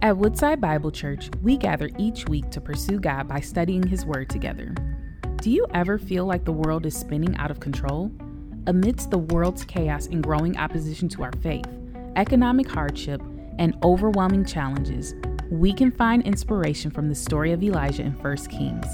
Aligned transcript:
At 0.00 0.16
Woodside 0.16 0.60
Bible 0.60 0.92
Church, 0.92 1.28
we 1.42 1.56
gather 1.56 1.90
each 1.98 2.24
week 2.28 2.50
to 2.50 2.60
pursue 2.60 3.00
God 3.00 3.26
by 3.26 3.40
studying 3.40 3.84
His 3.84 4.06
Word 4.06 4.30
together. 4.30 4.72
Do 5.42 5.50
you 5.50 5.66
ever 5.74 5.98
feel 5.98 6.24
like 6.24 6.44
the 6.44 6.52
world 6.52 6.86
is 6.86 6.96
spinning 6.96 7.36
out 7.36 7.50
of 7.50 7.58
control? 7.58 8.12
Amidst 8.68 9.10
the 9.10 9.18
world's 9.18 9.64
chaos 9.64 10.06
and 10.06 10.22
growing 10.22 10.56
opposition 10.56 11.08
to 11.08 11.24
our 11.24 11.32
faith, 11.42 11.66
economic 12.14 12.70
hardship, 12.70 13.20
and 13.58 13.76
overwhelming 13.82 14.44
challenges, 14.44 15.16
we 15.50 15.72
can 15.72 15.90
find 15.90 16.22
inspiration 16.24 16.92
from 16.92 17.08
the 17.08 17.14
story 17.16 17.50
of 17.50 17.60
Elijah 17.60 18.04
in 18.04 18.12
1 18.12 18.36
Kings. 18.46 18.86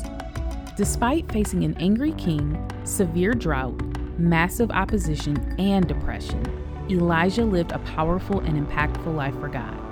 Despite 0.75 1.31
facing 1.31 1.65
an 1.65 1.77
angry 1.79 2.13
king, 2.13 2.57
severe 2.85 3.35
drought, 3.35 3.79
massive 4.19 4.71
opposition, 4.71 5.55
and 5.59 5.87
depression, 5.87 6.43
Elijah 6.89 7.45
lived 7.45 7.73
a 7.73 7.79
powerful 7.81 8.41
and 8.41 8.67
impactful 8.67 9.15
life 9.15 9.39
for 9.39 9.49
God. 9.49 9.84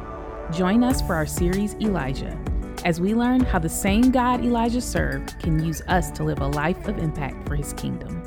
Join 0.53 0.85
us 0.85 1.01
for 1.01 1.15
our 1.15 1.25
series 1.25 1.75
Elijah 1.77 2.39
as 2.85 3.01
we 3.01 3.15
learn 3.15 3.41
how 3.41 3.59
the 3.59 3.71
same 3.71 4.11
God 4.11 4.45
Elijah 4.45 4.83
served 4.83 5.39
can 5.41 5.65
use 5.65 5.81
us 5.89 6.11
to 6.11 6.25
live 6.25 6.41
a 6.41 6.47
life 6.49 6.89
of 6.89 6.99
impact 6.99 7.49
for 7.49 7.57
his 7.57 7.73
kingdom. 7.73 8.23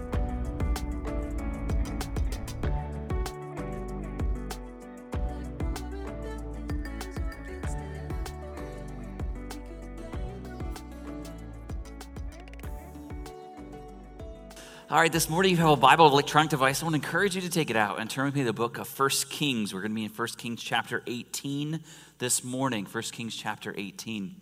All 14.90 15.02
right, 15.02 15.12
this 15.12 15.30
morning 15.30 15.52
you 15.52 15.58
have 15.58 15.70
a 15.70 15.76
Bible 15.76 16.08
electronic 16.08 16.50
device. 16.50 16.82
I 16.82 16.86
want 16.86 16.94
to 16.94 17.06
encourage 17.06 17.36
you 17.36 17.42
to 17.42 17.50
take 17.50 17.70
it 17.70 17.76
out 17.76 18.00
and 18.00 18.10
turn 18.10 18.26
with 18.26 18.36
me 18.36 18.42
to 18.42 18.46
the 18.46 18.54
book 18.54 18.78
of 18.80 18.88
First 18.88 19.30
Kings. 19.30 19.74
We're 19.74 19.82
going 19.82 19.92
to 19.92 19.96
be 19.96 20.06
in 20.06 20.10
First 20.10 20.38
Kings 20.38 20.64
chapter 20.64 21.04
18 21.06 21.82
this 22.18 22.44
morning. 22.44 22.86
First 22.86 23.14
Kings 23.14 23.36
chapter 23.36 23.74
18. 23.78 24.36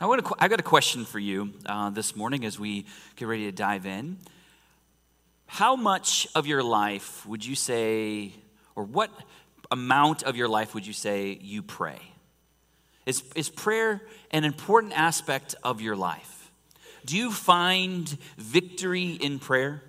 I 0.00 0.06
want 0.06 0.26
to, 0.26 0.34
I 0.38 0.48
got 0.48 0.58
a 0.58 0.64
question 0.64 1.04
for 1.04 1.18
you 1.18 1.52
uh, 1.66 1.90
this 1.90 2.16
morning 2.16 2.44
as 2.44 2.58
we 2.58 2.86
get 3.16 3.28
ready 3.28 3.44
to 3.44 3.52
dive 3.52 3.86
in. 3.86 4.18
How 5.46 5.76
much 5.76 6.26
of 6.34 6.46
your 6.46 6.62
life 6.62 7.24
would 7.26 7.46
you 7.46 7.54
say, 7.54 8.32
or 8.74 8.84
what 8.84 9.10
amount 9.70 10.24
of 10.24 10.36
your 10.36 10.48
life 10.48 10.74
would 10.74 10.86
you 10.86 10.92
say 10.92 11.38
you 11.40 11.62
pray? 11.62 12.00
Is, 13.06 13.22
is 13.36 13.48
prayer 13.48 14.02
an 14.32 14.44
important 14.44 14.98
aspect 14.98 15.54
of 15.62 15.80
your 15.80 15.96
life? 15.96 16.50
Do 17.04 17.16
you 17.16 17.30
find 17.30 18.08
victory 18.36 19.12
in 19.12 19.38
prayer? 19.38 19.82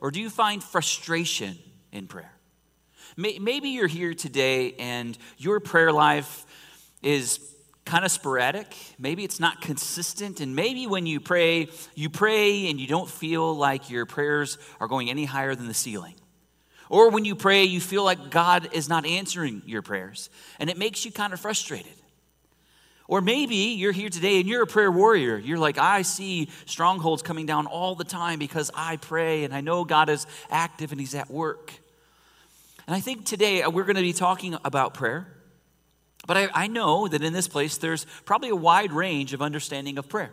Or 0.00 0.10
do 0.10 0.20
you 0.20 0.30
find 0.30 0.62
frustration 0.62 1.58
in 1.92 2.06
prayer? 2.06 2.33
Maybe 3.16 3.68
you're 3.68 3.86
here 3.86 4.12
today 4.14 4.74
and 4.78 5.16
your 5.38 5.60
prayer 5.60 5.92
life 5.92 6.44
is 7.02 7.38
kind 7.84 8.04
of 8.04 8.10
sporadic. 8.10 8.74
Maybe 8.98 9.24
it's 9.24 9.38
not 9.38 9.60
consistent. 9.60 10.40
And 10.40 10.56
maybe 10.56 10.86
when 10.86 11.06
you 11.06 11.20
pray, 11.20 11.68
you 11.94 12.10
pray 12.10 12.68
and 12.70 12.80
you 12.80 12.86
don't 12.86 13.08
feel 13.08 13.54
like 13.54 13.90
your 13.90 14.06
prayers 14.06 14.58
are 14.80 14.88
going 14.88 15.10
any 15.10 15.26
higher 15.26 15.54
than 15.54 15.68
the 15.68 15.74
ceiling. 15.74 16.14
Or 16.88 17.10
when 17.10 17.24
you 17.24 17.36
pray, 17.36 17.64
you 17.64 17.80
feel 17.80 18.04
like 18.04 18.30
God 18.30 18.70
is 18.72 18.88
not 18.88 19.06
answering 19.06 19.62
your 19.66 19.82
prayers. 19.82 20.28
And 20.58 20.68
it 20.68 20.76
makes 20.76 21.04
you 21.04 21.12
kind 21.12 21.32
of 21.32 21.40
frustrated. 21.40 21.92
Or 23.06 23.20
maybe 23.20 23.56
you're 23.56 23.92
here 23.92 24.08
today 24.08 24.40
and 24.40 24.48
you're 24.48 24.62
a 24.62 24.66
prayer 24.66 24.90
warrior. 24.90 25.36
You're 25.36 25.58
like, 25.58 25.78
I 25.78 26.02
see 26.02 26.48
strongholds 26.64 27.22
coming 27.22 27.46
down 27.46 27.66
all 27.66 27.94
the 27.94 28.04
time 28.04 28.38
because 28.38 28.70
I 28.74 28.96
pray 28.96 29.44
and 29.44 29.54
I 29.54 29.60
know 29.60 29.84
God 29.84 30.08
is 30.08 30.26
active 30.50 30.90
and 30.90 31.00
He's 31.00 31.14
at 31.14 31.30
work. 31.30 31.72
And 32.86 32.94
I 32.94 33.00
think 33.00 33.24
today 33.24 33.62
uh, 33.62 33.70
we're 33.70 33.84
going 33.84 33.96
to 33.96 34.02
be 34.02 34.12
talking 34.12 34.56
about 34.64 34.94
prayer. 34.94 35.26
But 36.26 36.36
I, 36.36 36.48
I, 36.54 36.66
know 36.66 37.06
that 37.08 37.22
in 37.22 37.32
this 37.32 37.48
place 37.48 37.76
there's 37.76 38.06
probably 38.24 38.48
a 38.48 38.56
wide 38.56 38.92
range 38.92 39.34
of 39.34 39.42
understanding 39.42 39.98
of 39.98 40.08
prayer. 40.08 40.32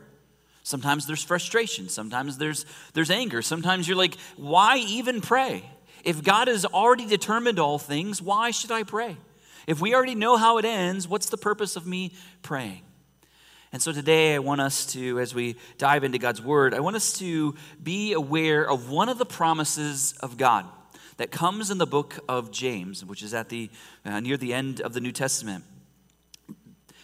Sometimes 0.64 1.08
there's 1.08 1.24
frustration, 1.24 1.90
sometimes 1.90 2.38
there's, 2.38 2.66
there's 2.94 3.10
anger, 3.10 3.42
sometimes 3.42 3.88
you're 3.88 3.98
like, 3.98 4.16
why 4.38 4.78
even 4.78 5.20
pray? 5.20 5.64
If 6.04 6.24
God 6.24 6.48
has 6.48 6.66
already 6.66 7.08
determined 7.08 7.60
all 7.60 7.80
things, 7.80 8.22
why 8.22 8.52
should 8.52 8.72
I 8.72 8.84
pray? 8.84 9.18
If 9.66 9.82
we 9.82 9.96
already 9.96 10.16
know 10.16 10.38
how 10.38 10.60
it 10.60 10.66
ends, 10.66 11.08
what's 11.08 11.30
the 11.30 11.38
purpose 11.38 11.76
of 11.76 11.88
me 11.88 12.14
praying? 12.42 12.82
And 13.74 13.82
so 13.82 13.92
today 13.92 14.36
I 14.36 14.40
want 14.40 14.62
us 14.62 14.86
to, 14.88 15.20
as 15.20 15.34
we 15.34 15.56
dive 15.78 16.04
into 16.04 16.20
God's 16.20 16.42
word, 16.42 16.74
I 16.74 16.80
want 16.80 16.96
us 16.96 17.14
to 17.20 17.56
be 17.82 18.14
aware 18.14 18.70
of 18.70 18.90
one 18.90 19.10
of 19.10 19.18
the 19.18 19.26
promises 19.26 20.14
of 20.20 20.38
God 20.38 20.66
that 21.22 21.30
comes 21.30 21.70
in 21.70 21.78
the 21.78 21.86
book 21.86 22.18
of 22.28 22.50
James, 22.50 23.06
which 23.06 23.22
is 23.22 23.32
at 23.36 23.50
the 23.50 23.70
uh, 24.04 24.20
near 24.22 24.38
the 24.38 24.56
end 24.56 24.82
of 24.82 24.94
the 24.94 25.00
New 25.00 25.12
Testament. 25.12 25.64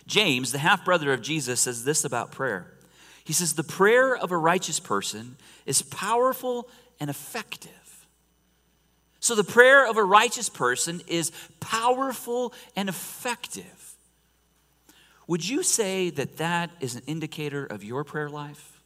James, 0.08 0.52
the 0.52 0.58
half 0.58 0.84
brother 0.84 1.14
of 1.14 1.22
Jesus, 1.22 1.62
says 1.62 1.84
this 1.84 2.04
about 2.04 2.32
prayer. 2.32 2.66
He 3.24 3.34
says, 3.34 3.54
The 3.54 3.64
prayer 3.64 4.18
of 4.18 4.32
a 4.32 4.38
righteous 4.38 4.80
person 4.80 5.38
is 5.68 5.84
powerful 5.84 6.68
and 7.00 7.12
effective. 7.12 8.08
So 9.20 9.36
the 9.36 9.44
prayer 9.44 9.88
of 9.88 9.98
a 9.98 10.04
righteous 10.04 10.50
person 10.50 11.04
is 11.06 11.32
powerful 11.60 12.56
and 12.76 12.90
effective. 12.90 13.96
Would 15.28 15.48
you 15.48 15.62
say 15.62 16.10
that 16.10 16.38
that 16.38 16.72
is 16.80 16.96
an 16.96 17.04
indicator 17.06 17.68
of 17.68 17.84
your 17.84 18.04
prayer 18.04 18.32
life? 18.32 18.77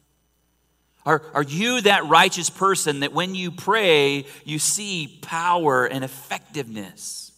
Are, 1.04 1.22
are 1.34 1.42
you 1.42 1.80
that 1.82 2.06
righteous 2.06 2.48
person 2.48 3.00
that 3.00 3.12
when 3.12 3.34
you 3.34 3.50
pray, 3.50 4.26
you 4.44 4.58
see 4.58 5.18
power 5.22 5.86
and 5.86 6.04
effectiveness? 6.04 7.32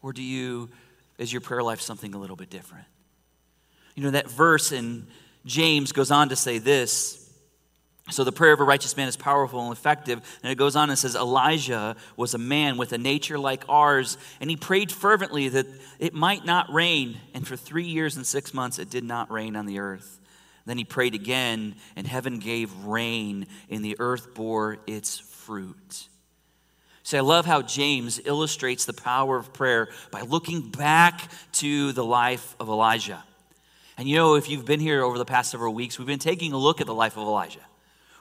Or 0.00 0.12
do 0.12 0.22
you, 0.22 0.70
is 1.18 1.32
your 1.32 1.40
prayer 1.40 1.62
life 1.62 1.80
something 1.80 2.14
a 2.14 2.18
little 2.18 2.36
bit 2.36 2.50
different? 2.50 2.84
You 3.94 4.04
know, 4.04 4.10
that 4.12 4.30
verse 4.30 4.72
in 4.72 5.06
James 5.44 5.92
goes 5.92 6.10
on 6.10 6.28
to 6.28 6.36
say 6.36 6.58
this 6.58 7.22
so 8.10 8.24
the 8.24 8.32
prayer 8.32 8.52
of 8.52 8.60
a 8.60 8.64
righteous 8.64 8.96
man 8.96 9.06
is 9.06 9.16
powerful 9.16 9.60
and 9.60 9.72
effective. 9.72 10.20
And 10.42 10.50
it 10.50 10.56
goes 10.56 10.74
on 10.74 10.90
and 10.90 10.98
says, 10.98 11.14
Elijah 11.14 11.96
was 12.16 12.34
a 12.34 12.38
man 12.38 12.76
with 12.76 12.92
a 12.92 12.98
nature 12.98 13.38
like 13.38 13.64
ours, 13.68 14.18
and 14.40 14.50
he 14.50 14.56
prayed 14.56 14.90
fervently 14.90 15.48
that 15.50 15.66
it 16.00 16.12
might 16.12 16.44
not 16.44 16.72
rain. 16.72 17.18
And 17.32 17.46
for 17.46 17.56
three 17.56 17.84
years 17.84 18.16
and 18.16 18.26
six 18.26 18.52
months, 18.52 18.78
it 18.78 18.90
did 18.90 19.04
not 19.04 19.30
rain 19.30 19.54
on 19.54 19.66
the 19.66 19.78
earth. 19.78 20.18
Then 20.64 20.78
he 20.78 20.84
prayed 20.84 21.14
again, 21.14 21.74
and 21.96 22.06
heaven 22.06 22.38
gave 22.38 22.72
rain, 22.84 23.46
and 23.68 23.84
the 23.84 23.96
earth 23.98 24.34
bore 24.34 24.78
its 24.86 25.18
fruit. 25.18 26.08
So 27.02 27.18
I 27.18 27.20
love 27.20 27.46
how 27.46 27.62
James 27.62 28.20
illustrates 28.24 28.84
the 28.84 28.92
power 28.92 29.36
of 29.36 29.52
prayer 29.52 29.88
by 30.12 30.20
looking 30.20 30.70
back 30.70 31.30
to 31.54 31.92
the 31.92 32.04
life 32.04 32.54
of 32.60 32.68
Elijah. 32.68 33.24
And 33.98 34.08
you 34.08 34.16
know, 34.16 34.36
if 34.36 34.48
you've 34.48 34.64
been 34.64 34.80
here 34.80 35.02
over 35.02 35.18
the 35.18 35.24
past 35.24 35.50
several 35.50 35.74
weeks, 35.74 35.98
we've 35.98 36.06
been 36.06 36.18
taking 36.18 36.52
a 36.52 36.58
look 36.58 36.80
at 36.80 36.86
the 36.86 36.94
life 36.94 37.16
of 37.16 37.24
Elijah. 37.24 37.60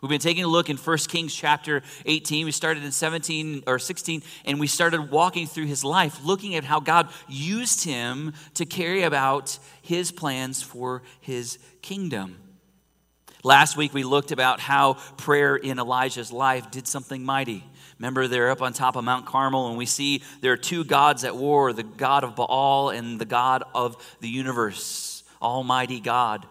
We've 0.01 0.09
been 0.09 0.19
taking 0.19 0.43
a 0.43 0.47
look 0.47 0.71
in 0.71 0.77
1 0.77 0.97
Kings 1.09 1.33
chapter 1.33 1.83
18. 2.07 2.45
We 2.45 2.51
started 2.51 2.83
in 2.83 2.91
17 2.91 3.63
or 3.67 3.77
16, 3.77 4.23
and 4.45 4.59
we 4.59 4.65
started 4.65 5.11
walking 5.11 5.45
through 5.45 5.67
his 5.67 5.83
life, 5.83 6.25
looking 6.25 6.55
at 6.55 6.63
how 6.63 6.79
God 6.79 7.09
used 7.29 7.83
him 7.83 8.33
to 8.55 8.65
carry 8.65 9.03
about 9.03 9.59
his 9.83 10.11
plans 10.11 10.63
for 10.63 11.03
his 11.19 11.59
kingdom. 11.83 12.37
Last 13.43 13.77
week, 13.77 13.93
we 13.93 14.03
looked 14.03 14.31
about 14.31 14.59
how 14.59 14.93
prayer 15.17 15.55
in 15.55 15.77
Elijah's 15.77 16.31
life 16.31 16.71
did 16.71 16.87
something 16.87 17.23
mighty. 17.23 17.63
Remember, 17.99 18.27
they're 18.27 18.49
up 18.49 18.63
on 18.63 18.73
top 18.73 18.95
of 18.95 19.03
Mount 19.03 19.27
Carmel, 19.27 19.67
and 19.67 19.77
we 19.77 19.85
see 19.85 20.23
there 20.41 20.53
are 20.53 20.57
two 20.57 20.83
gods 20.83 21.23
at 21.23 21.35
war 21.35 21.73
the 21.73 21.83
God 21.83 22.23
of 22.23 22.35
Baal 22.35 22.89
and 22.89 23.21
the 23.21 23.25
God 23.25 23.63
of 23.75 24.15
the 24.19 24.29
universe, 24.29 25.23
Almighty 25.39 25.99
God 25.99 26.47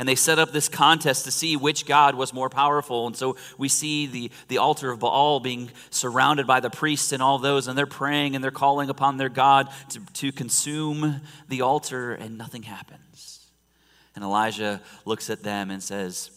and 0.00 0.08
they 0.08 0.14
set 0.14 0.38
up 0.38 0.50
this 0.50 0.66
contest 0.66 1.26
to 1.26 1.30
see 1.30 1.58
which 1.58 1.84
god 1.84 2.14
was 2.14 2.32
more 2.32 2.48
powerful. 2.48 3.06
And 3.06 3.14
so 3.14 3.36
we 3.58 3.68
see 3.68 4.06
the, 4.06 4.30
the 4.48 4.56
altar 4.56 4.90
of 4.90 4.98
baal 4.98 5.40
being 5.40 5.70
surrounded 5.90 6.46
by 6.46 6.60
the 6.60 6.70
priests 6.70 7.12
and 7.12 7.22
all 7.22 7.38
those 7.38 7.68
and 7.68 7.76
they're 7.76 7.84
praying 7.84 8.34
and 8.34 8.42
they're 8.42 8.50
calling 8.50 8.88
upon 8.88 9.18
their 9.18 9.28
god 9.28 9.68
to, 9.90 10.00
to 10.14 10.32
consume 10.32 11.20
the 11.50 11.60
altar 11.60 12.14
and 12.14 12.38
nothing 12.38 12.62
happens. 12.62 13.50
And 14.14 14.24
elijah 14.24 14.80
looks 15.04 15.28
at 15.28 15.42
them 15.42 15.70
and 15.70 15.82
says 15.82 16.30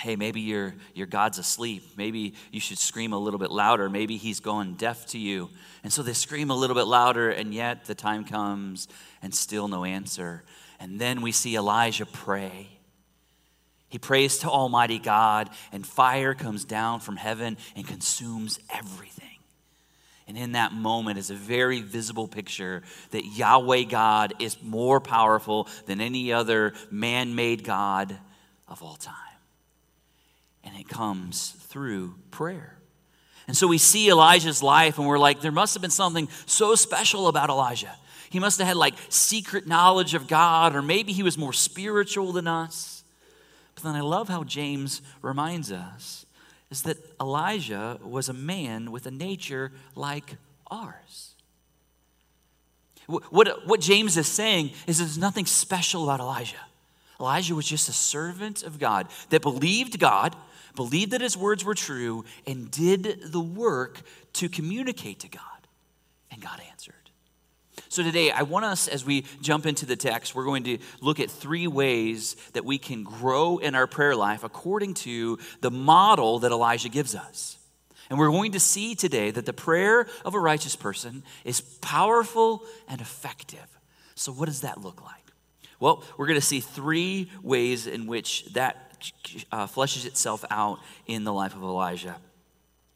hey 0.00 0.16
maybe 0.16 0.40
your, 0.40 0.74
your 0.92 1.06
god's 1.06 1.38
asleep. 1.38 1.84
Maybe 1.96 2.34
you 2.50 2.58
should 2.58 2.78
scream 2.78 3.12
a 3.12 3.18
little 3.18 3.38
bit 3.38 3.52
louder. 3.52 3.88
Maybe 3.88 4.16
he's 4.16 4.40
going 4.40 4.74
deaf 4.74 5.06
to 5.06 5.18
you. 5.18 5.50
And 5.84 5.92
so 5.92 6.02
they 6.02 6.14
scream 6.14 6.50
a 6.50 6.56
little 6.56 6.74
bit 6.74 6.88
louder 6.88 7.30
and 7.30 7.54
yet 7.54 7.84
the 7.84 7.94
time 7.94 8.24
comes 8.24 8.88
and 9.22 9.32
still 9.32 9.68
no 9.68 9.84
answer. 9.84 10.42
And 10.80 11.00
then 11.00 11.22
we 11.22 11.30
see 11.30 11.54
elijah 11.54 12.04
pray 12.04 12.70
he 13.88 13.98
prays 13.98 14.38
to 14.38 14.48
Almighty 14.48 14.98
God, 14.98 15.48
and 15.72 15.86
fire 15.86 16.34
comes 16.34 16.64
down 16.64 17.00
from 17.00 17.16
heaven 17.16 17.56
and 17.74 17.86
consumes 17.86 18.60
everything. 18.72 19.24
And 20.26 20.36
in 20.36 20.52
that 20.52 20.72
moment 20.72 21.18
is 21.18 21.30
a 21.30 21.34
very 21.34 21.80
visible 21.80 22.28
picture 22.28 22.82
that 23.12 23.24
Yahweh 23.24 23.84
God 23.84 24.34
is 24.38 24.62
more 24.62 25.00
powerful 25.00 25.68
than 25.86 26.02
any 26.02 26.34
other 26.34 26.74
man 26.90 27.34
made 27.34 27.64
God 27.64 28.14
of 28.68 28.82
all 28.82 28.96
time. 28.96 29.14
And 30.64 30.76
it 30.76 30.86
comes 30.86 31.52
through 31.68 32.14
prayer. 32.30 32.76
And 33.46 33.56
so 33.56 33.66
we 33.66 33.78
see 33.78 34.10
Elijah's 34.10 34.62
life, 34.62 34.98
and 34.98 35.08
we're 35.08 35.18
like, 35.18 35.40
there 35.40 35.50
must 35.50 35.72
have 35.72 35.80
been 35.80 35.90
something 35.90 36.28
so 36.44 36.74
special 36.74 37.28
about 37.28 37.48
Elijah. 37.48 37.96
He 38.28 38.38
must 38.38 38.58
have 38.58 38.68
had 38.68 38.76
like 38.76 38.94
secret 39.08 39.66
knowledge 39.66 40.12
of 40.12 40.28
God, 40.28 40.76
or 40.76 40.82
maybe 40.82 41.14
he 41.14 41.22
was 41.22 41.38
more 41.38 41.54
spiritual 41.54 42.32
than 42.32 42.46
us. 42.46 42.97
But 43.78 43.92
then 43.92 43.96
I 43.96 44.04
love 44.04 44.28
how 44.28 44.42
James 44.42 45.02
reminds 45.22 45.70
us 45.70 46.26
is 46.68 46.82
that 46.82 46.96
Elijah 47.20 48.00
was 48.02 48.28
a 48.28 48.32
man 48.32 48.90
with 48.90 49.06
a 49.06 49.10
nature 49.12 49.70
like 49.94 50.34
ours. 50.68 51.36
What, 53.06 53.66
what 53.68 53.80
James 53.80 54.16
is 54.16 54.26
saying 54.26 54.72
is 54.88 54.98
there's 54.98 55.16
nothing 55.16 55.46
special 55.46 56.02
about 56.02 56.18
Elijah. 56.18 56.56
Elijah 57.20 57.54
was 57.54 57.66
just 57.66 57.88
a 57.88 57.92
servant 57.92 58.64
of 58.64 58.80
God 58.80 59.06
that 59.30 59.42
believed 59.42 60.00
God, 60.00 60.34
believed 60.74 61.12
that 61.12 61.20
his 61.20 61.36
words 61.36 61.64
were 61.64 61.74
true, 61.74 62.24
and 62.48 62.70
did 62.72 63.32
the 63.32 63.40
work 63.40 64.02
to 64.34 64.48
communicate 64.48 65.20
to 65.20 65.28
God. 65.28 65.42
And 66.32 66.42
God 66.42 66.60
answered. 66.68 67.07
So 67.90 68.02
today, 68.02 68.30
I 68.30 68.42
want 68.42 68.66
us, 68.66 68.86
as 68.86 69.04
we 69.04 69.24
jump 69.40 69.64
into 69.64 69.86
the 69.86 69.96
text, 69.96 70.34
we're 70.34 70.44
going 70.44 70.64
to 70.64 70.78
look 71.00 71.20
at 71.20 71.30
three 71.30 71.66
ways 71.66 72.36
that 72.52 72.64
we 72.64 72.76
can 72.76 73.02
grow 73.02 73.56
in 73.56 73.74
our 73.74 73.86
prayer 73.86 74.14
life 74.14 74.44
according 74.44 74.94
to 74.94 75.38
the 75.62 75.70
model 75.70 76.40
that 76.40 76.52
Elijah 76.52 76.90
gives 76.90 77.14
us. 77.14 77.56
And 78.10 78.18
we're 78.18 78.30
going 78.30 78.52
to 78.52 78.60
see 78.60 78.94
today 78.94 79.30
that 79.30 79.46
the 79.46 79.54
prayer 79.54 80.06
of 80.24 80.34
a 80.34 80.38
righteous 80.38 80.76
person 80.76 81.22
is 81.44 81.60
powerful 81.60 82.62
and 82.88 83.00
effective. 83.00 83.66
So, 84.14 84.32
what 84.32 84.46
does 84.46 84.60
that 84.60 84.82
look 84.82 85.02
like? 85.02 85.14
Well, 85.80 86.04
we're 86.18 86.26
going 86.26 86.40
to 86.40 86.46
see 86.46 86.60
three 86.60 87.30
ways 87.42 87.86
in 87.86 88.06
which 88.06 88.52
that 88.52 88.76
uh, 89.50 89.66
fleshes 89.66 90.04
itself 90.04 90.44
out 90.50 90.80
in 91.06 91.24
the 91.24 91.32
life 91.32 91.54
of 91.54 91.62
Elijah. 91.62 92.16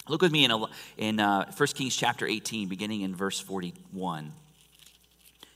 Look 0.08 0.20
with 0.20 0.32
me 0.32 0.44
in, 0.44 0.64
in 0.98 1.20
uh, 1.20 1.50
1 1.52 1.66
Kings 1.68 1.96
chapter 1.96 2.26
18, 2.26 2.68
beginning 2.68 3.02
in 3.02 3.14
verse 3.14 3.38
41. 3.38 4.32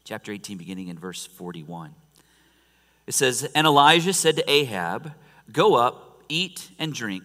Chapter 0.07 0.31
18, 0.31 0.57
beginning 0.57 0.87
in 0.87 0.97
verse 0.97 1.27
41. 1.27 1.93
It 3.09 3.15
says, 3.15 3.43
And 3.57 3.67
Elijah 3.67 4.13
said 4.13 4.37
to 4.37 4.49
Ahab, 4.49 5.13
Go 5.51 5.75
up, 5.75 6.23
eat 6.29 6.71
and 6.79 6.95
drink, 6.95 7.25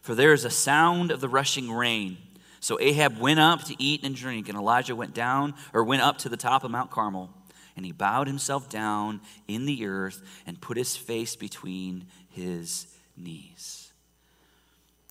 for 0.00 0.14
there 0.14 0.32
is 0.32 0.44
a 0.44 0.50
sound 0.50 1.10
of 1.10 1.20
the 1.20 1.28
rushing 1.28 1.72
rain. 1.72 2.18
So 2.60 2.78
Ahab 2.80 3.18
went 3.18 3.40
up 3.40 3.64
to 3.64 3.74
eat 3.82 4.04
and 4.04 4.14
drink, 4.14 4.48
and 4.48 4.56
Elijah 4.56 4.94
went 4.94 5.12
down, 5.12 5.54
or 5.74 5.82
went 5.82 6.02
up 6.02 6.18
to 6.18 6.28
the 6.28 6.36
top 6.36 6.62
of 6.62 6.70
Mount 6.70 6.90
Carmel 6.90 7.30
and 7.76 7.86
he 7.86 7.92
bowed 7.92 8.26
himself 8.26 8.68
down 8.68 9.20
in 9.48 9.64
the 9.64 9.86
earth 9.86 10.20
and 10.46 10.60
put 10.60 10.76
his 10.76 10.96
face 10.96 11.34
between 11.34 12.04
his 12.28 12.86
knees. 13.16 13.90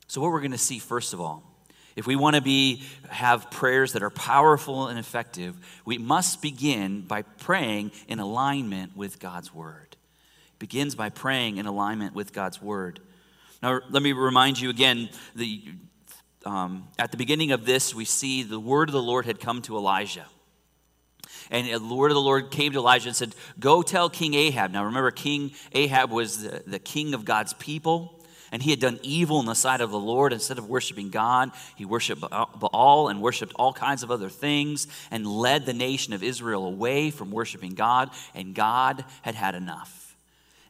So, 0.07 0.21
what 0.21 0.31
we're 0.31 0.39
going 0.39 0.51
to 0.51 0.57
see, 0.57 0.77
first 0.77 1.13
of 1.13 1.19
all, 1.19 1.43
if 1.95 2.07
we 2.07 2.15
want 2.15 2.35
to 2.35 2.41
be 2.41 2.83
have 3.09 3.49
prayers 3.51 3.93
that 3.93 4.03
are 4.03 4.09
powerful 4.09 4.87
and 4.87 4.99
effective, 4.99 5.55
we 5.85 5.97
must 5.97 6.41
begin 6.41 7.01
by 7.01 7.23
praying 7.23 7.91
in 8.07 8.19
alignment 8.19 8.95
with 8.95 9.19
God's 9.19 9.53
word. 9.53 9.97
It 10.53 10.59
begins 10.59 10.95
by 10.95 11.09
praying 11.09 11.57
in 11.57 11.65
alignment 11.65 12.15
with 12.15 12.33
God's 12.33 12.61
word. 12.61 12.99
Now, 13.61 13.81
let 13.89 14.01
me 14.01 14.13
remind 14.13 14.59
you 14.59 14.69
again 14.69 15.09
the, 15.35 15.63
um, 16.45 16.87
at 16.97 17.11
the 17.11 17.17
beginning 17.17 17.51
of 17.51 17.65
this, 17.65 17.93
we 17.93 18.05
see 18.05 18.43
the 18.43 18.59
word 18.59 18.89
of 18.89 18.93
the 18.93 19.01
Lord 19.01 19.25
had 19.25 19.39
come 19.39 19.61
to 19.63 19.75
Elijah. 19.75 20.25
And 21.51 21.67
the 21.67 21.95
word 21.95 22.11
of 22.11 22.15
the 22.15 22.21
Lord 22.21 22.51
came 22.51 22.73
to 22.73 22.79
Elijah 22.79 23.09
and 23.09 23.15
said, 23.15 23.33
Go 23.59 23.81
tell 23.81 24.09
King 24.09 24.35
Ahab. 24.35 24.71
Now 24.71 24.85
remember, 24.85 25.11
King 25.11 25.51
Ahab 25.73 26.11
was 26.11 26.43
the, 26.43 26.63
the 26.65 26.79
king 26.79 27.13
of 27.13 27.25
God's 27.25 27.53
people. 27.53 28.18
And 28.51 28.63
he 28.63 28.71
had 28.71 28.79
done 28.79 28.99
evil 29.03 29.39
in 29.39 29.45
the 29.45 29.53
sight 29.53 29.81
of 29.81 29.91
the 29.91 29.99
Lord. 29.99 30.33
Instead 30.33 30.57
of 30.57 30.69
worshiping 30.69 31.09
God, 31.09 31.51
he 31.75 31.85
worshiped 31.85 32.21
Baal 32.21 33.07
and 33.07 33.21
worshiped 33.21 33.53
all 33.55 33.73
kinds 33.73 34.03
of 34.03 34.11
other 34.11 34.29
things 34.29 34.87
and 35.11 35.27
led 35.27 35.65
the 35.65 35.73
nation 35.73 36.13
of 36.13 36.23
Israel 36.23 36.65
away 36.65 37.11
from 37.11 37.31
worshiping 37.31 37.75
God. 37.75 38.09
And 38.33 38.55
God 38.55 39.05
had 39.21 39.35
had 39.35 39.55
enough. 39.55 40.15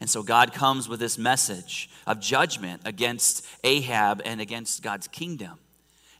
And 0.02 0.10
so 0.10 0.24
God 0.24 0.54
comes 0.54 0.88
with 0.88 1.00
this 1.00 1.18
message 1.18 1.90
of 2.08 2.20
judgment 2.20 2.82
against 2.86 3.46
Ahab 3.64 4.22
and 4.24 4.40
against 4.40 4.82
God's 4.82 5.08
kingdom. 5.08 5.60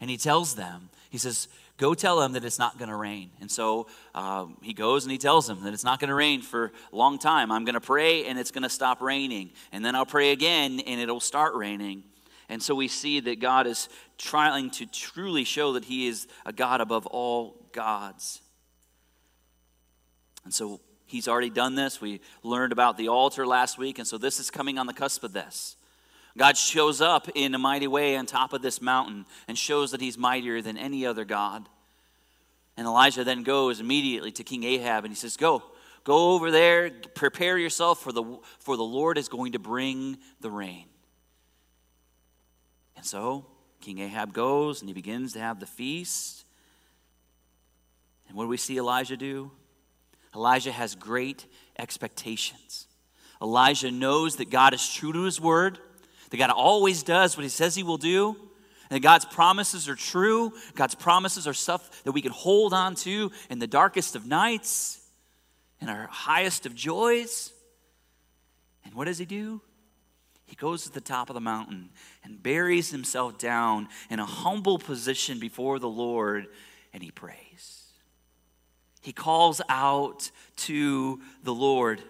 And 0.02 0.10
he 0.10 0.18
tells 0.18 0.56
them, 0.56 0.90
He 1.10 1.18
says, 1.18 1.48
Go 1.80 1.94
tell 1.94 2.22
him 2.22 2.34
that 2.34 2.44
it's 2.44 2.60
not 2.60 2.78
going 2.78 2.90
to 2.90 2.96
rain. 2.96 3.32
And 3.40 3.50
so 3.50 3.88
um, 4.14 4.58
he 4.62 4.74
goes 4.74 5.06
and 5.06 5.12
he 5.14 5.18
tells 5.18 5.50
him 5.50 5.64
that 5.64 5.74
it's 5.74 5.86
not 5.86 6.02
going 6.02 6.10
to 6.10 6.14
rain 6.14 6.42
for 6.42 6.74
a 6.92 6.96
long 6.96 7.18
time. 7.18 7.54
I'm 7.54 7.64
going 7.64 7.76
to 7.76 7.82
pray 7.82 8.26
and 8.26 8.38
it's 8.38 8.52
going 8.52 8.64
to 8.64 8.70
stop 8.70 9.02
raining. 9.02 9.52
And 9.72 9.84
then 9.84 9.96
I'll 9.96 10.06
pray 10.06 10.32
again 10.32 10.82
and 10.82 11.00
it'll 11.00 11.22
start 11.22 11.56
raining. 11.56 12.04
And 12.50 12.62
so 12.62 12.76
we 12.76 12.90
see 12.90 13.22
that 13.22 13.40
God 13.40 13.66
is 13.66 13.88
trying 14.18 14.72
to 14.72 14.86
truly 14.88 15.46
show 15.46 15.72
that 15.74 15.86
he 15.86 16.08
is 16.08 16.28
a 16.46 16.52
God 16.52 16.82
above 16.82 17.06
all 17.08 17.56
gods. 17.72 18.42
And 20.44 20.54
so 20.54 20.82
he's 21.06 21.30
already 21.30 21.50
done 21.50 21.76
this. 21.76 22.02
We 22.02 22.20
learned 22.44 22.74
about 22.74 22.98
the 22.98 23.08
altar 23.08 23.48
last 23.48 23.78
week. 23.78 24.00
And 24.00 24.08
so 24.08 24.18
this 24.18 24.42
is 24.42 24.52
coming 24.52 24.78
on 24.78 24.86
the 24.86 24.94
cusp 24.94 25.24
of 25.24 25.32
this. 25.32 25.78
God 26.38 26.58
shows 26.58 27.02
up 27.02 27.28
in 27.36 27.56
a 27.56 27.60
mighty 27.60 27.88
way 27.88 28.16
on 28.16 28.26
top 28.26 28.54
of 28.54 28.62
this 28.62 28.82
mountain 28.82 29.26
and 29.48 29.58
shows 29.58 29.92
that 29.92 30.02
he's 30.02 30.18
mightier 30.18 30.62
than 30.62 30.78
any 30.78 31.06
other 31.06 31.26
God. 31.26 31.68
And 32.78 32.88
Elijah 32.88 33.24
then 33.24 33.44
goes 33.44 33.80
immediately 33.80 34.32
to 34.34 34.44
King 34.44 34.64
Ahab 34.64 35.04
and 35.04 35.12
he 35.12 35.16
says, 35.16 35.36
Go, 35.36 35.64
go 36.04 36.34
over 36.34 36.52
there, 36.52 36.90
prepare 36.92 37.58
yourself, 37.58 38.02
for 38.02 38.12
the, 38.12 38.24
for 38.60 38.78
the 38.78 38.84
Lord 38.84 39.18
is 39.18 39.28
going 39.28 39.54
to 39.54 39.60
bring 39.60 40.18
the 40.40 40.50
rain. 40.50 40.86
And 42.96 43.06
so 43.06 43.46
King 43.82 44.00
Ahab 44.00 44.34
goes 44.34 44.82
and 44.82 44.90
he 44.90 44.94
begins 44.94 45.34
to 45.34 45.40
have 45.40 45.60
the 45.60 45.66
feast. 45.66 46.46
And 48.28 48.38
what 48.38 48.44
do 48.44 48.50
we 48.50 48.58
see 48.58 48.78
Elijah 48.78 49.18
do? 49.18 49.52
Elijah 50.36 50.72
has 50.72 50.96
great 50.96 51.48
expectations. 51.78 52.88
Elijah 53.42 53.90
knows 53.90 54.36
that 54.36 54.50
God 54.50 54.74
is 54.74 54.88
true 54.94 55.12
to 55.12 55.24
his 55.24 55.42
word 55.42 55.80
that 56.30 56.38
God 56.38 56.50
always 56.50 57.04
does 57.04 57.36
what 57.36 57.44
he 57.44 57.50
says 57.50 57.76
he 57.76 57.84
will 57.84 57.98
do. 57.98 58.36
And 58.90 58.96
that 58.96 59.02
God's 59.02 59.26
promises 59.26 59.88
are 59.88 59.96
true. 59.96 60.52
God's 60.76 60.96
promises 60.96 61.48
are 61.48 61.54
stuff 61.54 62.04
that 62.04 62.12
we 62.12 62.22
can 62.22 62.32
hold 62.32 62.74
on 62.74 62.96
to 62.96 63.32
in 63.50 63.60
the 63.60 63.68
darkest 63.68 64.16
of 64.16 64.26
nights, 64.26 65.00
in 65.80 65.90
our 65.90 66.08
highest 66.08 66.66
of 66.66 66.74
joys. 66.74 67.52
And 68.84 68.96
what 68.96 69.06
does 69.06 69.20
he 69.20 69.26
do? 69.26 69.62
He 70.46 70.56
goes 70.56 70.84
to 70.86 70.92
the 70.92 71.02
top 71.02 71.30
of 71.30 71.36
the 71.36 71.40
mountain 71.40 71.90
and 72.24 72.42
buries 72.42 72.90
himself 72.90 73.38
down 73.38 73.88
in 74.10 74.20
a 74.20 74.26
humble 74.26 74.80
position 74.80 75.38
before 75.40 75.78
the 75.78 75.90
Lord 75.90 76.48
and 76.92 77.04
he 77.04 77.12
prays. 77.12 77.84
He 79.02 79.14
calls 79.14 79.62
out 79.70 80.32
to 80.58 81.22
the 81.44 81.54
Lord. 81.54 82.02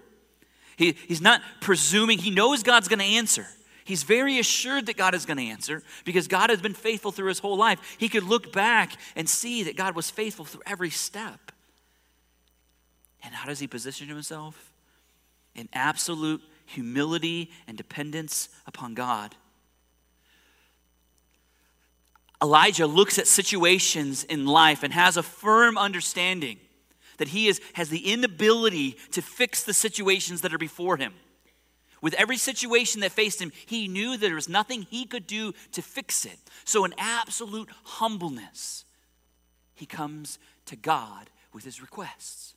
He, 0.78 0.96
he's 1.08 1.22
not 1.22 1.42
presuming, 1.60 2.18
he 2.18 2.32
knows 2.32 2.64
God's 2.64 2.88
going 2.88 3.00
to 3.00 3.06
answer. 3.06 3.46
He's 3.90 4.04
very 4.04 4.38
assured 4.38 4.86
that 4.86 4.98
God 4.98 5.16
is 5.16 5.26
going 5.26 5.38
to 5.38 5.46
answer 5.46 5.82
because 6.06 6.28
God 6.28 6.52
has 6.52 6.62
been 6.62 6.76
faithful 6.76 7.12
through 7.12 7.30
his 7.30 7.40
whole 7.40 7.58
life. 7.58 7.80
He 7.98 8.08
could 8.08 8.22
look 8.22 8.54
back 8.54 8.92
and 9.16 9.28
see 9.28 9.64
that 9.64 9.76
God 9.76 9.96
was 9.96 10.12
faithful 10.12 10.46
through 10.46 10.62
every 10.68 10.92
step. 10.92 11.52
And 13.24 13.34
how 13.34 13.48
does 13.48 13.58
he 13.58 13.66
position 13.66 14.08
himself? 14.08 14.72
In 15.56 15.68
absolute 15.74 16.44
humility 16.68 17.50
and 17.68 17.76
dependence 17.76 18.50
upon 18.68 18.94
God. 18.94 19.34
Elijah 22.44 22.86
looks 22.86 23.18
at 23.18 23.26
situations 23.26 24.24
in 24.24 24.46
life 24.46 24.84
and 24.84 24.94
has 24.94 25.18
a 25.18 25.24
firm 25.24 25.80
understanding 25.80 26.60
that 27.18 27.30
he 27.30 27.48
is, 27.48 27.60
has 27.74 27.90
the 27.90 28.14
inability 28.14 28.98
to 29.14 29.24
fix 29.24 29.64
the 29.64 29.74
situations 29.74 30.42
that 30.42 30.54
are 30.54 30.60
before 30.60 30.98
him. 30.98 31.16
With 32.02 32.14
every 32.14 32.38
situation 32.38 33.02
that 33.02 33.12
faced 33.12 33.42
him, 33.42 33.52
he 33.66 33.88
knew 33.88 34.12
that 34.12 34.22
there 34.22 34.36
was 34.36 34.50
nothing 34.50 34.84
he 34.84 35.06
could 35.06 35.28
do 35.28 35.54
to 35.74 35.82
fix 35.82 36.26
it. 36.26 36.40
So, 36.64 36.86
in 36.86 36.94
absolute 36.98 37.70
humbleness, 37.84 38.86
he 39.76 39.86
comes 39.86 40.40
to 40.66 40.76
God 40.76 41.30
with 41.54 41.64
his 41.64 41.82
requests. 41.82 42.54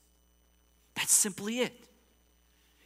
That's 0.95 1.13
simply 1.13 1.61
it. 1.61 1.73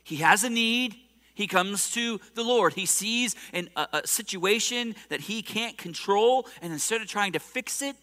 He 0.02 0.16
has 0.16 0.44
a 0.44 0.50
need, 0.50 0.94
he 1.36 1.46
comes 1.46 1.90
to 1.90 2.18
the 2.34 2.42
Lord. 2.42 2.72
He 2.72 2.86
sees 2.86 3.36
in 3.52 3.68
a, 3.76 3.88
a, 3.92 4.06
situation 4.06 4.94
that 5.10 5.20
he 5.20 5.42
can't 5.42 5.76
control, 5.76 6.46
and 6.62 6.72
instead 6.72 7.02
of 7.02 7.08
trying 7.08 7.32
to 7.32 7.38
fix 7.38 7.82
it, 7.82 7.94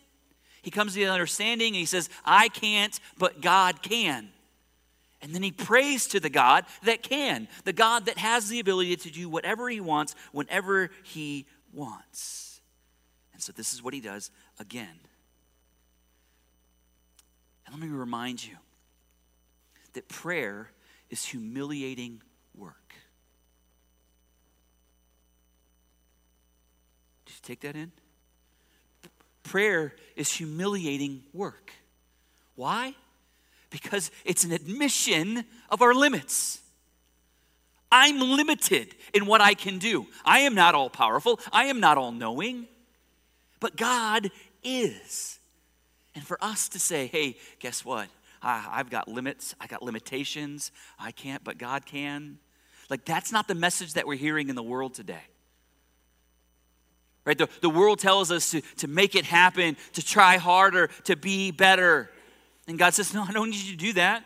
he 0.62 0.70
comes 0.70 0.94
to 0.94 1.00
the 1.00 1.08
understanding 1.08 1.70
and 1.70 1.78
he 1.78 1.86
says, 1.86 2.10
I 2.24 2.50
can't, 2.50 3.00
but 3.18 3.42
God 3.42 3.82
can. 3.82 4.30
And 5.24 5.34
then 5.34 5.42
he 5.42 5.54
prays 5.54 6.06
to 6.08 6.20
the 6.20 6.30
God 6.30 6.66
that 6.84 7.02
can, 7.02 7.48
the 7.64 7.72
God 7.72 8.08
that 8.08 8.18
has 8.18 8.50
the 8.50 8.60
ability 8.60 8.98
to 8.98 9.10
do 9.10 9.30
whatever 9.30 9.70
he 9.70 9.80
wants 9.80 10.16
whenever 10.34 10.90
he 11.02 11.46
wants. 11.72 12.60
And 13.32 13.42
so 13.42 13.54
this 13.54 13.74
is 13.74 13.82
what 13.82 13.94
he 13.94 14.02
does 14.02 14.32
again. 14.60 15.00
And 17.66 17.74
let 17.74 17.82
me 17.82 17.88
remind 17.88 18.46
you 18.46 18.58
that 19.94 20.10
prayer 20.10 20.70
is 21.10 21.24
humiliating 21.24 22.22
work. 22.54 22.94
Did 27.26 27.34
you 27.36 27.40
take 27.44 27.62
that 27.62 27.78
in? 27.78 27.94
Prayer 29.44 29.96
is 30.18 30.34
humiliating 30.34 31.24
work. 31.34 31.72
Why? 32.56 32.96
Because 33.74 34.12
it's 34.24 34.44
an 34.44 34.52
admission 34.52 35.46
of 35.72 35.82
our 35.82 35.96
limits. 35.96 36.62
I'm 37.92 38.20
limited 38.20 38.96
in 39.16 39.26
what 39.26 39.42
I 39.42 39.56
can 39.56 39.80
do. 39.80 40.06
I 40.24 40.42
am 40.42 40.54
not 40.54 40.76
all 40.76 40.92
powerful, 40.92 41.40
I 41.52 41.66
am 41.66 41.80
not 41.80 41.98
all 41.98 42.12
knowing, 42.12 42.68
but 43.60 43.76
God 43.76 44.30
is. 44.64 45.40
And 46.14 46.24
for 46.24 46.38
us 46.40 46.70
to 46.70 46.80
say, 46.80 47.08
hey, 47.08 47.36
guess 47.60 47.84
what? 47.84 48.10
I, 48.44 48.60
have 48.78 48.92
got 48.92 49.08
limits, 49.08 49.56
I 49.60 49.66
got 49.66 49.82
limitations, 49.82 50.72
I 51.00 51.12
can't, 51.12 51.44
but 51.44 51.58
God 51.58 51.86
can. 51.88 52.38
Like, 52.92 53.06
that's 53.06 53.32
not 53.32 53.48
the 53.48 53.56
message 53.56 53.94
that 53.94 54.06
we're 54.06 54.18
hearing 54.18 54.50
in 54.50 54.56
the 54.56 54.64
world 54.64 54.94
today. 54.94 55.24
Right? 57.26 57.38
The, 57.38 57.50
the 57.62 57.70
world 57.70 57.98
tells 57.98 58.32
us 58.32 58.52
to, 58.52 58.62
to 58.78 58.88
make 58.88 59.16
it 59.16 59.26
happen, 59.26 59.78
to 59.94 60.06
try 60.06 60.38
harder, 60.38 60.90
to 61.06 61.16
be 61.16 61.50
better. 61.50 62.12
And 62.68 62.78
God 62.78 62.94
says, 62.94 63.14
No, 63.14 63.24
I 63.28 63.32
don't 63.32 63.50
need 63.50 63.62
you 63.62 63.72
to 63.72 63.78
do 63.78 63.94
that. 63.94 64.24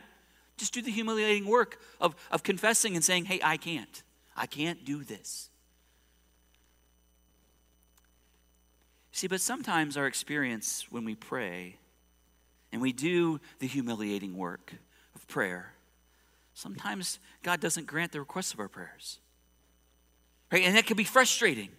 Just 0.58 0.74
do 0.74 0.82
the 0.82 0.92
humiliating 0.92 1.48
work 1.48 1.80
of, 2.02 2.16
of 2.32 2.44
confessing 2.44 2.96
and 2.96 3.04
saying, 3.04 3.26
Hey, 3.26 3.40
I 3.44 3.58
can't. 3.58 4.04
I 4.36 4.46
can't 4.46 4.86
do 4.86 5.04
this. 5.04 5.50
See, 9.12 9.28
but 9.28 9.42
sometimes 9.42 9.98
our 9.98 10.06
experience 10.06 10.86
when 10.92 11.04
we 11.04 11.16
pray 11.16 11.78
and 12.72 12.82
we 12.82 12.94
do 12.94 13.40
the 13.58 13.66
humiliating 13.66 14.38
work 14.38 14.74
of 15.16 15.28
prayer, 15.28 15.74
sometimes 16.54 17.18
God 17.42 17.60
doesn't 17.60 17.88
grant 17.88 18.12
the 18.12 18.20
requests 18.20 18.54
of 18.54 18.60
our 18.60 18.68
prayers. 18.68 19.18
Right? 20.52 20.64
And 20.64 20.76
that 20.78 20.86
can 20.86 20.98
be 20.98 21.04
frustrating. 21.04 21.70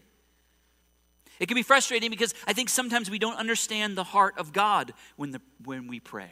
It 1.39 1.47
can 1.47 1.55
be 1.55 1.63
frustrating 1.63 2.11
because 2.11 2.35
I 2.47 2.53
think 2.53 2.69
sometimes 2.69 3.09
we 3.09 3.21
don't 3.21 3.37
understand 3.37 3.97
the 3.97 4.05
heart 4.05 4.35
of 4.37 4.53
God 4.53 4.93
when, 5.15 5.31
the, 5.31 5.41
when 5.65 5.87
we 5.87 6.01
pray. 6.01 6.31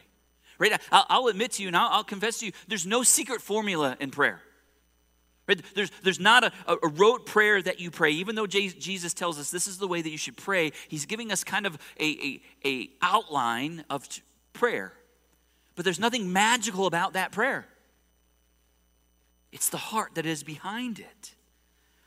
Right? 0.58 0.80
I'll, 0.90 1.06
I'll 1.08 1.26
admit 1.28 1.52
to 1.52 1.62
you 1.62 1.68
and 1.68 1.76
I'll, 1.76 1.90
I'll, 1.90 2.04
confess 2.04 2.38
to 2.38 2.46
you, 2.46 2.52
there's 2.68 2.86
no 2.86 3.02
secret 3.02 3.40
formula 3.42 3.96
in 4.00 4.10
prayer. 4.10 4.40
Right? 5.46 5.60
There's, 5.74 5.90
there's 6.02 6.20
not 6.20 6.44
a, 6.44 6.52
a 6.66 6.88
rote 6.88 7.26
prayer 7.26 7.60
that 7.62 7.78
you 7.78 7.90
pray. 7.90 8.12
Even 8.12 8.34
though 8.34 8.46
Jesus 8.46 9.14
tells 9.14 9.38
us 9.38 9.50
this 9.50 9.66
is 9.66 9.78
the 9.78 9.86
way 9.86 10.02
that 10.02 10.10
you 10.10 10.18
should 10.18 10.36
pray, 10.36 10.72
he's 10.88 11.06
giving 11.06 11.30
us 11.30 11.44
kind 11.44 11.66
of 11.66 11.78
a, 12.00 12.04
a, 12.04 12.68
a 12.68 12.90
outline 13.02 13.84
of 13.90 14.06
prayer. 14.52 14.92
But 15.74 15.84
there's 15.84 16.00
nothing 16.00 16.32
magical 16.32 16.86
about 16.86 17.12
that 17.12 17.32
prayer. 17.32 17.66
It's 19.52 19.68
the 19.68 19.76
heart 19.76 20.14
that 20.14 20.26
is 20.26 20.42
behind 20.42 20.98
it. 20.98 21.34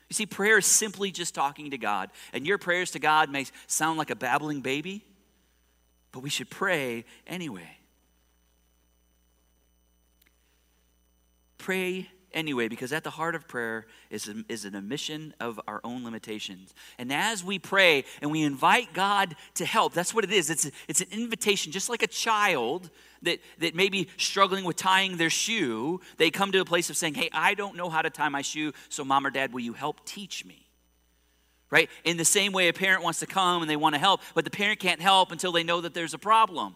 You 0.09 0.15
see, 0.15 0.25
prayer 0.25 0.57
is 0.57 0.65
simply 0.65 1.11
just 1.11 1.35
talking 1.35 1.71
to 1.71 1.77
God. 1.77 2.09
And 2.33 2.45
your 2.45 2.57
prayers 2.57 2.91
to 2.91 2.99
God 2.99 3.29
may 3.29 3.45
sound 3.67 3.97
like 3.97 4.09
a 4.09 4.15
babbling 4.15 4.61
baby, 4.61 5.05
but 6.11 6.21
we 6.21 6.29
should 6.29 6.49
pray 6.49 7.05
anyway. 7.27 7.78
Pray 11.59 12.09
anyway, 12.33 12.67
because 12.67 12.93
at 12.93 13.03
the 13.03 13.09
heart 13.09 13.35
of 13.35 13.47
prayer 13.47 13.85
is, 14.09 14.31
is 14.47 14.65
an 14.65 14.75
admission 14.75 15.33
of 15.39 15.59
our 15.67 15.81
own 15.83 16.03
limitations. 16.03 16.73
And 16.97 17.11
as 17.11 17.43
we 17.43 17.59
pray 17.59 18.05
and 18.21 18.31
we 18.31 18.43
invite 18.43 18.93
God 18.93 19.35
to 19.55 19.65
help, 19.65 19.93
that's 19.93 20.13
what 20.13 20.23
it 20.23 20.31
is. 20.31 20.49
It's, 20.49 20.65
a, 20.65 20.71
it's 20.87 21.01
an 21.01 21.07
invitation, 21.11 21.71
just 21.71 21.89
like 21.89 22.03
a 22.03 22.07
child 22.07 22.89
that, 23.23 23.39
that 23.59 23.75
may 23.75 23.89
be 23.89 24.07
struggling 24.17 24.63
with 24.63 24.75
tying 24.75 25.17
their 25.17 25.29
shoe, 25.29 25.99
they 26.17 26.31
come 26.31 26.51
to 26.51 26.59
a 26.59 26.65
place 26.65 26.89
of 26.89 26.97
saying, 26.97 27.15
Hey, 27.15 27.29
I 27.33 27.53
don't 27.53 27.75
know 27.75 27.89
how 27.89 28.01
to 28.01 28.09
tie 28.09 28.29
my 28.29 28.41
shoe, 28.41 28.73
so 28.89 29.03
mom 29.03 29.25
or 29.25 29.31
dad, 29.31 29.53
will 29.53 29.61
you 29.61 29.73
help 29.73 30.05
teach 30.05 30.45
me? 30.45 30.65
Right? 31.69 31.89
In 32.03 32.17
the 32.17 32.25
same 32.25 32.51
way, 32.51 32.67
a 32.67 32.73
parent 32.73 33.03
wants 33.03 33.19
to 33.19 33.27
come 33.27 33.61
and 33.61 33.69
they 33.69 33.75
want 33.75 33.93
to 33.93 33.99
help, 33.99 34.21
but 34.33 34.43
the 34.43 34.51
parent 34.51 34.79
can't 34.79 35.01
help 35.01 35.31
until 35.31 35.51
they 35.51 35.63
know 35.63 35.81
that 35.81 35.93
there's 35.93 36.15
a 36.15 36.19
problem. 36.19 36.75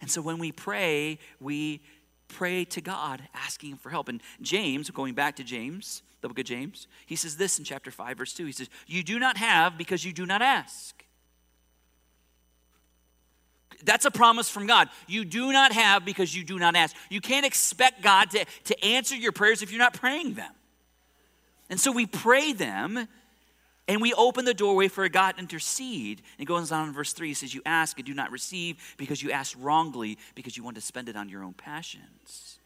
And 0.00 0.10
so 0.10 0.20
when 0.20 0.38
we 0.38 0.52
pray, 0.52 1.18
we 1.40 1.82
pray 2.28 2.64
to 2.66 2.80
God 2.80 3.22
asking 3.34 3.76
for 3.76 3.90
help. 3.90 4.08
And 4.08 4.20
James, 4.40 4.90
going 4.90 5.14
back 5.14 5.36
to 5.36 5.44
James, 5.44 6.02
the 6.20 6.28
book 6.28 6.38
of 6.38 6.44
James, 6.44 6.86
he 7.06 7.16
says 7.16 7.36
this 7.36 7.58
in 7.58 7.64
chapter 7.64 7.90
5, 7.90 8.18
verse 8.18 8.34
2. 8.34 8.46
He 8.46 8.52
says, 8.52 8.68
You 8.86 9.02
do 9.02 9.18
not 9.18 9.36
have 9.36 9.78
because 9.78 10.04
you 10.04 10.12
do 10.12 10.26
not 10.26 10.42
ask. 10.42 11.04
That's 13.84 14.04
a 14.04 14.10
promise 14.10 14.48
from 14.48 14.66
God. 14.66 14.88
You 15.06 15.24
do 15.24 15.52
not 15.52 15.72
have 15.72 16.04
because 16.04 16.34
you 16.34 16.44
do 16.44 16.58
not 16.58 16.76
ask. 16.76 16.96
You 17.10 17.20
can't 17.20 17.46
expect 17.46 18.02
God 18.02 18.30
to, 18.30 18.44
to 18.64 18.84
answer 18.84 19.14
your 19.14 19.32
prayers 19.32 19.62
if 19.62 19.70
you're 19.70 19.78
not 19.78 19.94
praying 19.94 20.34
them. 20.34 20.52
And 21.68 21.80
so 21.80 21.92
we 21.92 22.06
pray 22.06 22.52
them 22.52 23.06
and 23.88 24.00
we 24.00 24.12
open 24.14 24.44
the 24.44 24.54
doorway 24.54 24.88
for 24.88 25.08
God 25.08 25.32
to 25.32 25.38
intercede. 25.38 26.18
And 26.38 26.42
it 26.42 26.46
goes 26.46 26.72
on 26.72 26.88
in 26.88 26.94
verse 26.94 27.12
3. 27.12 27.28
He 27.28 27.34
says, 27.34 27.54
You 27.54 27.62
ask 27.64 27.98
and 27.98 28.06
do 28.06 28.14
not 28.14 28.32
receive 28.32 28.94
because 28.96 29.22
you 29.22 29.30
ask 29.30 29.56
wrongly 29.60 30.18
because 30.34 30.56
you 30.56 30.64
want 30.64 30.76
to 30.76 30.82
spend 30.82 31.08
it 31.08 31.16
on 31.16 31.28
your 31.28 31.44
own 31.44 31.52
passions. 31.52 32.58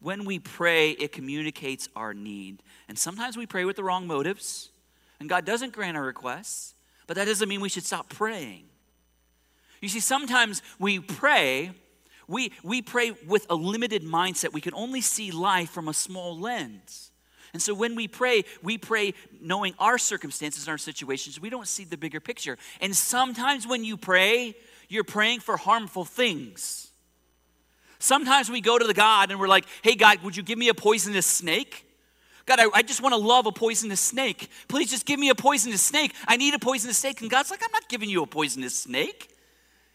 When 0.00 0.24
we 0.24 0.38
pray, 0.38 0.90
it 0.90 1.12
communicates 1.12 1.88
our 1.94 2.12
need. 2.12 2.62
And 2.88 2.98
sometimes 2.98 3.36
we 3.36 3.46
pray 3.46 3.64
with 3.64 3.76
the 3.76 3.84
wrong 3.84 4.06
motives, 4.06 4.70
and 5.18 5.28
God 5.28 5.46
doesn't 5.46 5.72
grant 5.72 5.96
our 5.96 6.02
requests, 6.02 6.74
but 7.06 7.16
that 7.16 7.24
doesn't 7.24 7.48
mean 7.48 7.60
we 7.60 7.68
should 7.68 7.86
stop 7.86 8.08
praying. 8.10 8.64
You 9.80 9.88
see, 9.88 10.00
sometimes 10.00 10.60
we 10.78 10.98
pray, 10.98 11.70
we, 12.26 12.52
we 12.62 12.82
pray 12.82 13.12
with 13.26 13.46
a 13.48 13.54
limited 13.54 14.02
mindset. 14.02 14.52
We 14.52 14.60
can 14.60 14.74
only 14.74 15.00
see 15.00 15.30
life 15.30 15.70
from 15.70 15.88
a 15.88 15.94
small 15.94 16.38
lens. 16.38 17.12
And 17.54 17.62
so 17.62 17.72
when 17.72 17.94
we 17.94 18.08
pray, 18.08 18.44
we 18.62 18.76
pray 18.78 19.14
knowing 19.40 19.74
our 19.78 19.96
circumstances 19.96 20.64
and 20.64 20.72
our 20.72 20.78
situations. 20.78 21.40
We 21.40 21.50
don't 21.50 21.68
see 21.68 21.84
the 21.84 21.96
bigger 21.96 22.20
picture. 22.20 22.58
And 22.80 22.94
sometimes 22.94 23.64
when 23.66 23.84
you 23.84 23.96
pray, 23.96 24.56
you're 24.88 25.04
praying 25.04 25.40
for 25.40 25.56
harmful 25.56 26.04
things. 26.04 26.90
Sometimes 28.00 28.50
we 28.50 28.60
go 28.60 28.76
to 28.76 28.84
the 28.84 28.92
God 28.92 29.30
and 29.30 29.38
we're 29.38 29.48
like, 29.48 29.66
hey, 29.82 29.94
God, 29.94 30.18
would 30.24 30.36
you 30.36 30.42
give 30.42 30.58
me 30.58 30.68
a 30.68 30.74
poisonous 30.74 31.26
snake? 31.26 31.86
God, 32.44 32.58
I, 32.58 32.66
I 32.74 32.82
just 32.82 33.00
want 33.00 33.14
to 33.14 33.20
love 33.20 33.46
a 33.46 33.52
poisonous 33.52 34.00
snake. 34.00 34.50
Please 34.66 34.90
just 34.90 35.06
give 35.06 35.20
me 35.20 35.30
a 35.30 35.34
poisonous 35.34 35.80
snake. 35.80 36.12
I 36.26 36.36
need 36.36 36.54
a 36.54 36.58
poisonous 36.58 36.98
snake. 36.98 37.20
And 37.20 37.30
God's 37.30 37.52
like, 37.52 37.62
I'm 37.64 37.72
not 37.72 37.88
giving 37.88 38.10
you 38.10 38.22
a 38.24 38.26
poisonous 38.26 38.76
snake. 38.76 39.33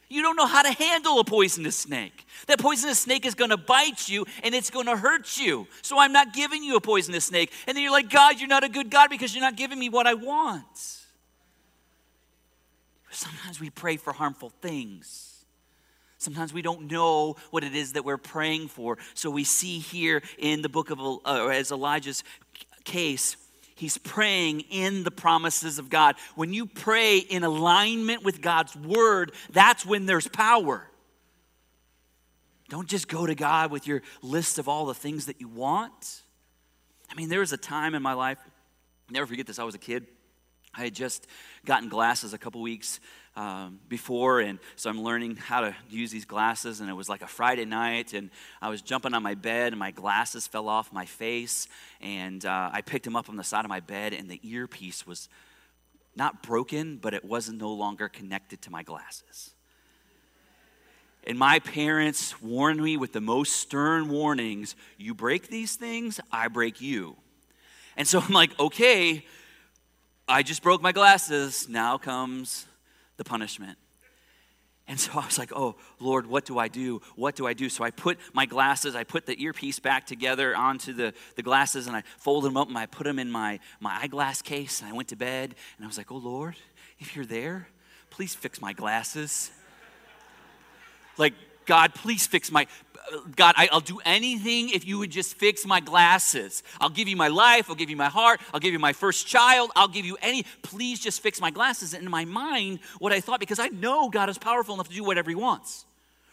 You 0.09 0.23
don't 0.23 0.35
know 0.35 0.47
how 0.47 0.63
to 0.63 0.71
handle 0.71 1.19
a 1.19 1.23
poisonous 1.23 1.75
snake. 1.75 2.25
That 2.47 2.59
poisonous 2.59 2.99
snake 2.99 3.27
is 3.27 3.35
going 3.35 3.51
to 3.51 3.57
bite 3.57 4.09
you 4.09 4.25
and 4.43 4.55
it's 4.55 4.71
going 4.71 4.87
to 4.87 4.97
hurt 4.97 5.37
you. 5.37 5.67
So 5.83 5.99
I'm 5.99 6.11
not 6.11 6.33
giving 6.33 6.63
you 6.63 6.75
a 6.75 6.81
poisonous 6.81 7.25
snake. 7.25 7.53
And 7.67 7.77
then 7.77 7.83
you're 7.83 7.91
like, 7.91 8.09
God, 8.09 8.39
you're 8.39 8.49
not 8.49 8.63
a 8.63 8.69
good 8.69 8.89
God 8.89 9.11
because 9.11 9.35
you're 9.35 9.43
not 9.43 9.55
giving 9.55 9.77
me 9.77 9.87
what 9.87 10.07
I 10.07 10.15
want. 10.15 10.65
Sometimes 13.11 13.59
we 13.59 13.69
pray 13.69 13.97
for 13.97 14.11
harmful 14.11 14.51
things. 14.61 15.45
Sometimes 16.17 16.53
we 16.53 16.61
don't 16.61 16.91
know 16.91 17.37
what 17.51 17.63
it 17.63 17.75
is 17.75 17.93
that 17.93 18.03
we're 18.03 18.17
praying 18.17 18.67
for. 18.67 18.97
So 19.13 19.29
we 19.29 19.43
see 19.43 19.79
here 19.79 20.21
in 20.37 20.61
the 20.61 20.69
book 20.69 20.89
of, 20.89 20.99
uh, 20.99 21.47
as 21.47 21.71
Elijah's 21.71 22.23
case, 22.83 23.37
He's 23.79 23.97
praying 23.97 24.65
in 24.69 25.03
the 25.05 25.11
promises 25.11 25.79
of 25.79 25.89
God. 25.89 26.17
When 26.35 26.51
you 26.51 26.65
pray 26.65 27.19
in 27.19 27.45
alignment 27.45 28.25
with 28.25 28.41
God's 28.41 28.75
word, 28.75 29.31
that's 29.51 29.85
when 29.85 30.05
there's 30.05 30.27
power. 30.27 30.85
Don't 32.67 32.89
just 32.89 33.07
go 33.07 33.25
to 33.25 33.35
God 33.35 33.71
with 33.71 33.87
your 33.87 34.01
list 34.21 34.59
of 34.59 34.67
all 34.67 34.85
the 34.85 34.93
things 34.93 35.27
that 35.27 35.39
you 35.39 35.47
want. 35.47 36.23
I 37.09 37.15
mean, 37.15 37.29
there 37.29 37.39
was 37.39 37.53
a 37.53 37.57
time 37.57 37.95
in 37.95 38.03
my 38.03 38.11
life, 38.11 38.37
I'll 38.43 39.13
never 39.13 39.25
forget 39.25 39.47
this, 39.47 39.59
I 39.59 39.63
was 39.63 39.75
a 39.75 39.79
kid. 39.79 40.05
I 40.75 40.83
had 40.83 40.93
just 40.93 41.25
gotten 41.65 41.87
glasses 41.87 42.33
a 42.33 42.37
couple 42.37 42.61
weeks 42.61 42.99
um, 43.39 43.79
before, 43.87 44.41
and 44.41 44.59
so 44.75 44.89
I'm 44.89 45.01
learning 45.01 45.37
how 45.37 45.61
to 45.61 45.73
use 45.89 46.11
these 46.11 46.25
glasses. 46.25 46.81
And 46.81 46.89
it 46.89 46.93
was 46.93 47.07
like 47.07 47.21
a 47.21 47.27
Friday 47.27 47.63
night, 47.63 48.11
and 48.11 48.31
I 48.61 48.67
was 48.67 48.81
jumping 48.81 49.13
on 49.13 49.23
my 49.23 49.33
bed, 49.33 49.71
and 49.71 49.79
my 49.79 49.91
glasses 49.91 50.45
fell 50.45 50.67
off 50.67 50.91
my 50.91 51.05
face, 51.05 51.69
and 52.01 52.45
uh, 52.45 52.69
I 52.73 52.81
picked 52.81 53.05
them 53.05 53.15
up 53.15 53.29
on 53.29 53.37
the 53.37 53.43
side 53.45 53.63
of 53.63 53.69
my 53.69 53.79
bed, 53.79 54.11
and 54.11 54.29
the 54.29 54.41
earpiece 54.43 55.07
was 55.07 55.29
not 56.17 56.43
broken, 56.43 56.97
but 56.97 57.13
it 57.13 57.23
wasn't 57.23 57.59
no 57.59 57.71
longer 57.71 58.09
connected 58.09 58.61
to 58.63 58.71
my 58.71 58.83
glasses. 58.83 59.51
And 61.25 61.39
my 61.39 61.59
parents 61.59 62.41
warned 62.41 62.83
me 62.83 62.97
with 62.97 63.13
the 63.13 63.21
most 63.21 63.55
stern 63.55 64.09
warnings 64.09 64.75
you 64.97 65.13
break 65.13 65.47
these 65.47 65.77
things, 65.77 66.19
I 66.29 66.49
break 66.49 66.81
you. 66.81 67.15
And 67.95 68.05
so 68.05 68.19
I'm 68.19 68.33
like, 68.33 68.59
okay, 68.59 69.25
I 70.27 70.43
just 70.43 70.61
broke 70.61 70.81
my 70.81 70.91
glasses. 70.91 71.69
Now 71.69 71.97
comes 71.97 72.65
the 73.19 73.23
punishment. 73.23 73.77
And 74.87 74.99
so 74.99 75.11
I 75.13 75.25
was 75.25 75.37
like, 75.37 75.51
oh, 75.55 75.75
Lord, 75.99 76.25
what 76.25 76.45
do 76.45 76.57
I 76.57 76.67
do? 76.67 77.01
What 77.15 77.35
do 77.35 77.45
I 77.45 77.53
do? 77.53 77.69
So 77.69 77.83
I 77.83 77.91
put 77.91 78.17
my 78.33 78.47
glasses, 78.47 78.95
I 78.95 79.03
put 79.03 79.27
the 79.27 79.39
earpiece 79.39 79.77
back 79.77 80.07
together 80.07 80.55
onto 80.55 80.93
the, 80.93 81.13
the 81.35 81.43
glasses, 81.43 81.85
and 81.85 81.95
I 81.95 82.01
folded 82.17 82.47
them 82.47 82.57
up 82.57 82.69
and 82.69 82.77
I 82.77 82.87
put 82.87 83.03
them 83.03 83.19
in 83.19 83.29
my, 83.29 83.59
my 83.79 83.95
eyeglass 84.01 84.41
case. 84.41 84.81
And 84.81 84.89
I 84.89 84.93
went 84.93 85.09
to 85.09 85.15
bed, 85.15 85.53
and 85.77 85.85
I 85.85 85.87
was 85.87 85.99
like, 85.99 86.11
oh, 86.11 86.17
Lord, 86.17 86.55
if 86.97 87.15
you're 87.15 87.25
there, 87.25 87.67
please 88.09 88.33
fix 88.33 88.59
my 88.61 88.73
glasses. 88.73 89.51
like, 91.17 91.35
God, 91.67 91.93
please 91.93 92.25
fix 92.25 92.51
my. 92.51 92.65
God, 93.35 93.55
I, 93.57 93.69
will 93.71 93.79
do 93.79 93.99
anything 94.05 94.69
if 94.69 94.85
you 94.85 94.99
would 94.99 95.11
just 95.11 95.35
fix 95.35 95.65
my 95.65 95.79
glasses. 95.79 96.63
I'll 96.79 96.89
give 96.89 97.07
you 97.07 97.15
my 97.15 97.27
life. 97.27 97.69
I'll 97.69 97.75
give 97.75 97.89
you 97.89 97.95
my 97.95 98.09
heart. 98.09 98.39
I'll 98.53 98.59
give 98.59 98.73
you 98.73 98.79
my 98.79 98.93
first 98.93 99.27
child. 99.27 99.71
I'll 99.75 99.87
give 99.87 100.05
you 100.05 100.17
any. 100.21 100.43
Please 100.61 100.99
just 100.99 101.21
fix 101.21 101.41
my 101.41 101.51
glasses. 101.51 101.93
And 101.93 102.03
in 102.03 102.11
my 102.11 102.25
mind, 102.25 102.79
what 102.99 103.11
I 103.11 103.19
thought, 103.19 103.39
because 103.39 103.59
I 103.59 103.67
know 103.69 104.09
God 104.09 104.29
is 104.29 104.37
powerful 104.37 104.75
enough 104.75 104.89
to 104.89 104.95
do 104.95 105.03
whatever 105.03 105.29
He 105.29 105.35
wants. 105.35 105.85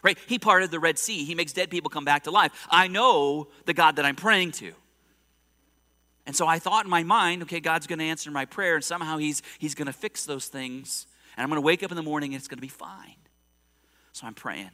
right? 0.03 0.19
He 0.27 0.39
parted 0.39 0.71
the 0.71 0.81
Red 0.81 0.99
Sea. 0.99 1.25
He 1.25 1.35
makes 1.35 1.53
dead 1.53 1.71
people 1.71 1.91
come 1.91 2.05
back 2.05 2.25
to 2.25 2.31
life. 2.31 2.53
I 2.71 2.89
know 2.89 3.49
the 3.65 3.75
God 3.75 3.97
that 3.97 4.05
I'm 4.05 4.17
praying 4.17 4.53
to. 4.53 4.73
And 6.27 6.35
so 6.35 6.47
I 6.47 6.59
thought 6.59 6.85
in 6.85 6.91
my 6.91 7.05
mind, 7.05 7.43
okay, 7.43 7.61
God's 7.61 7.87
going 7.87 8.01
to 8.01 8.05
answer 8.05 8.31
my 8.31 8.45
prayer, 8.45 8.75
and 8.75 8.85
somehow 8.85 9.17
He's, 9.19 9.43
he's 9.59 9.75
going 9.75 9.87
to 9.87 9.93
fix 9.93 10.25
those 10.25 10.49
things. 10.49 11.07
And 11.37 11.43
I'm 11.43 11.49
going 11.49 11.61
to 11.61 11.67
wake 11.67 11.83
up 11.83 11.91
in 11.93 11.97
the 11.97 12.03
morning 12.03 12.33
and 12.33 12.41
it's 12.41 12.49
going 12.49 12.59
to 12.59 12.63
be 12.63 12.69
fine. 12.69 13.17
So 14.13 14.27
I'm 14.27 14.35
praying. 14.35 14.71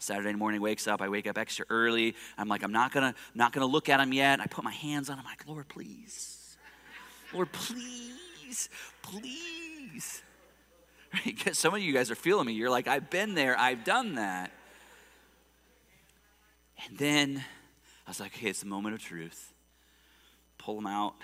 Saturday 0.00 0.32
morning 0.32 0.62
wakes 0.62 0.88
up, 0.88 1.02
I 1.02 1.10
wake 1.10 1.26
up 1.26 1.36
extra 1.36 1.66
early. 1.68 2.16
I'm 2.38 2.48
like, 2.48 2.62
I'm 2.62 2.72
not 2.72 2.90
gonna, 2.90 3.14
not 3.34 3.52
gonna 3.52 3.66
look 3.66 3.90
at 3.90 4.00
him 4.00 4.14
yet. 4.14 4.40
I 4.40 4.46
put 4.46 4.64
my 4.64 4.72
hands 4.72 5.10
on 5.10 5.18
him, 5.18 5.24
I'm 5.26 5.30
like, 5.30 5.46
Lord, 5.46 5.68
please. 5.68 6.56
Lord, 7.32 7.52
please, 7.52 8.68
please. 9.02 10.22
Right? 11.12 11.56
Some 11.56 11.74
of 11.74 11.80
you 11.80 11.92
guys 11.92 12.08
are 12.12 12.14
feeling 12.14 12.46
me. 12.46 12.52
You're 12.52 12.70
like, 12.70 12.86
I've 12.86 13.10
been 13.10 13.34
there, 13.34 13.58
I've 13.58 13.82
done 13.82 14.14
that. 14.14 14.52
And 16.86 16.96
then 16.96 17.44
I 18.06 18.10
was 18.10 18.20
like, 18.20 18.32
okay, 18.36 18.48
it's 18.48 18.60
the 18.60 18.66
moment 18.66 18.94
of 18.94 19.02
truth. 19.02 19.52
Pull 20.56 20.76
them 20.76 20.86
out. 20.86 21.14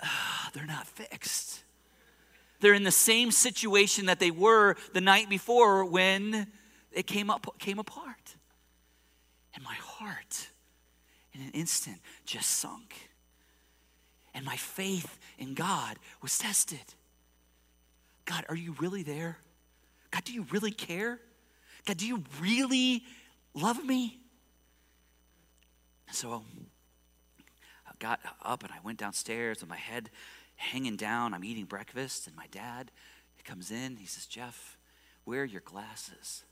Uh, 0.00 0.06
they're 0.54 0.64
not 0.64 0.86
fixed. 0.86 1.62
They're 2.60 2.72
in 2.72 2.84
the 2.84 2.90
same 2.90 3.30
situation 3.30 4.06
that 4.06 4.18
they 4.18 4.30
were 4.30 4.76
the 4.94 5.02
night 5.02 5.28
before 5.28 5.84
when 5.84 6.46
it 6.94 7.06
came 7.06 7.30
up 7.30 7.58
came 7.58 7.78
apart. 7.78 8.36
And 9.54 9.62
my 9.62 9.74
heart 9.74 10.48
in 11.32 11.40
an 11.40 11.50
instant 11.52 11.98
just 12.24 12.50
sunk. 12.50 13.10
And 14.34 14.44
my 14.44 14.56
faith 14.56 15.18
in 15.38 15.54
God 15.54 15.98
was 16.20 16.38
tested. 16.38 16.94
God, 18.24 18.44
are 18.48 18.56
you 18.56 18.74
really 18.80 19.02
there? 19.02 19.38
God, 20.10 20.24
do 20.24 20.32
you 20.32 20.46
really 20.50 20.72
care? 20.72 21.20
God, 21.86 21.98
do 21.98 22.06
you 22.06 22.24
really 22.40 23.04
love 23.54 23.84
me? 23.84 24.18
So 26.10 26.42
I 27.86 27.92
got 27.98 28.20
up 28.42 28.64
and 28.64 28.72
I 28.72 28.78
went 28.82 28.98
downstairs 28.98 29.60
with 29.60 29.68
my 29.68 29.76
head 29.76 30.10
hanging 30.56 30.96
down. 30.96 31.34
I'm 31.34 31.44
eating 31.44 31.64
breakfast, 31.64 32.26
and 32.26 32.34
my 32.36 32.46
dad 32.50 32.90
comes 33.44 33.70
in. 33.70 33.96
He 33.96 34.06
says, 34.06 34.26
Jeff, 34.26 34.78
where 35.24 35.42
are 35.42 35.44
your 35.44 35.60
glasses? 35.60 36.44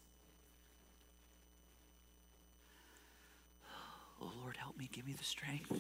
Oh, 4.23 4.33
Lord, 4.41 4.57
help 4.57 4.79
me. 4.79 4.89
Give 4.93 5.07
me 5.07 5.15
the 5.15 5.25
strength. 5.25 5.73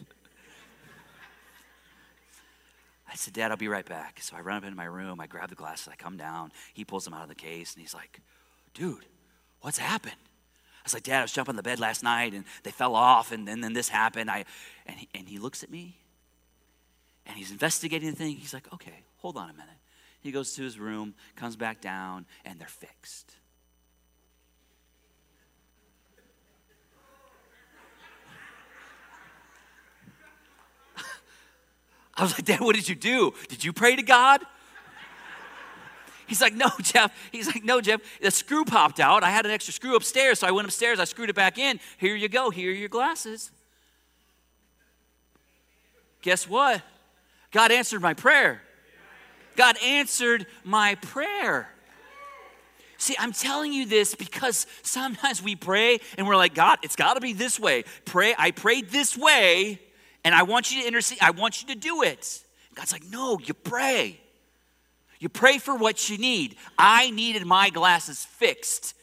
I 3.10 3.14
said, 3.14 3.34
Dad, 3.34 3.50
I'll 3.50 3.56
be 3.56 3.68
right 3.68 3.84
back. 3.84 4.20
So 4.22 4.36
I 4.36 4.40
run 4.40 4.56
up 4.56 4.64
into 4.64 4.76
my 4.76 4.84
room. 4.84 5.20
I 5.20 5.26
grab 5.26 5.50
the 5.50 5.54
glasses. 5.54 5.88
I 5.92 5.96
come 5.96 6.16
down. 6.16 6.50
He 6.72 6.84
pulls 6.84 7.04
them 7.04 7.14
out 7.14 7.22
of 7.22 7.28
the 7.28 7.34
case, 7.34 7.74
and 7.74 7.80
he's 7.80 7.94
like, 7.94 8.20
Dude, 8.74 9.04
what's 9.60 9.78
happened? 9.78 10.16
I 10.16 10.84
was 10.84 10.94
like, 10.94 11.02
Dad, 11.02 11.20
I 11.20 11.22
was 11.22 11.32
jumping 11.32 11.52
on 11.52 11.56
the 11.56 11.62
bed 11.62 11.78
last 11.78 12.02
night, 12.02 12.32
and 12.32 12.44
they 12.64 12.70
fell 12.70 12.96
off, 12.96 13.30
and 13.30 13.46
then, 13.46 13.60
then 13.60 13.74
this 13.74 13.88
happened. 13.88 14.30
I, 14.30 14.44
and, 14.86 14.96
he, 14.98 15.08
and 15.14 15.28
he 15.28 15.38
looks 15.38 15.62
at 15.62 15.70
me, 15.70 15.98
and 17.26 17.36
he's 17.36 17.52
investigating 17.52 18.10
the 18.10 18.16
thing. 18.16 18.36
He's 18.36 18.54
like, 18.54 18.72
Okay, 18.72 19.04
hold 19.18 19.36
on 19.36 19.50
a 19.50 19.52
minute. 19.52 19.68
He 20.20 20.32
goes 20.32 20.54
to 20.54 20.62
his 20.62 20.78
room, 20.78 21.14
comes 21.36 21.54
back 21.54 21.80
down, 21.80 22.26
and 22.44 22.58
they're 22.58 22.66
fixed. 22.66 23.36
I 32.22 32.24
was 32.24 32.34
like, 32.34 32.44
Dad, 32.44 32.60
what 32.60 32.76
did 32.76 32.88
you 32.88 32.94
do? 32.94 33.34
Did 33.48 33.64
you 33.64 33.72
pray 33.72 33.96
to 33.96 34.02
God? 34.02 34.42
He's 36.28 36.40
like, 36.40 36.54
no, 36.54 36.70
Jeff. 36.80 37.12
He's 37.32 37.48
like, 37.48 37.64
no, 37.64 37.80
Jeff. 37.80 38.00
The 38.20 38.30
screw 38.30 38.64
popped 38.64 39.00
out. 39.00 39.24
I 39.24 39.30
had 39.30 39.44
an 39.44 39.50
extra 39.50 39.74
screw 39.74 39.96
upstairs, 39.96 40.38
so 40.38 40.46
I 40.46 40.52
went 40.52 40.68
upstairs. 40.68 41.00
I 41.00 41.04
screwed 41.04 41.30
it 41.30 41.34
back 41.34 41.58
in. 41.58 41.80
Here 41.98 42.14
you 42.14 42.28
go. 42.28 42.50
Here 42.50 42.70
are 42.70 42.74
your 42.74 42.88
glasses. 42.88 43.50
Guess 46.20 46.48
what? 46.48 46.80
God 47.50 47.72
answered 47.72 48.00
my 48.00 48.14
prayer. 48.14 48.62
God 49.56 49.76
answered 49.82 50.46
my 50.62 50.94
prayer. 50.94 51.68
See, 52.98 53.16
I'm 53.18 53.32
telling 53.32 53.72
you 53.72 53.84
this 53.84 54.14
because 54.14 54.68
sometimes 54.82 55.42
we 55.42 55.56
pray 55.56 55.98
and 56.16 56.28
we're 56.28 56.36
like, 56.36 56.54
God, 56.54 56.78
it's 56.84 56.94
got 56.94 57.14
to 57.14 57.20
be 57.20 57.32
this 57.32 57.58
way. 57.58 57.82
Pray, 58.04 58.32
I 58.38 58.52
prayed 58.52 58.90
this 58.90 59.18
way, 59.18 59.80
and 60.24 60.34
I 60.34 60.42
want 60.42 60.72
you 60.72 60.82
to 60.82 60.88
intercede. 60.88 61.18
I 61.20 61.30
want 61.30 61.62
you 61.62 61.68
to 61.68 61.74
do 61.74 62.02
it. 62.02 62.42
God's 62.74 62.92
like, 62.92 63.04
no, 63.04 63.38
you 63.38 63.54
pray. 63.54 64.20
You 65.18 65.28
pray 65.28 65.58
for 65.58 65.76
what 65.76 66.08
you 66.08 66.18
need. 66.18 66.56
I 66.78 67.10
needed 67.10 67.46
my 67.46 67.70
glasses 67.70 68.24
fixed. 68.24 68.94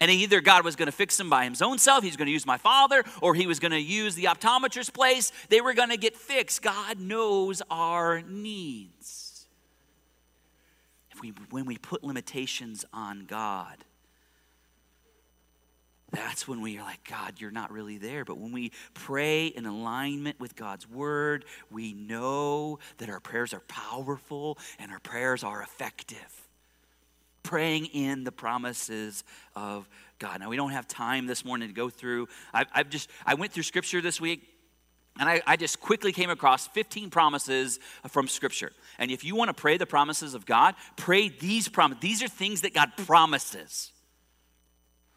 And 0.00 0.10
either 0.10 0.40
God 0.40 0.64
was 0.64 0.76
going 0.76 0.86
to 0.86 0.92
fix 0.92 1.16
them 1.16 1.30
by 1.30 1.48
his 1.48 1.62
own 1.62 1.78
self, 1.78 2.04
he's 2.04 2.16
going 2.16 2.26
to 2.26 2.32
use 2.32 2.46
my 2.46 2.58
father, 2.58 3.04
or 3.20 3.34
he 3.34 3.46
was 3.46 3.58
going 3.58 3.72
to 3.72 3.80
use 3.80 4.14
the 4.14 4.24
optometrist's 4.24 4.90
place. 4.90 5.32
They 5.48 5.60
were 5.60 5.72
going 5.72 5.88
to 5.90 5.96
get 5.96 6.16
fixed. 6.16 6.62
God 6.62 7.00
knows 7.00 7.62
our 7.70 8.22
needs. 8.22 9.46
If 11.10 11.20
we, 11.20 11.32
when 11.50 11.64
we 11.64 11.78
put 11.78 12.04
limitations 12.04 12.84
on 12.92 13.24
God, 13.26 13.76
that's 16.14 16.46
when 16.46 16.60
we 16.60 16.78
are 16.78 16.82
like, 16.82 17.08
God, 17.08 17.34
you're 17.38 17.50
not 17.50 17.72
really 17.72 17.98
there. 17.98 18.24
But 18.24 18.38
when 18.38 18.52
we 18.52 18.72
pray 18.94 19.46
in 19.46 19.66
alignment 19.66 20.38
with 20.38 20.56
God's 20.56 20.88
word, 20.88 21.44
we 21.70 21.92
know 21.92 22.78
that 22.98 23.08
our 23.08 23.20
prayers 23.20 23.52
are 23.52 23.60
powerful 23.60 24.58
and 24.78 24.92
our 24.92 25.00
prayers 25.00 25.42
are 25.42 25.62
effective. 25.62 26.48
Praying 27.42 27.86
in 27.86 28.24
the 28.24 28.32
promises 28.32 29.24
of 29.54 29.88
God. 30.18 30.40
Now, 30.40 30.48
we 30.48 30.56
don't 30.56 30.70
have 30.70 30.88
time 30.88 31.26
this 31.26 31.44
morning 31.44 31.68
to 31.68 31.74
go 31.74 31.90
through. 31.90 32.28
I, 32.52 32.64
have 32.72 32.90
just, 32.90 33.10
I 33.26 33.34
went 33.34 33.52
through 33.52 33.64
scripture 33.64 34.00
this 34.00 34.20
week. 34.20 34.48
And 35.18 35.28
I, 35.28 35.42
I, 35.46 35.54
just 35.54 35.78
quickly 35.80 36.10
came 36.10 36.28
across 36.28 36.66
15 36.66 37.08
promises 37.08 37.78
from 38.08 38.26
Scripture. 38.26 38.72
And 38.98 39.12
if 39.12 39.22
you 39.22 39.36
want 39.36 39.48
to 39.48 39.54
pray 39.54 39.76
the 39.76 39.86
promises 39.86 40.34
of 40.34 40.44
God, 40.44 40.74
pray 40.96 41.28
these 41.28 41.68
promises. 41.68 42.02
These 42.02 42.22
are 42.24 42.26
things 42.26 42.62
that 42.62 42.74
God 42.74 42.90
promises 42.96 43.92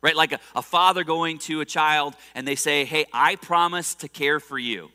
right? 0.01 0.15
Like 0.15 0.31
a, 0.31 0.39
a 0.55 0.61
father 0.61 1.03
going 1.03 1.39
to 1.39 1.61
a 1.61 1.65
child 1.65 2.15
and 2.35 2.47
they 2.47 2.55
say, 2.55 2.85
Hey, 2.85 3.05
I 3.13 3.35
promise 3.35 3.95
to 3.95 4.07
care 4.07 4.39
for 4.39 4.59
you. 4.59 4.89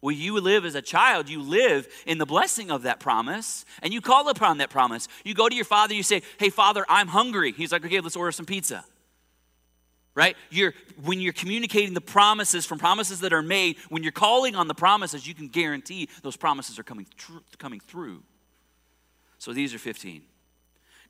Well, 0.00 0.14
you 0.14 0.38
live 0.40 0.64
as 0.64 0.74
a 0.74 0.82
child, 0.82 1.28
you 1.28 1.42
live 1.42 1.88
in 2.06 2.18
the 2.18 2.26
blessing 2.26 2.70
of 2.70 2.82
that 2.82 3.00
promise, 3.00 3.64
and 3.82 3.92
you 3.92 4.00
call 4.00 4.28
upon 4.28 4.58
that 4.58 4.70
promise. 4.70 5.08
You 5.24 5.34
go 5.34 5.48
to 5.48 5.54
your 5.54 5.64
father, 5.64 5.94
you 5.94 6.02
say, 6.02 6.22
Hey, 6.38 6.50
father, 6.50 6.84
I'm 6.88 7.08
hungry. 7.08 7.52
He's 7.52 7.72
like, 7.72 7.84
Okay, 7.84 8.00
let's 8.00 8.16
order 8.16 8.32
some 8.32 8.46
pizza. 8.46 8.84
Right? 10.14 10.34
You're, 10.48 10.72
when 11.04 11.20
you're 11.20 11.34
communicating 11.34 11.92
the 11.92 12.00
promises 12.00 12.64
from 12.64 12.78
promises 12.78 13.20
that 13.20 13.34
are 13.34 13.42
made, 13.42 13.76
when 13.90 14.02
you're 14.02 14.12
calling 14.12 14.54
on 14.54 14.66
the 14.66 14.74
promises, 14.74 15.26
you 15.26 15.34
can 15.34 15.48
guarantee 15.48 16.08
those 16.22 16.36
promises 16.36 16.78
are 16.78 16.82
coming, 16.82 17.06
tr- 17.18 17.32
coming 17.58 17.80
through. 17.80 18.22
So 19.38 19.52
these 19.52 19.74
are 19.74 19.78
15. 19.78 20.22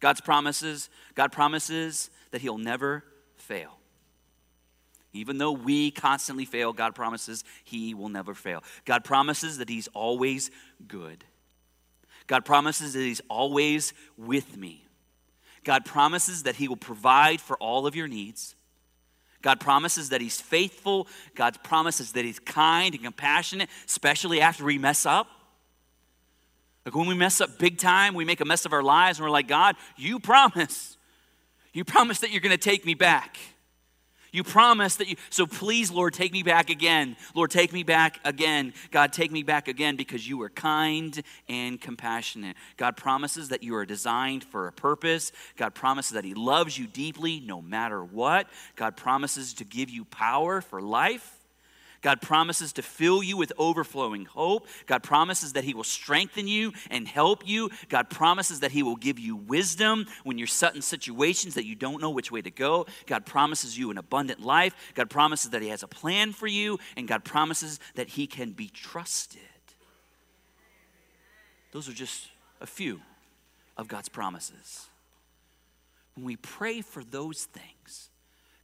God's 0.00 0.20
promises, 0.20 0.90
God 1.14 1.30
promises 1.30 2.10
that 2.30 2.40
He'll 2.40 2.58
never 2.58 3.04
fail. 3.36 3.78
Even 5.12 5.38
though 5.38 5.52
we 5.52 5.90
constantly 5.90 6.44
fail, 6.44 6.72
God 6.72 6.94
promises 6.94 7.44
He 7.64 7.94
will 7.94 8.08
never 8.08 8.34
fail. 8.34 8.62
God 8.84 9.04
promises 9.04 9.58
that 9.58 9.68
He's 9.68 9.88
always 9.88 10.50
good. 10.86 11.24
God 12.26 12.44
promises 12.44 12.92
that 12.92 13.00
He's 13.00 13.22
always 13.28 13.92
with 14.16 14.56
me. 14.56 14.84
God 15.64 15.84
promises 15.84 16.44
that 16.44 16.56
He 16.56 16.68
will 16.68 16.76
provide 16.76 17.40
for 17.40 17.56
all 17.56 17.86
of 17.86 17.96
your 17.96 18.08
needs. 18.08 18.54
God 19.42 19.60
promises 19.60 20.10
that 20.10 20.20
He's 20.20 20.40
faithful. 20.40 21.08
God 21.34 21.62
promises 21.62 22.12
that 22.12 22.24
He's 22.24 22.38
kind 22.38 22.94
and 22.94 23.04
compassionate, 23.04 23.70
especially 23.86 24.40
after 24.40 24.64
we 24.64 24.78
mess 24.78 25.06
up. 25.06 25.28
Like 26.84 26.94
when 26.94 27.08
we 27.08 27.14
mess 27.14 27.40
up 27.40 27.58
big 27.58 27.78
time, 27.78 28.14
we 28.14 28.24
make 28.24 28.40
a 28.40 28.44
mess 28.44 28.64
of 28.64 28.72
our 28.72 28.82
lives, 28.82 29.18
and 29.18 29.24
we're 29.24 29.30
like, 29.30 29.48
God, 29.48 29.76
you 29.96 30.20
promise 30.20 30.95
you 31.76 31.84
promise 31.84 32.20
that 32.20 32.30
you're 32.30 32.40
going 32.40 32.50
to 32.50 32.58
take 32.58 32.86
me 32.86 32.94
back. 32.94 33.36
You 34.32 34.44
promise 34.44 34.96
that 34.96 35.08
you, 35.08 35.16
so 35.30 35.46
please, 35.46 35.90
Lord, 35.90 36.12
take 36.12 36.32
me 36.32 36.42
back 36.42 36.68
again. 36.68 37.16
Lord, 37.34 37.50
take 37.50 37.72
me 37.72 37.84
back 37.84 38.20
again. 38.24 38.74
God, 38.90 39.12
take 39.12 39.32
me 39.32 39.42
back 39.42 39.66
again 39.66 39.96
because 39.96 40.28
you 40.28 40.42
are 40.42 40.50
kind 40.50 41.22
and 41.48 41.80
compassionate. 41.80 42.56
God 42.76 42.96
promises 42.96 43.48
that 43.48 43.62
you 43.62 43.74
are 43.76 43.86
designed 43.86 44.44
for 44.44 44.66
a 44.68 44.72
purpose. 44.72 45.32
God 45.56 45.74
promises 45.74 46.12
that 46.12 46.24
He 46.24 46.34
loves 46.34 46.76
you 46.76 46.86
deeply 46.86 47.40
no 47.40 47.62
matter 47.62 48.04
what. 48.04 48.46
God 48.74 48.96
promises 48.96 49.54
to 49.54 49.64
give 49.64 49.88
you 49.88 50.04
power 50.04 50.60
for 50.60 50.82
life. 50.82 51.36
God 52.02 52.20
promises 52.20 52.72
to 52.74 52.82
fill 52.82 53.22
you 53.22 53.37
with 53.37 53.52
overflowing 53.59 54.24
hope. 54.24 54.66
God 54.87 55.02
promises 55.02 55.54
that 55.54 55.64
He 55.64 55.74
will 55.74 55.85
strengthen 55.85 56.46
you 56.46 56.72
and 56.90 57.09
help 57.09 57.46
you. 57.46 57.70
God 57.88 58.11
promises 58.11 58.61
that 58.61 58.72
He 58.72 58.82
will 58.82 58.96
give 58.96 59.18
you 59.18 59.37
wisdom 59.37 60.06
when 60.24 60.38
you're 60.38 60.46
set 60.46 60.74
in 60.74 60.82
situations 60.82 61.54
that 61.54 61.66
you 61.66 61.74
don't 61.74 62.00
know 62.00 62.11
which 62.11 62.30
way 62.30 62.42
to 62.42 62.50
go. 62.50 62.87
God 63.06 63.26
promises 63.26 63.76
you 63.76 63.90
an 63.90 63.98
abundant 63.98 64.40
life. 64.40 64.74
God 64.94 65.11
promises 65.11 65.50
that 65.50 65.62
He 65.62 65.68
has 65.68 65.82
a 65.82 65.88
plan 65.88 66.32
for 66.32 66.46
you. 66.46 66.78
And 66.96 67.09
God 67.09 67.24
promises 67.24 67.80
that 67.94 68.09
He 68.09 68.26
can 68.26 68.52
be 68.52 68.68
trusted. 68.68 69.40
Those 71.72 71.88
are 71.88 71.92
just 71.94 72.28
a 72.61 72.66
few 72.66 73.00
of 73.76 73.88
God's 73.88 74.09
promises. 74.09 74.87
when 76.14 76.24
we 76.24 76.37
pray 76.37 76.80
for 76.80 77.04
those 77.04 77.44
things, 77.44 78.09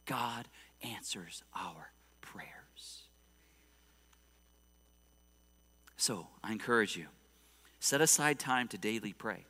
God 0.05 0.47
answers 0.81 1.43
our 1.55 1.91
prayers. 2.21 3.03
So 6.03 6.27
I 6.43 6.51
encourage 6.51 6.97
you 6.97 7.05
set 7.79 8.01
aside 8.01 8.37
time 8.37 8.67
to 8.67 8.77
daily 8.77 9.13
pray. 9.13 9.45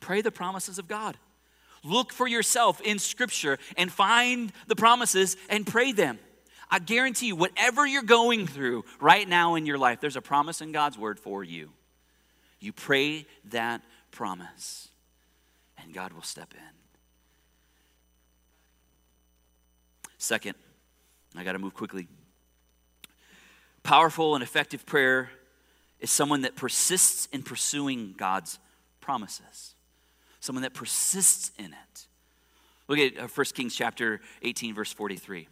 Pray 0.00 0.20
the 0.20 0.32
promises 0.32 0.80
of 0.80 0.88
God. 0.88 1.16
Look 1.84 2.12
for 2.12 2.26
yourself 2.26 2.80
in 2.80 2.98
Scripture 2.98 3.58
and 3.76 3.92
find 3.92 4.52
the 4.66 4.74
promises 4.74 5.36
and 5.48 5.64
pray 5.64 5.92
them. 5.92 6.18
I 6.68 6.80
guarantee 6.80 7.28
you, 7.28 7.36
whatever 7.36 7.86
you're 7.86 8.02
going 8.02 8.48
through 8.48 8.84
right 8.98 9.28
now 9.28 9.54
in 9.54 9.64
your 9.64 9.78
life, 9.78 10.00
there's 10.00 10.16
a 10.16 10.20
promise 10.20 10.60
in 10.60 10.72
God's 10.72 10.98
Word 10.98 11.20
for 11.20 11.44
you. 11.44 11.70
You 12.58 12.72
pray 12.72 13.24
that 13.50 13.80
promise, 14.10 14.88
and 15.78 15.94
God 15.94 16.12
will 16.12 16.22
step 16.22 16.52
in. 16.52 16.74
Second, 20.18 20.56
I 21.36 21.44
got 21.44 21.52
to 21.52 21.60
move 21.60 21.74
quickly. 21.74 22.08
Powerful 23.84 24.34
and 24.34 24.42
effective 24.42 24.84
prayer 24.84 25.30
is 26.04 26.10
someone 26.10 26.42
that 26.42 26.54
persists 26.54 27.24
in 27.32 27.42
pursuing 27.42 28.12
God's 28.18 28.58
promises, 29.00 29.74
someone 30.38 30.60
that 30.60 30.74
persists 30.74 31.50
in 31.58 31.72
it. 31.72 32.06
Look 32.88 32.98
at 32.98 33.16
1 33.16 33.28
uh, 33.34 33.44
Kings 33.54 33.74
chapter 33.74 34.20
18, 34.42 34.74
verse 34.74 34.92
43. 34.92 35.48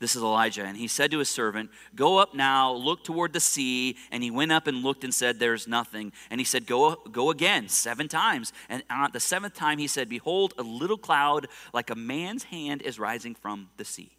This 0.00 0.16
is 0.16 0.22
Elijah. 0.22 0.64
And 0.64 0.76
he 0.76 0.88
said 0.88 1.12
to 1.12 1.20
his 1.20 1.28
servant, 1.28 1.70
Go 1.94 2.18
up 2.18 2.34
now, 2.34 2.72
look 2.72 3.04
toward 3.04 3.32
the 3.32 3.38
sea. 3.38 3.96
And 4.10 4.20
he 4.20 4.32
went 4.32 4.50
up 4.50 4.66
and 4.66 4.82
looked 4.82 5.04
and 5.04 5.14
said, 5.14 5.38
There's 5.38 5.68
nothing. 5.68 6.12
And 6.28 6.40
he 6.40 6.44
said, 6.44 6.66
Go, 6.66 6.96
go 7.12 7.30
again, 7.30 7.68
seven 7.68 8.08
times. 8.08 8.52
And 8.68 8.82
on 8.90 9.10
the 9.12 9.20
seventh 9.20 9.54
time 9.54 9.78
he 9.78 9.86
said, 9.86 10.08
Behold, 10.08 10.54
a 10.58 10.64
little 10.64 10.98
cloud 10.98 11.46
like 11.72 11.90
a 11.90 11.94
man's 11.94 12.42
hand 12.42 12.82
is 12.82 12.98
rising 12.98 13.36
from 13.36 13.68
the 13.76 13.84
sea. 13.84 14.10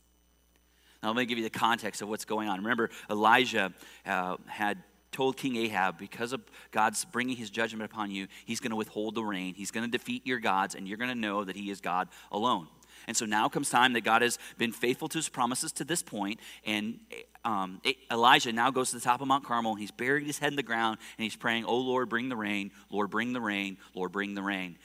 Now, 1.04 1.10
let 1.10 1.18
me 1.18 1.26
give 1.26 1.38
you 1.38 1.44
the 1.44 1.50
context 1.50 2.02
of 2.02 2.08
what's 2.08 2.24
going 2.24 2.48
on. 2.48 2.60
Remember, 2.60 2.90
Elijah 3.10 3.74
uh, 4.06 4.38
had 4.48 4.84
told 5.12 5.38
King 5.38 5.56
Ahab, 5.56 5.98
because 5.98 6.34
of 6.34 6.42
God's 6.72 7.06
bringing 7.06 7.36
his 7.36 7.50
judgment 7.50 7.92
upon 7.92 8.12
you, 8.12 8.28
he's 8.46 8.60
going 8.60 8.72
to 8.72 8.76
withhold 8.76 9.16
the 9.16 9.24
rain. 9.24 9.54
He's 9.56 9.72
going 9.72 9.90
to 9.90 9.92
defeat 9.92 10.26
your 10.26 10.40
gods, 10.40 10.76
and 10.76 10.88
you're 10.88 10.98
going 10.98 11.10
to 11.10 11.16
know 11.16 11.44
that 11.44 11.56
he 11.56 11.70
is 11.70 11.82
God 11.82 12.10
alone. 12.32 12.68
And 13.08 13.16
so 13.16 13.26
now 13.26 13.50
comes 13.50 13.70
time 13.70 13.94
that 13.94 14.02
God 14.02 14.22
has 14.22 14.38
been 14.58 14.72
faithful 14.72 15.08
to 15.10 15.18
his 15.18 15.30
promises 15.30 15.72
to 15.74 15.84
this 15.84 16.04
point, 16.04 16.40
and 16.66 17.00
um, 17.46 17.82
Elijah 18.12 18.52
now 18.52 18.70
goes 18.70 18.90
to 18.90 18.98
the 18.98 19.02
top 19.02 19.22
of 19.22 19.28
Mount 19.28 19.44
Carmel, 19.44 19.72
and 19.72 19.80
he's 19.80 19.92
buried 19.92 20.26
his 20.26 20.38
head 20.38 20.52
in 20.52 20.56
the 20.56 20.64
ground, 20.64 21.00
and 21.18 21.24
he's 21.24 21.36
praying, 21.36 21.66
Oh 21.66 21.78
Lord, 21.78 22.10
bring 22.10 22.30
the 22.30 22.36
rain, 22.36 22.72
Lord, 22.90 23.10
bring 23.10 23.34
the 23.34 23.42
rain, 23.42 23.78
Lord, 23.96 24.12
bring 24.12 24.36
the 24.36 24.44
rain. 24.44 24.78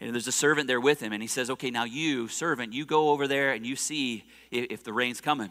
And 0.00 0.14
there's 0.14 0.26
a 0.26 0.32
servant 0.32 0.68
there 0.68 0.80
with 0.80 1.00
him, 1.00 1.12
and 1.12 1.22
he 1.22 1.28
says, 1.28 1.50
Okay, 1.50 1.70
now 1.70 1.84
you, 1.84 2.28
servant, 2.28 2.72
you 2.72 2.86
go 2.86 3.10
over 3.10 3.26
there 3.26 3.52
and 3.52 3.66
you 3.66 3.76
see 3.76 4.24
if, 4.50 4.66
if 4.70 4.84
the 4.84 4.92
rain's 4.92 5.20
coming. 5.20 5.50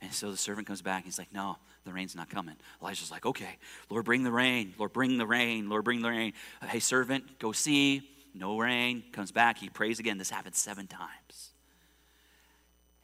And 0.00 0.12
so 0.12 0.30
the 0.30 0.36
servant 0.36 0.66
comes 0.66 0.82
back, 0.82 0.98
and 0.98 1.06
he's 1.06 1.18
like, 1.18 1.32
No, 1.32 1.58
the 1.86 1.92
rain's 1.92 2.14
not 2.14 2.28
coming. 2.28 2.56
Elijah's 2.82 3.10
like, 3.10 3.24
Okay, 3.24 3.56
Lord, 3.88 4.04
bring 4.04 4.22
the 4.22 4.32
rain, 4.32 4.74
Lord, 4.78 4.92
bring 4.92 5.16
the 5.16 5.26
rain, 5.26 5.68
Lord, 5.70 5.84
bring 5.84 6.02
the 6.02 6.10
rain. 6.10 6.34
Uh, 6.60 6.66
hey, 6.66 6.80
servant, 6.80 7.38
go 7.38 7.52
see 7.52 8.08
no 8.34 8.58
rain, 8.58 9.02
comes 9.12 9.32
back, 9.32 9.58
he 9.58 9.70
prays 9.70 9.98
again. 9.98 10.18
This 10.18 10.30
happens 10.30 10.58
seven 10.58 10.86
times. 10.86 11.52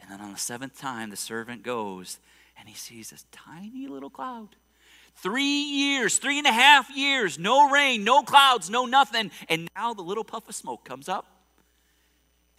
And 0.00 0.10
then 0.10 0.20
on 0.20 0.32
the 0.32 0.38
seventh 0.38 0.78
time, 0.78 1.10
the 1.10 1.16
servant 1.16 1.62
goes 1.62 2.18
and 2.58 2.68
he 2.68 2.74
sees 2.74 3.10
this 3.10 3.24
tiny 3.32 3.86
little 3.86 4.10
cloud. 4.10 4.48
Three 5.16 5.42
years, 5.42 6.18
three 6.18 6.38
and 6.38 6.46
a 6.46 6.52
half 6.52 6.90
years, 6.90 7.38
no 7.38 7.70
rain, 7.70 8.02
no 8.04 8.22
clouds, 8.22 8.68
no 8.68 8.86
nothing. 8.86 9.30
And 9.48 9.70
now 9.76 9.94
the 9.94 10.02
little 10.02 10.24
puff 10.24 10.48
of 10.48 10.54
smoke 10.54 10.84
comes 10.84 11.08
up. 11.08 11.26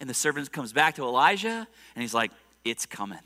And 0.00 0.08
the 0.08 0.14
servant 0.14 0.50
comes 0.50 0.72
back 0.72 0.96
to 0.96 1.02
Elijah 1.02 1.66
and 1.94 2.02
he's 2.02 2.14
like, 2.14 2.32
It's 2.64 2.86
coming. 2.86 3.18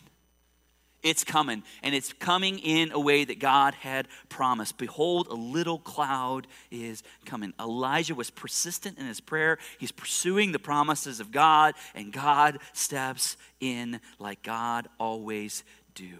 It's 1.02 1.22
coming, 1.22 1.62
and 1.84 1.94
it's 1.94 2.12
coming 2.12 2.58
in 2.58 2.90
a 2.90 2.98
way 2.98 3.24
that 3.24 3.38
God 3.38 3.74
had 3.74 4.08
promised. 4.28 4.78
Behold, 4.78 5.28
a 5.28 5.34
little 5.34 5.78
cloud 5.78 6.48
is 6.72 7.04
coming. 7.24 7.54
Elijah 7.60 8.16
was 8.16 8.30
persistent 8.30 8.98
in 8.98 9.06
his 9.06 9.20
prayer. 9.20 9.58
He's 9.78 9.92
pursuing 9.92 10.50
the 10.50 10.58
promises 10.58 11.20
of 11.20 11.30
God, 11.30 11.74
and 11.94 12.12
God 12.12 12.58
steps 12.72 13.36
in 13.60 14.00
like 14.18 14.42
God 14.42 14.88
always 14.98 15.62
do. 15.94 16.10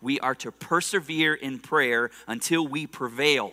We 0.00 0.20
are 0.20 0.36
to 0.36 0.52
persevere 0.52 1.34
in 1.34 1.58
prayer 1.58 2.10
until 2.28 2.66
we 2.66 2.86
prevail. 2.86 3.48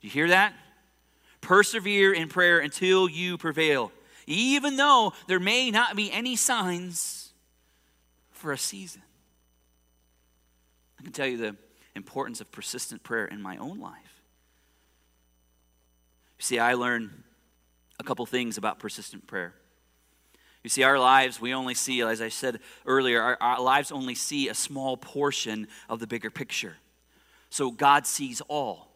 Do 0.00 0.08
you 0.08 0.10
hear 0.10 0.28
that? 0.28 0.52
Persevere 1.40 2.12
in 2.12 2.28
prayer 2.28 2.58
until 2.58 3.08
you 3.08 3.38
prevail. 3.38 3.92
Even 4.26 4.76
though 4.76 5.12
there 5.28 5.40
may 5.40 5.70
not 5.70 5.94
be 5.94 6.10
any 6.10 6.34
signs 6.34 7.27
for 8.38 8.52
a 8.52 8.58
season. 8.58 9.02
I 10.98 11.02
can 11.02 11.12
tell 11.12 11.26
you 11.26 11.36
the 11.36 11.56
importance 11.94 12.40
of 12.40 12.50
persistent 12.50 13.02
prayer 13.02 13.26
in 13.26 13.42
my 13.42 13.56
own 13.56 13.78
life. 13.78 14.22
You 16.38 16.44
see, 16.44 16.58
I 16.58 16.74
learned 16.74 17.10
a 17.98 18.04
couple 18.04 18.24
things 18.26 18.56
about 18.56 18.78
persistent 18.78 19.26
prayer. 19.26 19.54
You 20.62 20.70
see, 20.70 20.82
our 20.82 20.98
lives, 20.98 21.40
we 21.40 21.54
only 21.54 21.74
see, 21.74 22.02
as 22.02 22.20
I 22.20 22.28
said 22.28 22.60
earlier, 22.86 23.22
our, 23.22 23.38
our, 23.40 23.60
lives 23.60 23.90
only 23.90 24.14
see 24.14 24.48
a 24.48 24.54
small 24.54 24.96
portion 24.96 25.68
of 25.88 26.00
the 26.00 26.06
bigger 26.06 26.30
picture. 26.30 26.76
So 27.50 27.70
God 27.70 28.06
sees 28.06 28.40
all. 28.48 28.88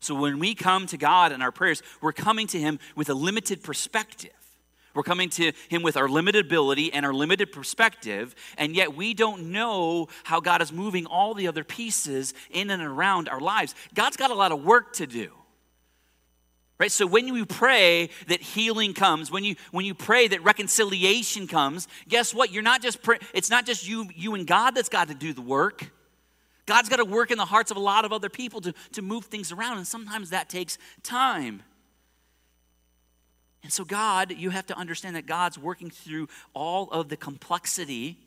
So 0.00 0.14
when 0.14 0.38
we 0.38 0.54
come 0.54 0.86
to 0.88 0.96
God 0.96 1.32
in 1.32 1.42
our 1.42 1.52
prayers, 1.52 1.82
we're 2.00 2.12
coming 2.12 2.46
to 2.48 2.58
Him 2.58 2.78
with 2.94 3.08
a 3.08 3.14
limited 3.14 3.62
perspective. 3.62 4.32
We're 4.94 5.02
coming 5.02 5.28
to 5.30 5.52
Him 5.68 5.82
with 5.82 5.96
our 5.96 6.08
limited 6.08 6.46
ability 6.46 6.92
and 6.92 7.04
our 7.04 7.12
limited 7.12 7.52
perspective, 7.52 8.34
and 8.56 8.74
yet 8.74 8.96
we 8.96 9.14
don't 9.14 9.50
know 9.50 10.08
how 10.22 10.40
God 10.40 10.62
is 10.62 10.72
moving 10.72 11.06
all 11.06 11.34
the 11.34 11.48
other 11.48 11.64
pieces 11.64 12.32
in 12.50 12.70
and 12.70 12.82
around 12.82 13.28
our 13.28 13.40
lives. 13.40 13.74
God's 13.94 14.16
got 14.16 14.30
a 14.30 14.34
lot 14.34 14.52
of 14.52 14.64
work 14.64 14.94
to 14.94 15.06
do. 15.06 15.30
Right? 16.78 16.90
So 16.90 17.06
when 17.06 17.28
you 17.28 17.46
pray 17.46 18.10
that 18.26 18.40
healing 18.40 18.94
comes, 18.94 19.30
when 19.30 19.44
you 19.44 19.54
when 19.70 19.84
you 19.84 19.94
pray 19.94 20.26
that 20.28 20.42
reconciliation 20.42 21.46
comes, 21.46 21.86
guess 22.08 22.34
what? 22.34 22.50
You're 22.50 22.64
not 22.64 22.82
just 22.82 23.00
pray, 23.02 23.18
it's 23.32 23.48
not 23.48 23.64
just 23.64 23.88
you 23.88 24.08
you 24.14 24.34
and 24.34 24.46
God 24.46 24.72
that's 24.72 24.88
got 24.88 25.08
to 25.08 25.14
do 25.14 25.32
the 25.32 25.42
work. 25.42 25.92
God's 26.66 26.88
got 26.88 26.96
to 26.96 27.04
work 27.04 27.30
in 27.30 27.38
the 27.38 27.44
hearts 27.44 27.70
of 27.70 27.76
a 27.76 27.80
lot 27.80 28.04
of 28.04 28.12
other 28.12 28.28
people 28.28 28.60
to, 28.62 28.74
to 28.92 29.02
move 29.02 29.26
things 29.26 29.52
around, 29.52 29.76
and 29.76 29.86
sometimes 29.86 30.30
that 30.30 30.48
takes 30.48 30.78
time. 31.02 31.62
And 33.64 33.72
so, 33.72 33.82
God, 33.82 34.30
you 34.30 34.50
have 34.50 34.66
to 34.66 34.76
understand 34.76 35.16
that 35.16 35.24
God's 35.24 35.58
working 35.58 35.88
through 35.90 36.28
all 36.52 36.90
of 36.90 37.08
the 37.08 37.16
complexity 37.16 38.18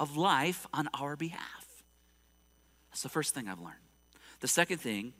of 0.00 0.16
life 0.16 0.66
on 0.74 0.88
our 0.94 1.14
behalf. 1.14 1.64
That's 2.90 3.04
the 3.04 3.08
first 3.08 3.34
thing 3.34 3.48
I've 3.48 3.60
learned. 3.60 3.76
The 4.40 4.48
second 4.48 4.78
thing 4.78 5.12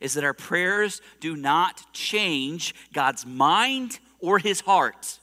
is 0.00 0.12
that 0.14 0.24
our 0.24 0.34
prayers 0.34 1.00
do 1.20 1.36
not 1.36 1.82
change 1.94 2.74
God's 2.92 3.24
mind 3.24 3.98
or 4.20 4.38
his 4.38 4.60
heart. 4.60 5.18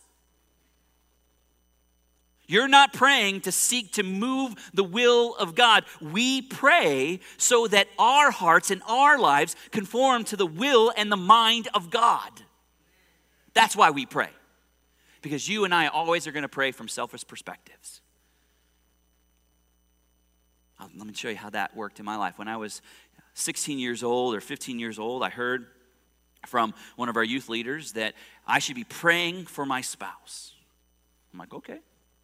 You're 2.47 2.67
not 2.67 2.93
praying 2.93 3.41
to 3.41 3.51
seek 3.51 3.93
to 3.93 4.03
move 4.03 4.55
the 4.73 4.83
will 4.83 5.35
of 5.35 5.53
God. 5.53 5.83
We 6.01 6.41
pray 6.41 7.19
so 7.37 7.67
that 7.67 7.87
our 7.99 8.31
hearts 8.31 8.71
and 8.71 8.81
our 8.87 9.19
lives 9.19 9.55
conform 9.69 10.23
to 10.25 10.35
the 10.35 10.47
will 10.47 10.91
and 10.97 11.11
the 11.11 11.17
mind 11.17 11.67
of 11.75 11.91
God. 11.91 12.31
That's 13.53 13.75
why 13.75 13.91
we 13.91 14.05
pray. 14.05 14.29
Because 15.21 15.49
you 15.49 15.65
and 15.65 15.73
I 15.73 15.87
always 15.87 16.27
are 16.27 16.31
going 16.31 16.43
to 16.43 16.49
pray 16.49 16.71
from 16.71 16.87
selfish 16.87 17.27
perspectives. 17.27 18.01
Uh, 20.79 20.87
let 20.97 21.05
me 21.05 21.13
show 21.13 21.29
you 21.29 21.35
how 21.35 21.49
that 21.49 21.75
worked 21.75 21.99
in 21.99 22.05
my 22.05 22.15
life. 22.15 22.37
When 22.37 22.47
I 22.47 22.57
was 22.57 22.81
16 23.33 23.79
years 23.79 24.01
old 24.01 24.33
or 24.33 24.41
15 24.41 24.79
years 24.79 24.97
old, 24.97 25.23
I 25.23 25.29
heard 25.29 25.67
from 26.45 26.73
one 26.95 27.09
of 27.09 27.17
our 27.17 27.23
youth 27.23 27.49
leaders 27.49 27.93
that 27.93 28.13
I 28.47 28.59
should 28.59 28.75
be 28.75 28.85
praying 28.85 29.45
for 29.45 29.65
my 29.65 29.81
spouse. 29.81 30.53
I'm 31.33 31.39
like, 31.39 31.53
okay, 31.53 31.79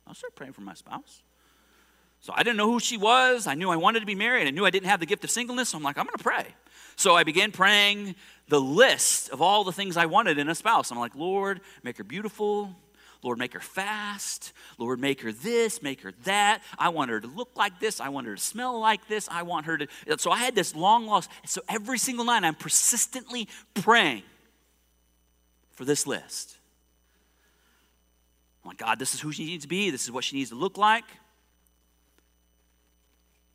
I'll 0.07 0.13
start 0.13 0.35
praying 0.35 0.53
for 0.53 0.61
my 0.61 0.73
spouse. 0.73 1.21
So 2.25 2.33
I 2.35 2.41
didn't 2.41 2.57
know 2.57 2.71
who 2.71 2.79
she 2.79 2.97
was. 2.97 3.45
I 3.45 3.53
knew 3.53 3.69
I 3.69 3.75
wanted 3.75 3.99
to 3.99 4.07
be 4.07 4.15
married. 4.15 4.47
I 4.47 4.49
knew 4.49 4.65
I 4.65 4.71
didn't 4.71 4.87
have 4.87 4.99
the 4.99 5.05
gift 5.05 5.23
of 5.23 5.29
singleness. 5.29 5.69
So 5.69 5.77
I'm 5.77 5.83
like, 5.83 5.95
I'm 5.95 6.05
going 6.05 6.17
to 6.17 6.23
pray. 6.23 6.47
So 6.95 7.15
I 7.15 7.23
began 7.23 7.51
praying 7.51 8.15
the 8.47 8.59
list 8.59 9.29
of 9.29 9.43
all 9.43 9.63
the 9.63 9.71
things 9.71 9.95
I 9.95 10.07
wanted 10.07 10.39
in 10.39 10.49
a 10.49 10.55
spouse. 10.55 10.89
I'm 10.89 10.97
like, 10.97 11.13
Lord, 11.13 11.61
make 11.83 11.99
her 11.99 12.03
beautiful. 12.03 12.75
Lord, 13.21 13.37
make 13.37 13.53
her 13.53 13.59
fast. 13.59 14.53
Lord, 14.79 14.99
make 14.99 15.21
her 15.21 15.31
this, 15.31 15.83
make 15.83 16.01
her 16.01 16.13
that. 16.23 16.63
I 16.79 16.89
want 16.89 17.11
her 17.11 17.19
to 17.19 17.27
look 17.27 17.51
like 17.55 17.79
this. 17.79 18.01
I 18.01 18.09
want 18.09 18.25
her 18.25 18.33
to 18.35 18.41
smell 18.41 18.79
like 18.79 19.07
this. 19.07 19.29
I 19.29 19.43
want 19.43 19.67
her 19.67 19.77
to. 19.77 19.87
So 20.17 20.31
I 20.31 20.39
had 20.39 20.55
this 20.55 20.73
long 20.73 21.05
lost. 21.05 21.29
So 21.45 21.61
every 21.69 21.99
single 21.99 22.25
night, 22.25 22.43
I'm 22.43 22.55
persistently 22.55 23.47
praying 23.75 24.23
for 25.73 25.85
this 25.85 26.07
list. 26.07 26.57
I'm 28.63 28.69
like, 28.69 28.79
God, 28.79 28.97
this 28.97 29.13
is 29.13 29.21
who 29.21 29.31
she 29.31 29.45
needs 29.45 29.65
to 29.65 29.69
be. 29.69 29.91
This 29.91 30.05
is 30.05 30.11
what 30.11 30.23
she 30.23 30.37
needs 30.37 30.49
to 30.49 30.55
look 30.55 30.75
like. 30.75 31.05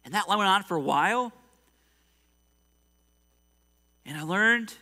And 0.05 0.15
that 0.15 0.29
went 0.29 0.41
on 0.43 0.63
for 0.63 0.77
a 0.77 0.81
while. 0.81 1.33
And 4.07 4.17
I 4.17 4.23
learned 4.23 4.75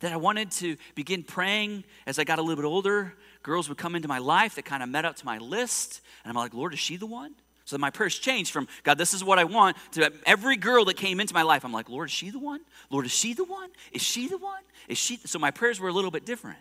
that 0.00 0.12
I 0.12 0.16
wanted 0.16 0.50
to 0.52 0.76
begin 0.94 1.22
praying 1.22 1.84
as 2.06 2.18
I 2.18 2.24
got 2.24 2.38
a 2.38 2.42
little 2.42 2.62
bit 2.62 2.66
older. 2.66 3.14
Girls 3.42 3.68
would 3.68 3.78
come 3.78 3.94
into 3.94 4.08
my 4.08 4.18
life 4.18 4.56
that 4.56 4.64
kind 4.64 4.82
of 4.82 4.88
met 4.88 5.04
up 5.04 5.16
to 5.16 5.24
my 5.24 5.38
list. 5.38 6.00
And 6.24 6.30
I'm 6.30 6.36
like, 6.36 6.52
Lord, 6.52 6.74
is 6.74 6.80
she 6.80 6.96
the 6.96 7.06
one? 7.06 7.34
So 7.64 7.78
my 7.78 7.88
prayers 7.90 8.18
changed 8.18 8.52
from, 8.52 8.68
God, 8.82 8.98
this 8.98 9.14
is 9.14 9.24
what 9.24 9.38
I 9.38 9.44
want, 9.44 9.78
to 9.92 10.12
every 10.26 10.56
girl 10.56 10.84
that 10.86 10.96
came 10.98 11.18
into 11.18 11.32
my 11.32 11.42
life. 11.42 11.64
I'm 11.64 11.72
like, 11.72 11.88
Lord, 11.88 12.10
is 12.10 12.14
she 12.14 12.28
the 12.28 12.38
one? 12.38 12.60
Lord, 12.90 13.06
is 13.06 13.12
she 13.12 13.32
the 13.32 13.44
one? 13.44 13.70
Is 13.92 14.02
she 14.02 14.28
the 14.28 14.36
one? 14.36 14.62
Is 14.86 14.98
she? 14.98 15.16
So 15.24 15.38
my 15.38 15.50
prayers 15.50 15.80
were 15.80 15.88
a 15.88 15.92
little 15.92 16.10
bit 16.10 16.26
different. 16.26 16.58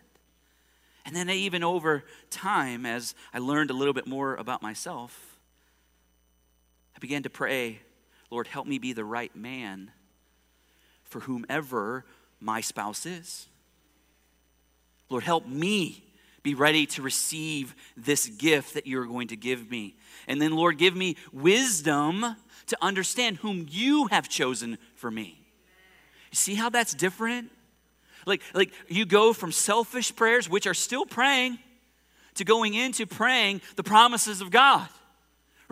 And 1.06 1.14
then 1.14 1.30
even 1.30 1.64
over 1.64 2.06
time, 2.30 2.86
as 2.86 3.14
I 3.34 3.40
learned 3.40 3.70
a 3.70 3.74
little 3.74 3.94
bit 3.94 4.08
more 4.08 4.36
about 4.36 4.62
myself, 4.62 5.33
began 7.04 7.24
to 7.24 7.30
pray, 7.30 7.82
Lord, 8.32 8.48
help 8.48 8.66
me 8.66 8.78
be 8.78 8.94
the 8.94 9.04
right 9.04 9.36
man 9.36 9.92
for 11.04 11.20
whomever 11.20 12.06
my 12.40 12.62
spouse 12.62 13.06
is. 13.06 13.50
Lord, 15.10 15.26
help 15.26 15.46
me 15.46 16.02
be 16.44 16.56
ready 16.56 16.86
to 16.86 17.02
receive 17.02 17.76
this 17.98 18.28
gift 18.28 18.76
that 18.76 18.88
you're 18.88 19.06
going 19.06 19.28
to 19.28 19.36
give 19.36 19.70
me. 19.70 19.98
And 20.30 20.42
then, 20.42 20.56
Lord, 20.56 20.78
give 20.78 20.96
me 20.96 21.18
wisdom 21.34 22.38
to 22.68 22.78
understand 22.82 23.36
whom 23.36 23.68
you 23.70 24.08
have 24.08 24.30
chosen 24.30 24.78
for 24.96 25.12
me. 25.12 25.38
You 26.32 26.38
see 26.38 26.56
how 26.56 26.70
that's 26.70 26.94
different? 26.94 27.52
Like, 28.26 28.42
like 28.54 28.72
you 28.88 29.06
go 29.06 29.34
from 29.34 29.52
selfish 29.52 30.16
prayers, 30.16 30.50
which 30.50 30.68
are 30.68 30.74
still 30.74 31.06
praying, 31.06 31.60
to 32.36 32.46
going 32.46 32.76
into 32.76 33.06
praying 33.06 33.60
the 33.76 33.84
promises 33.84 34.40
of 34.40 34.52
God. 34.52 34.88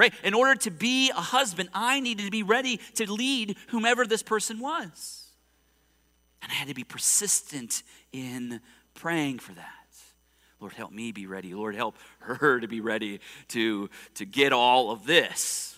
Right? 0.02 0.14
In 0.24 0.34
order 0.34 0.56
to 0.62 0.72
be 0.72 1.12
a 1.12 1.22
husband, 1.22 1.70
I 1.76 2.00
needed 2.00 2.26
to 2.26 2.32
be 2.32 2.42
ready 2.42 2.78
to 2.96 3.12
lead 3.12 3.56
whomever 3.68 4.04
this 4.08 4.24
person 4.24 4.60
was. 4.60 5.28
And 6.42 6.52
I 6.52 6.56
had 6.56 6.70
to 6.70 6.74
be 6.74 6.84
persistent 6.84 7.84
in 8.12 8.62
praying 8.96 9.38
for 9.38 9.54
that. 9.54 9.68
Lord, 10.60 10.74
help 10.74 10.92
me 10.92 11.12
be 11.12 11.28
ready. 11.28 11.54
Lord, 11.54 11.76
help 11.76 11.98
her 12.18 12.60
to 12.60 12.68
be 12.68 12.82
ready 12.82 13.20
to, 13.50 13.92
to 14.16 14.26
get 14.26 14.54
all 14.54 14.90
of 14.90 15.06
this. 15.06 15.78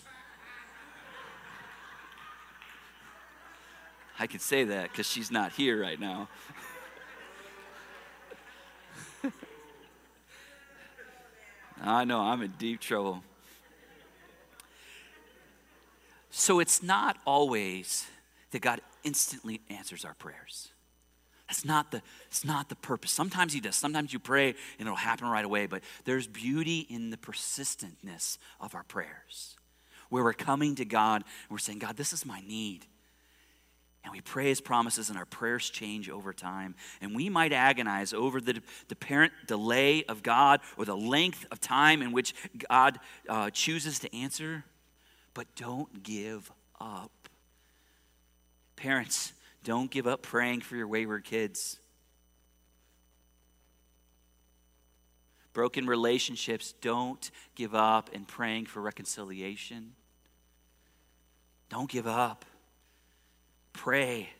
I 4.18 4.26
can 4.26 4.40
say 4.40 4.64
that 4.64 4.90
because 4.90 5.06
she's 5.06 5.30
not 5.30 5.52
here 5.52 5.78
right 5.82 6.00
now. 6.00 6.30
I 11.82 12.04
know 12.04 12.20
I'm 12.22 12.40
in 12.40 12.52
deep 12.52 12.80
trouble. 12.80 13.22
So 16.36 16.58
it's 16.58 16.82
not 16.82 17.16
always 17.24 18.08
that 18.50 18.60
God 18.60 18.80
instantly 19.04 19.60
answers 19.70 20.04
our 20.04 20.14
prayers. 20.14 20.72
That's 21.48 21.64
not 21.64 21.92
the, 21.92 22.02
it's 22.26 22.44
not 22.44 22.68
the 22.68 22.74
purpose. 22.74 23.12
Sometimes 23.12 23.52
he 23.52 23.60
does. 23.60 23.76
Sometimes 23.76 24.12
you 24.12 24.18
pray 24.18 24.48
and 24.48 24.88
it'll 24.88 24.96
happen 24.96 25.28
right 25.28 25.44
away, 25.44 25.66
but 25.66 25.82
there's 26.04 26.26
beauty 26.26 26.88
in 26.90 27.10
the 27.10 27.16
persistentness 27.16 28.38
of 28.60 28.74
our 28.74 28.82
prayers. 28.82 29.54
Where 30.08 30.24
we're 30.24 30.32
coming 30.32 30.74
to 30.74 30.84
God 30.84 31.22
and 31.22 31.50
we're 31.50 31.58
saying, 31.58 31.78
God, 31.78 31.96
this 31.96 32.12
is 32.12 32.26
my 32.26 32.40
need. 32.40 32.84
And 34.02 34.12
we 34.12 34.20
pray 34.20 34.48
his 34.48 34.60
promises, 34.60 35.10
and 35.10 35.16
our 35.16 35.24
prayers 35.24 35.70
change 35.70 36.10
over 36.10 36.32
time. 36.32 36.74
And 37.00 37.14
we 37.14 37.28
might 37.28 37.52
agonize 37.52 38.12
over 38.12 38.40
the, 38.40 38.54
the 38.54 38.92
apparent 38.92 39.32
delay 39.46 40.02
of 40.06 40.24
God 40.24 40.60
or 40.76 40.84
the 40.84 40.96
length 40.96 41.46
of 41.52 41.60
time 41.60 42.02
in 42.02 42.10
which 42.10 42.34
God 42.68 42.98
uh, 43.28 43.50
chooses 43.50 44.00
to 44.00 44.14
answer, 44.14 44.64
but 45.34 45.46
don't 45.56 46.02
give 46.02 46.50
up. 46.80 47.10
Parents, 48.76 49.32
don't 49.62 49.90
give 49.90 50.06
up 50.06 50.22
praying 50.22 50.60
for 50.60 50.76
your 50.76 50.88
wayward 50.88 51.24
kids. 51.24 51.78
Broken 55.52 55.86
relationships, 55.86 56.74
don't 56.80 57.30
give 57.54 57.74
up 57.74 58.10
in 58.12 58.24
praying 58.24 58.66
for 58.66 58.80
reconciliation. 58.80 59.92
Don't 61.68 61.88
give 61.88 62.06
up. 62.06 62.44
Pray. 63.72 64.30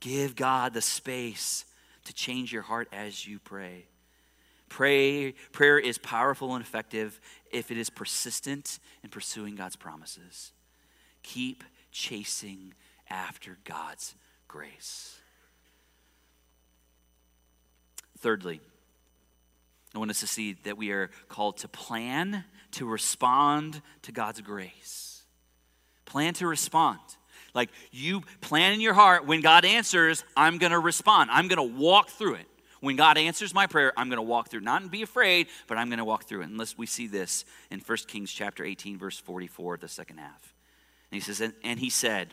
Give 0.00 0.34
God 0.34 0.74
the 0.74 0.80
space 0.80 1.64
to 2.04 2.12
change 2.12 2.52
your 2.52 2.62
heart 2.62 2.88
as 2.92 3.26
you 3.26 3.38
pray. 3.38 3.86
Pray, 4.68 5.32
prayer 5.52 5.78
is 5.78 5.98
powerful 5.98 6.54
and 6.54 6.62
effective 6.64 7.20
if 7.50 7.70
it 7.70 7.78
is 7.78 7.88
persistent 7.90 8.78
in 9.02 9.10
pursuing 9.10 9.54
God's 9.54 9.76
promises. 9.76 10.52
Keep 11.22 11.64
chasing 11.92 12.74
after 13.08 13.58
God's 13.64 14.14
grace. 14.48 15.18
Thirdly, 18.18 18.60
I 19.94 19.98
want 19.98 20.10
us 20.10 20.20
to 20.20 20.26
see 20.26 20.54
that 20.64 20.76
we 20.76 20.90
are 20.90 21.10
called 21.28 21.58
to 21.58 21.68
plan 21.68 22.44
to 22.72 22.86
respond 22.86 23.80
to 24.02 24.12
God's 24.12 24.40
grace. 24.40 25.22
Plan 26.04 26.34
to 26.34 26.46
respond. 26.46 26.98
Like 27.54 27.70
you 27.90 28.22
plan 28.40 28.74
in 28.74 28.80
your 28.80 28.94
heart, 28.94 29.26
when 29.26 29.40
God 29.40 29.64
answers, 29.64 30.24
I'm 30.36 30.58
going 30.58 30.72
to 30.72 30.78
respond. 30.78 31.30
I'm 31.32 31.48
going 31.48 31.56
to 31.56 31.78
walk 31.78 32.10
through 32.10 32.34
it. 32.34 32.46
When 32.86 32.94
God 32.94 33.18
answers 33.18 33.52
my 33.52 33.66
prayer, 33.66 33.92
I'm 33.96 34.08
going 34.08 34.18
to 34.18 34.22
walk 34.22 34.48
through. 34.48 34.60
Not 34.60 34.80
and 34.80 34.88
be 34.88 35.02
afraid, 35.02 35.48
but 35.66 35.76
I'm 35.76 35.88
going 35.88 35.98
to 35.98 36.04
walk 36.04 36.22
through 36.22 36.42
it. 36.42 36.48
Unless 36.50 36.78
we 36.78 36.86
see 36.86 37.08
this 37.08 37.44
in 37.68 37.80
1 37.80 37.98
Kings 38.06 38.30
chapter 38.30 38.64
18, 38.64 38.96
verse 38.96 39.18
44, 39.18 39.78
the 39.78 39.88
second 39.88 40.18
half. 40.18 40.54
And 41.10 41.16
he 41.16 41.20
says, 41.20 41.40
and, 41.40 41.52
and 41.64 41.80
he 41.80 41.90
said, 41.90 42.32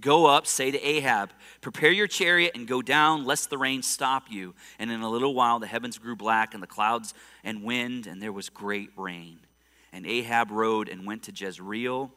Go 0.00 0.24
up, 0.24 0.46
say 0.46 0.70
to 0.70 0.80
Ahab, 0.80 1.32
Prepare 1.60 1.90
your 1.90 2.06
chariot 2.06 2.52
and 2.54 2.66
go 2.66 2.80
down, 2.80 3.26
lest 3.26 3.50
the 3.50 3.58
rain 3.58 3.82
stop 3.82 4.30
you. 4.30 4.54
And 4.78 4.90
in 4.90 5.02
a 5.02 5.10
little 5.10 5.34
while 5.34 5.58
the 5.58 5.66
heavens 5.66 5.98
grew 5.98 6.16
black, 6.16 6.54
and 6.54 6.62
the 6.62 6.66
clouds 6.66 7.12
and 7.44 7.62
wind, 7.62 8.06
and 8.06 8.22
there 8.22 8.32
was 8.32 8.48
great 8.48 8.92
rain. 8.96 9.40
And 9.92 10.06
Ahab 10.06 10.50
rode 10.50 10.88
and 10.88 11.04
went 11.04 11.24
to 11.24 11.32
Jezreel. 11.34 12.10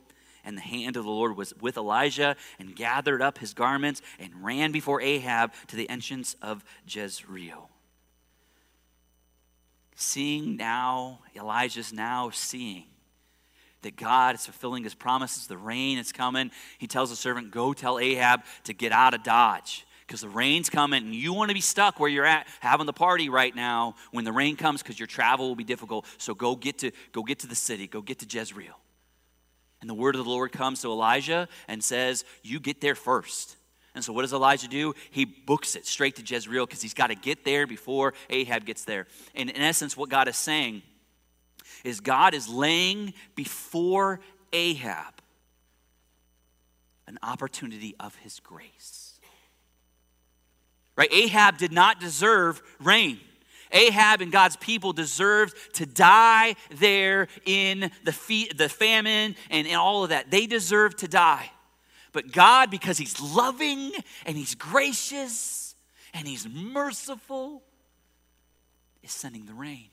And 0.45 0.55
the 0.55 0.61
hand 0.61 0.95
of 0.95 1.03
the 1.03 1.09
Lord 1.09 1.35
was 1.35 1.53
with 1.59 1.75
Elijah, 1.75 2.35
and 2.59 2.75
gathered 2.75 3.21
up 3.21 3.39
his 3.39 3.53
garments, 3.53 4.01
and 4.19 4.31
ran 4.43 4.71
before 4.71 5.01
Ahab 5.01 5.51
to 5.67 5.75
the 5.75 5.89
entrance 5.89 6.35
of 6.41 6.63
Jezreel. 6.87 7.69
Seeing 9.95 10.55
now, 10.55 11.19
Elijah's 11.35 11.91
now 11.91 12.29
seeing 12.29 12.85
that 13.81 13.95
God 13.95 14.35
is 14.35 14.45
fulfilling 14.45 14.83
his 14.83 14.93
promises. 14.95 15.47
The 15.47 15.57
rain 15.57 15.97
is 15.97 16.11
coming. 16.11 16.51
He 16.77 16.87
tells 16.87 17.11
the 17.11 17.15
servant, 17.15 17.51
Go 17.51 17.73
tell 17.73 17.99
Ahab 17.99 18.41
to 18.65 18.73
get 18.73 18.91
out 18.91 19.13
of 19.13 19.23
Dodge 19.23 19.85
because 20.05 20.21
the 20.21 20.29
rain's 20.29 20.69
coming 20.69 21.03
and 21.03 21.15
you 21.15 21.33
want 21.33 21.49
to 21.49 21.53
be 21.53 21.61
stuck 21.61 21.99
where 21.99 22.09
you're 22.09 22.25
at 22.25 22.47
having 22.59 22.85
the 22.85 22.93
party 22.93 23.29
right 23.29 23.55
now 23.55 23.95
when 24.11 24.25
the 24.25 24.31
rain 24.31 24.55
comes 24.55 24.81
because 24.81 24.99
your 24.99 25.07
travel 25.07 25.47
will 25.47 25.55
be 25.55 25.63
difficult. 25.63 26.05
So 26.17 26.33
go 26.33 26.55
get 26.55 26.79
to 26.79 26.91
go 27.11 27.23
get 27.23 27.39
to 27.39 27.47
the 27.47 27.55
city, 27.55 27.87
go 27.87 28.01
get 28.01 28.19
to 28.19 28.37
Jezreel. 28.37 28.79
And 29.81 29.89
the 29.89 29.93
word 29.93 30.15
of 30.15 30.23
the 30.23 30.29
Lord 30.29 30.51
comes 30.51 30.81
to 30.81 30.87
Elijah 30.87 31.47
and 31.67 31.83
says, 31.83 32.25
You 32.43 32.59
get 32.59 32.81
there 32.81 32.95
first. 32.95 33.57
And 33.93 34.03
so, 34.03 34.11
what 34.11 34.23
does 34.23 34.33
Elijah 34.33 34.67
do? 34.67 34.93
He 35.11 35.23
books 35.25 35.75
it 35.75 35.85
straight 35.85 36.17
to 36.17 36.23
Jezreel 36.23 36.65
because 36.65 36.81
he's 36.81 36.93
got 36.93 37.07
to 37.07 37.15
get 37.15 37.45
there 37.45 37.65
before 37.65 38.13
Ahab 38.29 38.65
gets 38.65 38.83
there. 38.83 39.07
And 39.33 39.49
in 39.49 39.61
essence, 39.61 39.95
what 39.95 40.09
God 40.09 40.27
is 40.27 40.35
saying 40.35 40.81
is 41.83 42.01
God 42.01 42.33
is 42.33 42.49
laying 42.49 43.13
before 43.35 44.19
Ahab 44.51 45.13
an 47.07 47.17
opportunity 47.23 47.95
of 47.99 48.15
his 48.15 48.39
grace. 48.39 49.19
Right? 50.97 51.11
Ahab 51.11 51.57
did 51.57 51.71
not 51.71 51.99
deserve 51.99 52.61
rain. 52.81 53.19
Ahab 53.75 54.21
and 54.21 54.31
God's 54.31 54.55
people 54.55 54.93
deserved 54.93 55.55
to 55.73 55.85
die 55.85 56.55
there 56.71 57.27
in 57.45 57.91
the, 58.03 58.13
fe- 58.13 58.49
the 58.55 58.69
famine 58.69 59.35
and, 59.51 59.67
and 59.67 59.75
all 59.75 60.03
of 60.03 60.09
that. 60.09 60.31
They 60.31 60.47
deserved 60.47 60.99
to 60.99 61.07
die. 61.07 61.51
But 62.13 62.31
God, 62.31 62.71
because 62.71 62.97
He's 62.97 63.19
loving 63.21 63.91
and 64.25 64.37
He's 64.37 64.55
gracious 64.55 65.75
and 66.13 66.25
He's 66.27 66.47
merciful, 66.47 67.61
is 69.03 69.11
sending 69.11 69.45
the 69.45 69.53
rain. 69.53 69.89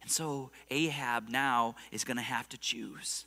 And 0.00 0.10
so 0.10 0.52
Ahab 0.70 1.28
now 1.28 1.74
is 1.90 2.04
going 2.04 2.16
to 2.16 2.22
have 2.22 2.48
to 2.50 2.58
choose. 2.58 3.26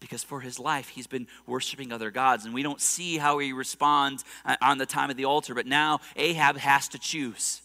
Because 0.00 0.22
for 0.22 0.40
his 0.40 0.58
life, 0.58 0.88
he's 0.88 1.06
been 1.06 1.26
worshiping 1.46 1.92
other 1.92 2.10
gods. 2.10 2.44
And 2.44 2.54
we 2.54 2.62
don't 2.62 2.80
see 2.80 3.18
how 3.18 3.38
he 3.38 3.52
responds 3.52 4.24
uh, 4.44 4.56
on 4.62 4.78
the 4.78 4.86
time 4.86 5.10
of 5.10 5.16
the 5.16 5.24
altar. 5.24 5.54
But 5.54 5.66
now 5.66 6.00
Ahab 6.16 6.56
has 6.56 6.88
to 6.88 6.98
choose. 6.98 7.62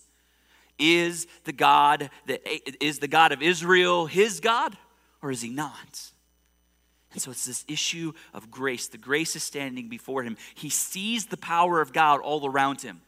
Is 0.80 1.28
the 1.44 1.54
God 1.54 2.10
that 2.26 2.42
is 2.84 3.00
the 3.00 3.08
God 3.08 3.32
of 3.32 3.42
Israel 3.44 4.08
his 4.08 4.40
God, 4.40 4.76
or 5.22 5.30
is 5.30 5.42
he 5.42 5.50
not? 5.50 6.12
And 7.14 7.22
so 7.22 7.30
it's 7.30 7.46
this 7.46 7.64
issue 7.68 8.14
of 8.34 8.50
grace. 8.50 8.88
The 8.88 8.98
grace 8.98 9.36
is 9.36 9.44
standing 9.44 9.88
before 9.88 10.24
him. 10.24 10.36
He 10.56 10.70
sees 10.70 11.28
the 11.28 11.38
power 11.38 11.80
of 11.80 11.94
God 11.94 12.22
all 12.22 12.46
around 12.46 12.82
him. 12.82 13.02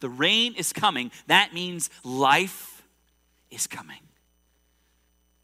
The 0.00 0.08
rain 0.08 0.54
is 0.54 0.72
coming. 0.72 1.12
That 1.26 1.52
means 1.52 1.90
life 2.02 2.82
is 3.50 3.66
coming. 3.66 4.00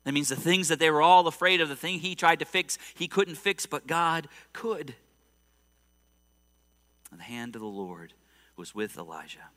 That 0.07 0.13
means 0.13 0.29
the 0.29 0.37
things 0.37 0.69
that 0.69 0.79
they 0.79 0.89
were 0.89 1.03
all 1.03 1.27
afraid 1.27 1.61
of, 1.61 1.69
the 1.69 1.75
thing 1.75 1.99
he 1.99 2.15
tried 2.15 2.39
to 2.39 2.45
fix, 2.45 2.79
he 2.95 3.09
couldn't 3.09 3.35
fix, 3.35 3.67
but 3.67 3.89
God 3.89 4.29
could. 4.53 4.95
And 7.11 7.19
the 7.19 7.25
hand 7.25 7.57
of 7.57 7.61
the 7.61 7.67
Lord 7.67 8.13
was 8.57 8.73
with 8.73 8.97
Elijah, 8.97 9.51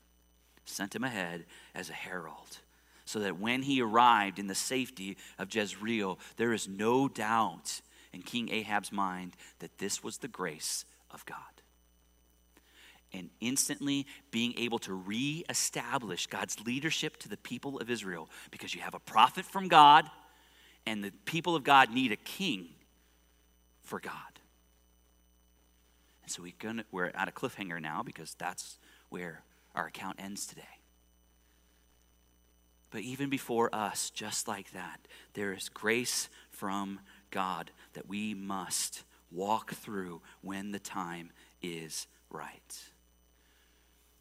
sent 0.66 0.96
him 0.96 1.04
ahead 1.04 1.46
as 1.76 1.92
a 1.92 1.94
herald, 1.94 2.58
so 3.06 3.20
that 3.20 3.40
when 3.40 3.62
he 3.62 3.80
arrived 3.80 4.40
in 4.40 4.48
the 4.48 4.56
safety 4.56 5.18
of 5.38 5.54
Jezreel, 5.54 6.18
there 6.38 6.52
is 6.52 6.68
no 6.68 7.08
doubt 7.08 7.82
in 8.12 8.24
King 8.24 8.50
Ahab's 8.50 8.92
mind 8.92 9.36
that 9.60 9.78
this 9.78 10.04
was 10.04 10.18
the 10.18 10.28
grace 10.28 10.84
of 11.12 11.24
God. 11.28 11.38
And 13.14 13.30
instantly 13.40 14.08
being 14.32 14.56
able 14.58 14.80
to 14.80 14.96
reestablish 14.96 16.26
God's 16.26 16.60
leadership 16.66 17.18
to 17.18 17.30
the 17.30 17.38
people 17.38 17.80
of 17.80 17.92
Israel 17.92 18.32
because 18.50 18.74
you 18.74 18.82
have 18.82 18.96
a 18.96 19.00
prophet 19.00 19.46
from 19.46 19.68
God, 19.68 20.10
and 20.90 21.04
the 21.04 21.12
people 21.26 21.56
of 21.56 21.64
God 21.64 21.94
need 21.94 22.12
a 22.12 22.16
king 22.16 22.70
for 23.84 24.00
God. 24.00 24.40
And 26.24 26.32
so 26.32 26.42
we 26.42 26.54
gonna, 26.54 26.84
we're 26.92 27.12
at 27.14 27.28
a 27.28 27.32
cliffhanger 27.32 27.80
now 27.80 28.02
because 28.02 28.34
that's 28.34 28.80
where 29.10 29.44
our 29.76 29.86
account 29.86 30.16
ends 30.20 30.48
today. 30.48 30.64
But 32.90 33.02
even 33.02 33.30
before 33.30 33.70
us, 33.72 34.10
just 34.10 34.48
like 34.48 34.72
that, 34.72 35.02
there 35.36 35.54
is 35.54 35.70
grace 35.70 36.28
from 36.50 37.02
God 37.30 37.70
that 37.94 38.10
we 38.10 38.34
must 38.34 39.04
walk 39.32 39.74
through 39.74 40.24
when 40.42 40.72
the 40.72 40.80
time 40.80 41.30
is 41.62 42.08
right. 42.32 42.80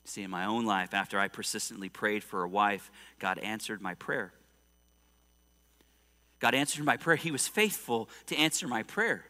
See, 0.05 0.23
in 0.23 0.31
my 0.31 0.45
own 0.45 0.67
life, 0.67 0.93
after 0.93 1.19
I 1.19 1.29
persistently 1.29 1.89
prayed 1.89 2.23
for 2.23 2.43
a 2.43 2.49
wife, 2.49 2.91
God 3.19 3.39
answered 3.39 3.81
my 3.81 3.95
prayer. 3.95 4.35
God 6.39 6.55
answered 6.55 6.85
my 6.85 6.97
prayer. 6.97 7.17
He 7.17 7.31
was 7.31 7.49
faithful 7.49 8.09
to 8.27 8.37
answer 8.37 8.69
my 8.69 8.83
prayer. 8.83 9.25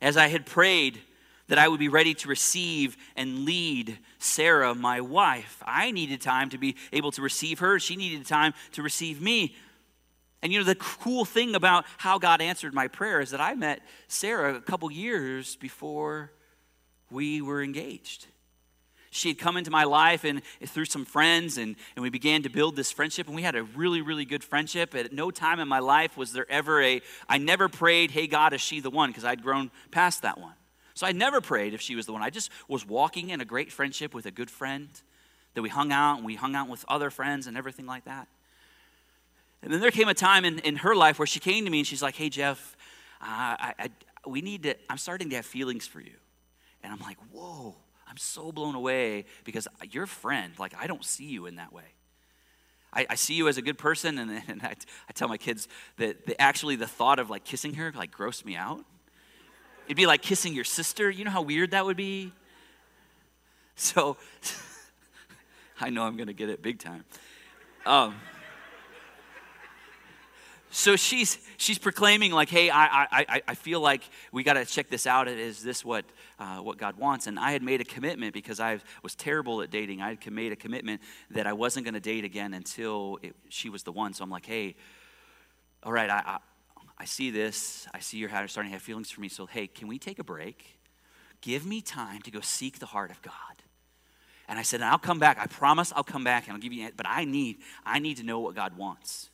As 0.00 0.16
I 0.16 0.28
had 0.28 0.46
prayed 0.46 1.00
that 1.48 1.58
I 1.58 1.68
would 1.68 1.80
be 1.80 1.88
ready 1.88 2.14
to 2.14 2.28
receive 2.28 2.96
and 3.16 3.44
lead 3.44 3.98
Sarah, 4.18 4.74
my 4.74 5.00
wife, 5.00 5.62
I 5.66 5.90
needed 5.90 6.20
time 6.20 6.50
to 6.50 6.58
be 6.58 6.76
able 6.92 7.12
to 7.12 7.22
receive 7.22 7.58
her. 7.58 7.78
She 7.78 7.96
needed 7.96 8.26
time 8.26 8.54
to 8.72 8.82
receive 8.82 9.20
me. 9.20 9.54
And 10.42 10.52
you 10.52 10.58
know, 10.58 10.64
the 10.64 10.74
cool 10.74 11.24
thing 11.24 11.54
about 11.54 11.86
how 11.96 12.18
God 12.18 12.40
answered 12.40 12.74
my 12.74 12.88
prayer 12.88 13.20
is 13.20 13.30
that 13.30 13.40
I 13.40 13.54
met 13.54 13.80
Sarah 14.08 14.54
a 14.54 14.60
couple 14.60 14.90
years 14.90 15.56
before 15.56 16.32
we 17.10 17.40
were 17.40 17.62
engaged. 17.62 18.26
She 19.14 19.28
had 19.28 19.38
come 19.38 19.56
into 19.56 19.70
my 19.70 19.84
life 19.84 20.24
and 20.24 20.42
through 20.66 20.86
some 20.86 21.04
friends, 21.04 21.56
and, 21.56 21.76
and 21.94 22.02
we 22.02 22.10
began 22.10 22.42
to 22.42 22.48
build 22.48 22.74
this 22.74 22.90
friendship, 22.90 23.28
and 23.28 23.36
we 23.36 23.42
had 23.42 23.54
a 23.54 23.62
really, 23.62 24.02
really 24.02 24.24
good 24.24 24.42
friendship. 24.42 24.92
At 24.92 25.12
no 25.12 25.30
time 25.30 25.60
in 25.60 25.68
my 25.68 25.78
life 25.78 26.16
was 26.16 26.32
there 26.32 26.50
ever 26.50 26.82
a, 26.82 27.00
I 27.28 27.38
never 27.38 27.68
prayed, 27.68 28.10
hey, 28.10 28.26
God, 28.26 28.52
is 28.52 28.60
she 28.60 28.80
the 28.80 28.90
one? 28.90 29.10
Because 29.10 29.24
I'd 29.24 29.40
grown 29.40 29.70
past 29.92 30.22
that 30.22 30.40
one. 30.40 30.54
So 30.94 31.06
I 31.06 31.12
never 31.12 31.40
prayed 31.40 31.74
if 31.74 31.80
she 31.80 31.94
was 31.94 32.06
the 32.06 32.12
one. 32.12 32.22
I 32.22 32.30
just 32.30 32.50
was 32.66 32.84
walking 32.84 33.30
in 33.30 33.40
a 33.40 33.44
great 33.44 33.70
friendship 33.70 34.14
with 34.14 34.26
a 34.26 34.32
good 34.32 34.50
friend 34.50 34.88
that 35.54 35.62
we 35.62 35.68
hung 35.68 35.92
out, 35.92 36.16
and 36.16 36.26
we 36.26 36.34
hung 36.34 36.56
out 36.56 36.68
with 36.68 36.84
other 36.88 37.08
friends 37.08 37.46
and 37.46 37.56
everything 37.56 37.86
like 37.86 38.06
that. 38.06 38.26
And 39.62 39.72
then 39.72 39.80
there 39.80 39.92
came 39.92 40.08
a 40.08 40.14
time 40.14 40.44
in, 40.44 40.58
in 40.58 40.74
her 40.76 40.96
life 40.96 41.20
where 41.20 41.26
she 41.26 41.38
came 41.38 41.64
to 41.64 41.70
me 41.70 41.78
and 41.78 41.86
she's 41.86 42.02
like, 42.02 42.16
hey, 42.16 42.30
Jeff, 42.30 42.76
uh, 43.22 43.26
I, 43.26 43.74
I, 43.78 43.90
we 44.26 44.40
need 44.40 44.64
to, 44.64 44.74
I'm 44.90 44.98
starting 44.98 45.30
to 45.30 45.36
have 45.36 45.46
feelings 45.46 45.86
for 45.86 46.00
you. 46.00 46.14
And 46.82 46.92
I'm 46.92 46.98
like, 46.98 47.18
whoa, 47.32 47.76
I'm 48.14 48.18
so 48.18 48.52
blown 48.52 48.76
away 48.76 49.24
because 49.42 49.66
you're 49.90 50.04
a 50.04 50.06
friend. 50.06 50.56
Like, 50.56 50.72
I 50.78 50.86
don't 50.86 51.04
see 51.04 51.24
you 51.24 51.46
in 51.46 51.56
that 51.56 51.72
way. 51.72 51.82
I, 52.92 53.06
I 53.10 53.14
see 53.16 53.34
you 53.34 53.48
as 53.48 53.58
a 53.58 53.62
good 53.62 53.76
person, 53.76 54.20
and, 54.20 54.30
and 54.48 54.62
I, 54.62 54.76
I 55.08 55.12
tell 55.12 55.26
my 55.26 55.36
kids 55.36 55.66
that 55.96 56.16
actually 56.38 56.76
the 56.76 56.86
thought 56.86 57.18
of 57.18 57.28
like 57.28 57.42
kissing 57.42 57.74
her 57.74 57.90
like 57.92 58.16
grossed 58.16 58.44
me 58.44 58.54
out. 58.54 58.84
It'd 59.86 59.96
be 59.96 60.06
like 60.06 60.22
kissing 60.22 60.54
your 60.54 60.62
sister. 60.62 61.10
You 61.10 61.24
know 61.24 61.32
how 61.32 61.42
weird 61.42 61.72
that 61.72 61.84
would 61.84 61.96
be? 61.96 62.30
So, 63.74 64.16
I 65.80 65.90
know 65.90 66.04
I'm 66.04 66.14
going 66.14 66.28
to 66.28 66.34
get 66.34 66.50
it 66.50 66.62
big 66.62 66.78
time. 66.78 67.04
Um, 67.84 68.14
so 70.74 70.96
she's 70.96 71.38
she's 71.56 71.78
proclaiming 71.78 72.32
like 72.32 72.48
hey 72.48 72.68
i 72.68 73.06
i, 73.12 73.42
I 73.46 73.54
feel 73.54 73.80
like 73.80 74.02
we 74.32 74.42
got 74.42 74.54
to 74.54 74.64
check 74.64 74.90
this 74.90 75.06
out. 75.06 75.28
Is 75.28 75.62
this 75.62 75.84
what 75.84 76.04
uh, 76.40 76.56
what 76.56 76.78
god 76.78 76.96
wants. 76.96 77.28
And 77.28 77.38
i 77.38 77.52
had 77.52 77.62
made 77.62 77.80
a 77.80 77.84
commitment 77.84 78.34
because 78.34 78.58
i 78.58 78.80
was 79.02 79.14
terrible 79.14 79.62
at 79.62 79.70
dating. 79.70 80.02
I 80.02 80.08
had 80.10 80.32
made 80.32 80.50
a 80.50 80.56
commitment 80.56 81.00
that 81.30 81.46
i 81.46 81.52
wasn't 81.52 81.86
going 81.86 81.94
to 81.94 82.00
date 82.00 82.24
again 82.24 82.54
until 82.54 83.20
it, 83.22 83.36
she 83.48 83.68
was 83.68 83.84
the 83.84 83.92
one. 83.92 84.14
So 84.14 84.24
i'm 84.24 84.30
like 84.30 84.46
hey 84.46 84.74
all 85.84 85.92
right 85.92 86.10
i 86.10 86.22
i, 86.26 86.38
I 86.98 87.04
see 87.04 87.30
this. 87.30 87.86
I 87.94 88.00
see 88.00 88.18
you're 88.18 88.28
starting 88.28 88.70
to 88.70 88.74
have 88.74 88.82
feelings 88.82 89.12
for 89.12 89.20
me. 89.20 89.28
So 89.28 89.46
hey 89.46 89.68
can 89.68 89.86
we 89.86 90.00
take 90.00 90.18
a 90.18 90.24
break? 90.24 90.76
Give 91.40 91.64
me 91.64 91.82
time 91.82 92.20
to 92.22 92.32
go 92.32 92.40
seek 92.40 92.80
the 92.80 92.86
heart 92.86 93.12
of 93.12 93.22
god. 93.22 93.62
And 94.48 94.58
i 94.58 94.62
said 94.62 94.80
and 94.80 94.90
i'll 94.90 94.98
come 94.98 95.20
back. 95.20 95.38
I 95.38 95.46
promise 95.46 95.92
i'll 95.94 96.02
come 96.02 96.24
back 96.24 96.48
and 96.48 96.54
i'll 96.54 96.60
give 96.60 96.72
you 96.72 96.90
but 96.96 97.06
i 97.08 97.24
need 97.24 97.58
i 97.86 98.00
need 98.00 98.16
to 98.16 98.24
know 98.24 98.40
what 98.40 98.56
god 98.56 98.76
wants 98.76 99.30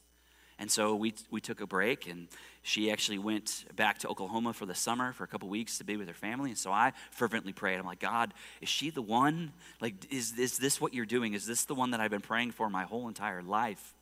and 0.61 0.71
so 0.71 0.95
we, 0.95 1.15
we 1.31 1.41
took 1.41 1.63
a 1.63 1.67
break, 1.67 2.07
and 2.07 2.29
she 2.61 2.91
actually 2.91 3.17
went 3.17 3.65
back 3.77 3.97
to 4.01 4.09
Oklahoma 4.09 4.53
for 4.53 4.67
the 4.67 4.75
summer 4.75 5.15
for 5.15 5.25
a 5.25 5.27
couple 5.27 5.49
weeks 5.49 5.79
to 5.79 5.85
be 5.85 5.97
with 5.97 6.07
her 6.07 6.15
family. 6.15 6.51
And 6.51 6.59
so 6.59 6.71
I 6.71 6.93
fervently 7.11 7.55
prayed. 7.55 7.79
I'm 7.79 7.87
like, 7.87 7.99
God, 7.99 8.35
is 8.61 8.69
she 8.69 8.91
the 8.91 9.01
one? 9.01 9.53
Like, 9.81 10.13
is, 10.13 10.39
is 10.39 10.59
this 10.59 10.79
what 10.79 10.93
you're 10.93 11.07
doing? 11.07 11.33
Is 11.33 11.47
this 11.47 11.65
the 11.65 11.75
one 11.75 11.93
that 11.93 12.01
I've 12.01 12.11
been 12.11 12.21
praying 12.21 12.51
for 12.51 12.69
my 12.69 12.85
whole 12.85 13.09
entire 13.09 13.43
life? 13.43 13.95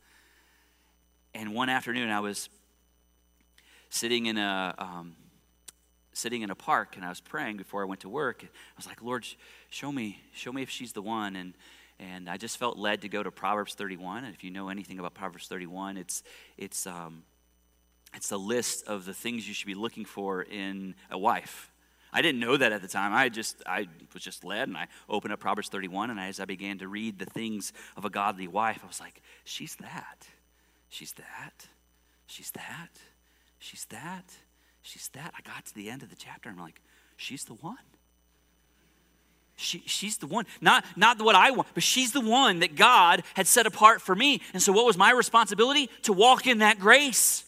And 1.33 1.55
one 1.55 1.69
afternoon, 1.69 2.09
I 2.09 2.19
was 2.19 2.49
sitting 3.89 4.25
in 4.25 4.37
a. 4.37 4.75
Um, 4.77 5.15
sitting 6.11 6.41
in 6.41 6.49
a 6.49 6.55
park 6.55 6.97
and 6.97 7.05
I 7.05 7.09
was 7.09 7.21
praying 7.21 7.55
before 7.55 7.81
I 7.81 7.85
went 7.85 8.01
to 8.01 8.09
work. 8.09 8.43
I 8.43 8.47
was 8.75 8.85
like, 8.87 9.01
Lord, 9.01 9.25
show 9.69 9.89
me, 9.89 10.19
show 10.33 10.51
me 10.51 10.61
if 10.63 10.69
she's 10.69 10.91
the 10.91 11.01
one. 11.01 11.37
And 11.37 11.53
and 11.99 12.29
I 12.29 12.37
just 12.37 12.57
felt 12.57 12.77
led 12.77 13.01
to 13.01 13.09
go 13.09 13.21
to 13.21 13.31
Proverbs 13.31 13.73
31. 13.73 14.23
And 14.23 14.33
if 14.33 14.43
you 14.43 14.51
know 14.51 14.69
anything 14.69 14.99
about 14.99 15.13
Proverbs 15.13 15.47
31, 15.47 15.97
it's 15.97 16.23
it's 16.57 16.87
um, 16.87 17.23
it's 18.15 18.31
a 18.31 18.37
list 18.37 18.87
of 18.87 19.05
the 19.05 19.13
things 19.13 19.47
you 19.47 19.53
should 19.53 19.67
be 19.67 19.75
looking 19.75 20.05
for 20.05 20.41
in 20.41 20.95
a 21.11 21.17
wife. 21.17 21.71
I 22.11 22.21
didn't 22.21 22.39
know 22.39 22.57
that 22.57 22.71
at 22.71 22.81
the 22.81 22.87
time. 22.87 23.13
I 23.13 23.29
just 23.29 23.61
I 23.65 23.87
was 24.13 24.23
just 24.23 24.43
led, 24.43 24.67
and 24.67 24.77
I 24.77 24.87
opened 25.07 25.33
up 25.33 25.39
Proverbs 25.39 25.69
31, 25.69 26.09
and 26.09 26.19
as 26.19 26.39
I 26.39 26.45
began 26.45 26.79
to 26.79 26.87
read 26.87 27.19
the 27.19 27.25
things 27.25 27.71
of 27.95 28.05
a 28.05 28.09
godly 28.09 28.47
wife, 28.47 28.79
I 28.83 28.87
was 28.87 28.99
like, 28.99 29.21
she's 29.43 29.75
that, 29.75 30.27
she's 30.89 31.13
that, 31.13 31.67
she's 32.25 32.51
that, 32.51 32.89
she's 33.59 33.85
that, 33.85 34.33
she's 34.81 35.07
that. 35.09 35.33
I 35.37 35.41
got 35.47 35.65
to 35.67 35.75
the 35.75 35.89
end 35.89 36.01
of 36.01 36.09
the 36.09 36.15
chapter, 36.15 36.49
and 36.49 36.57
I'm 36.57 36.65
like, 36.65 36.81
she's 37.15 37.45
the 37.45 37.53
one. 37.53 37.77
She, 39.61 39.83
she's 39.85 40.17
the 40.17 40.25
one, 40.25 40.45
not, 40.61 40.85
not 40.95 41.21
what 41.21 41.35
I 41.35 41.51
want, 41.51 41.67
but 41.73 41.83
she's 41.83 42.13
the 42.13 42.21
one 42.21 42.59
that 42.59 42.77
God 42.77 43.23
had 43.33 43.45
set 43.45 43.67
apart 43.67 44.01
for 44.01 44.15
me. 44.15 44.41
And 44.53 44.63
so, 44.63 44.71
what 44.71 44.85
was 44.85 44.97
my 44.97 45.11
responsibility? 45.11 45.89
To 46.03 46.13
walk 46.13 46.47
in 46.47 46.59
that 46.59 46.79
grace. 46.79 47.43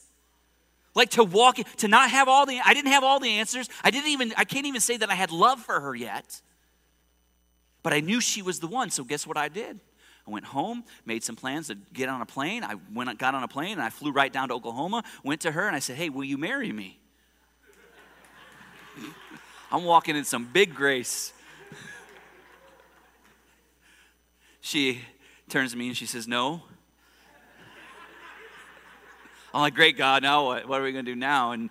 Like 0.94 1.12
to 1.12 1.24
walk, 1.24 1.60
in, 1.60 1.66
to 1.78 1.88
not 1.88 2.12
have 2.12 2.28
all 2.28 2.46
the, 2.46 2.60
I 2.66 2.74
didn't 2.74 2.92
have 2.92 3.06
all 3.06 3.22
the 3.22 3.30
answers. 3.30 3.70
I 3.82 3.92
didn't 3.92 4.10
even, 4.10 4.34
I 4.36 4.44
can't 4.44 4.66
even 4.66 4.82
say 4.82 4.98
that 4.98 5.10
I 5.10 5.16
had 5.16 5.32
love 5.32 5.62
for 5.62 5.80
her 5.80 5.96
yet. 5.96 6.42
But 7.82 7.94
I 7.94 8.02
knew 8.02 8.20
she 8.20 8.42
was 8.42 8.60
the 8.60 8.68
one. 8.68 8.90
So, 8.90 9.06
guess 9.06 9.26
what 9.26 9.38
I 9.38 9.48
did? 9.48 9.80
I 10.28 10.32
went 10.32 10.44
home, 10.44 10.84
made 11.06 11.24
some 11.24 11.38
plans 11.38 11.68
to 11.68 11.76
get 11.94 12.10
on 12.10 12.22
a 12.22 12.26
plane. 12.26 12.66
I 12.66 12.76
went, 12.94 13.18
got 13.20 13.36
on 13.36 13.44
a 13.44 13.48
plane, 13.48 13.72
and 13.72 13.82
I 13.82 13.90
flew 13.90 14.12
right 14.12 14.34
down 14.34 14.50
to 14.50 14.54
Oklahoma, 14.54 15.06
went 15.24 15.40
to 15.42 15.52
her, 15.54 15.66
and 15.66 15.78
I 15.78 15.80
said, 15.80 15.96
Hey, 15.96 16.10
will 16.10 16.26
you 16.26 16.38
marry 16.38 16.74
me? 16.74 17.00
I'm 19.72 19.86
walking 19.86 20.18
in 20.18 20.26
some 20.26 20.44
big 20.52 20.76
grace. 20.76 21.32
She 24.62 25.02
turns 25.50 25.72
to 25.72 25.78
me 25.78 25.88
and 25.88 25.98
she 25.98 26.06
says, 26.06 26.28
No. 26.28 26.62
I'm 29.54 29.62
like, 29.62 29.76
Great 29.76 29.98
God, 29.98 30.24
now 30.24 30.46
what? 30.46 30.68
What 30.68 30.80
are 30.80 30.84
we 30.84 30.94
going 30.94 31.06
to 31.06 31.12
do 31.12 31.16
now? 31.16 31.52
And, 31.52 31.70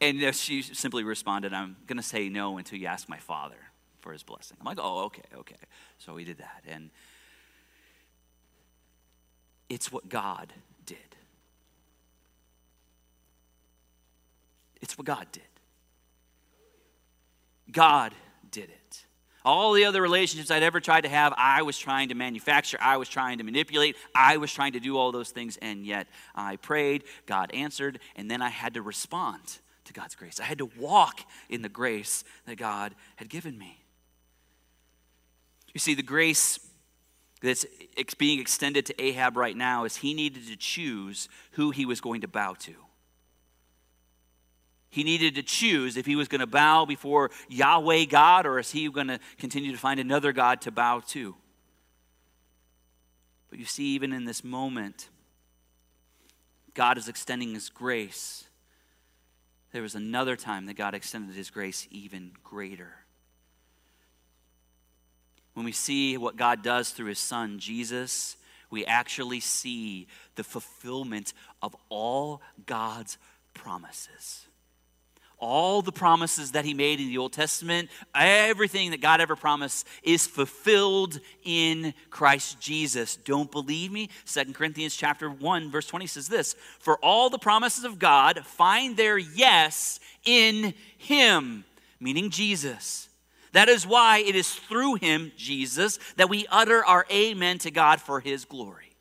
and 0.00 0.34
she 0.34 0.62
simply 0.62 1.02
responded, 1.02 1.52
I'm 1.52 1.76
going 1.86 1.96
to 1.96 2.02
say 2.02 2.28
no 2.28 2.58
until 2.58 2.78
you 2.78 2.86
ask 2.86 3.08
my 3.08 3.18
father 3.18 3.56
for 4.00 4.12
his 4.12 4.22
blessing. 4.22 4.56
I'm 4.60 4.66
like, 4.66 4.78
Oh, 4.80 5.04
okay, 5.06 5.22
okay. 5.34 5.56
So 5.98 6.14
we 6.14 6.24
did 6.24 6.38
that. 6.38 6.62
And 6.68 6.90
it's 9.68 9.90
what 9.90 10.08
God 10.08 10.52
did. 10.84 10.98
It's 14.80 14.96
what 14.96 15.06
God 15.06 15.26
did. 15.32 15.42
God 17.72 18.14
did 18.50 18.70
it. 18.70 19.05
All 19.46 19.72
the 19.74 19.84
other 19.84 20.02
relationships 20.02 20.50
I'd 20.50 20.64
ever 20.64 20.80
tried 20.80 21.02
to 21.02 21.08
have, 21.08 21.32
I 21.38 21.62
was 21.62 21.78
trying 21.78 22.08
to 22.08 22.16
manufacture, 22.16 22.78
I 22.80 22.96
was 22.96 23.08
trying 23.08 23.38
to 23.38 23.44
manipulate, 23.44 23.96
I 24.12 24.38
was 24.38 24.52
trying 24.52 24.72
to 24.72 24.80
do 24.80 24.98
all 24.98 25.12
those 25.12 25.30
things, 25.30 25.56
and 25.62 25.86
yet 25.86 26.08
I 26.34 26.56
prayed, 26.56 27.04
God 27.26 27.52
answered, 27.54 28.00
and 28.16 28.28
then 28.28 28.42
I 28.42 28.48
had 28.48 28.74
to 28.74 28.82
respond 28.82 29.58
to 29.84 29.92
God's 29.92 30.16
grace. 30.16 30.40
I 30.40 30.44
had 30.44 30.58
to 30.58 30.66
walk 30.66 31.20
in 31.48 31.62
the 31.62 31.68
grace 31.68 32.24
that 32.46 32.56
God 32.56 32.96
had 33.14 33.28
given 33.28 33.56
me. 33.56 33.84
You 35.72 35.78
see, 35.78 35.94
the 35.94 36.02
grace 36.02 36.58
that's 37.40 37.66
being 38.18 38.40
extended 38.40 38.84
to 38.86 39.00
Ahab 39.00 39.36
right 39.36 39.56
now 39.56 39.84
is 39.84 39.96
he 39.96 40.12
needed 40.12 40.48
to 40.48 40.56
choose 40.56 41.28
who 41.52 41.70
he 41.70 41.86
was 41.86 42.00
going 42.00 42.22
to 42.22 42.28
bow 42.28 42.54
to. 42.54 42.74
He 44.90 45.04
needed 45.04 45.34
to 45.34 45.42
choose 45.42 45.96
if 45.96 46.06
he 46.06 46.16
was 46.16 46.28
going 46.28 46.40
to 46.40 46.46
bow 46.46 46.84
before 46.84 47.30
Yahweh 47.48 48.04
God 48.04 48.46
or 48.46 48.58
is 48.58 48.70
he 48.70 48.88
going 48.88 49.08
to 49.08 49.20
continue 49.38 49.72
to 49.72 49.78
find 49.78 50.00
another 50.00 50.32
God 50.32 50.60
to 50.62 50.70
bow 50.70 51.00
to. 51.08 51.34
But 53.50 53.58
you 53.58 53.64
see, 53.64 53.94
even 53.94 54.12
in 54.12 54.24
this 54.24 54.42
moment, 54.42 55.08
God 56.74 56.98
is 56.98 57.08
extending 57.08 57.54
his 57.54 57.68
grace. 57.68 58.44
There 59.72 59.82
was 59.82 59.94
another 59.94 60.36
time 60.36 60.66
that 60.66 60.76
God 60.76 60.94
extended 60.94 61.34
his 61.34 61.50
grace 61.50 61.86
even 61.90 62.32
greater. 62.44 62.92
When 65.54 65.64
we 65.64 65.72
see 65.72 66.16
what 66.16 66.36
God 66.36 66.62
does 66.62 66.90
through 66.90 67.06
his 67.06 67.18
son, 67.18 67.58
Jesus, 67.58 68.36
we 68.70 68.84
actually 68.84 69.40
see 69.40 70.06
the 70.34 70.44
fulfillment 70.44 71.32
of 71.62 71.74
all 71.88 72.42
God's 72.66 73.16
promises 73.54 74.46
all 75.38 75.82
the 75.82 75.92
promises 75.92 76.52
that 76.52 76.64
he 76.64 76.74
made 76.74 76.98
in 76.98 77.08
the 77.08 77.18
Old 77.18 77.32
Testament, 77.32 77.90
everything 78.14 78.90
that 78.90 79.00
God 79.00 79.20
ever 79.20 79.36
promised 79.36 79.86
is 80.02 80.26
fulfilled 80.26 81.20
in 81.44 81.92
Christ 82.10 82.58
Jesus. 82.60 83.16
Don't 83.16 83.50
believe 83.50 83.92
me? 83.92 84.08
Second 84.24 84.54
Corinthians 84.54 84.96
chapter 84.96 85.30
1 85.30 85.70
verse 85.70 85.86
20 85.86 86.06
says 86.06 86.28
this, 86.28 86.54
"For 86.78 86.96
all 86.98 87.30
the 87.30 87.38
promises 87.38 87.84
of 87.84 87.98
God 87.98 88.46
find 88.46 88.96
their 88.96 89.18
yes 89.18 90.00
in 90.24 90.74
him," 90.96 91.64
meaning 92.00 92.30
Jesus. 92.30 93.08
That 93.52 93.68
is 93.68 93.86
why 93.86 94.18
it 94.18 94.34
is 94.34 94.54
through 94.54 94.96
him, 94.96 95.32
Jesus, 95.36 95.98
that 96.16 96.28
we 96.28 96.46
utter 96.48 96.84
our 96.84 97.06
amen 97.10 97.58
to 97.60 97.70
God 97.70 98.02
for 98.02 98.20
his 98.20 98.44
glory. 98.44 98.96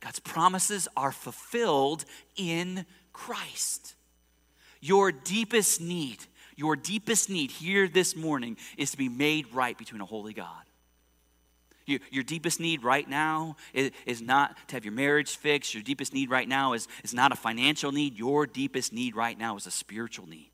God's 0.00 0.20
promises 0.20 0.86
are 0.96 1.12
fulfilled 1.12 2.04
in 2.36 2.86
Christ. 3.12 3.95
Your 4.80 5.12
deepest 5.12 5.80
need, 5.80 6.18
your 6.56 6.76
deepest 6.76 7.30
need 7.30 7.50
here 7.50 7.88
this 7.88 8.16
morning 8.16 8.56
is 8.76 8.90
to 8.92 8.96
be 8.96 9.08
made 9.08 9.52
right 9.52 9.76
between 9.76 10.00
a 10.00 10.06
holy 10.06 10.32
God. 10.32 10.62
Your, 11.86 12.00
your 12.10 12.24
deepest 12.24 12.58
need 12.58 12.82
right 12.82 13.08
now 13.08 13.56
is, 13.72 13.92
is, 14.06 14.20
not 14.20 14.56
to 14.68 14.74
have 14.76 14.84
your 14.84 14.92
marriage 14.92 15.36
fixed. 15.36 15.72
Your 15.72 15.84
deepest 15.84 16.12
need 16.12 16.30
right 16.30 16.48
now 16.48 16.72
is, 16.72 16.88
is 17.04 17.14
not 17.14 17.30
a 17.30 17.36
financial 17.36 17.92
need. 17.92 18.18
Your 18.18 18.44
deepest 18.44 18.92
need 18.92 19.14
right 19.14 19.38
now 19.38 19.56
is 19.56 19.66
a 19.66 19.70
spiritual 19.70 20.26
need. 20.28 20.50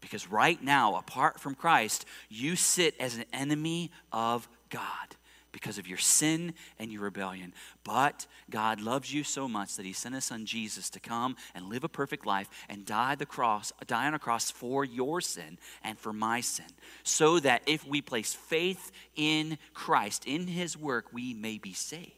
Because 0.00 0.30
right 0.30 0.62
now, 0.62 0.94
apart 0.94 1.40
from 1.40 1.56
Christ, 1.56 2.04
you 2.28 2.54
sit 2.54 2.94
as 3.00 3.16
an 3.16 3.24
enemy 3.32 3.90
of 4.12 4.48
God 4.70 5.16
because 5.56 5.78
of 5.78 5.88
your 5.88 5.96
sin 5.96 6.52
and 6.78 6.92
your 6.92 7.00
rebellion. 7.00 7.54
But 7.82 8.26
God 8.50 8.78
loves 8.78 9.10
you 9.10 9.24
so 9.24 9.48
much 9.48 9.76
that 9.76 9.86
He 9.86 9.94
sent 9.94 10.14
His 10.14 10.26
Son 10.26 10.44
Jesus 10.44 10.90
to 10.90 11.00
come 11.00 11.34
and 11.54 11.70
live 11.70 11.82
a 11.82 11.88
perfect 11.88 12.26
life 12.26 12.50
and 12.68 12.84
die 12.84 13.14
the 13.14 13.24
cross, 13.24 13.72
die 13.86 14.06
on 14.06 14.12
a 14.12 14.18
cross 14.18 14.50
for 14.50 14.84
your 14.84 15.22
sin 15.22 15.56
and 15.82 15.98
for 15.98 16.12
my 16.12 16.42
sin, 16.42 16.66
so 17.04 17.40
that 17.40 17.62
if 17.64 17.86
we 17.86 18.02
place 18.02 18.34
faith 18.34 18.92
in 19.14 19.56
Christ, 19.72 20.26
in 20.26 20.46
His 20.46 20.76
work, 20.76 21.06
we 21.10 21.32
may 21.32 21.56
be 21.56 21.72
saved. 21.72 22.12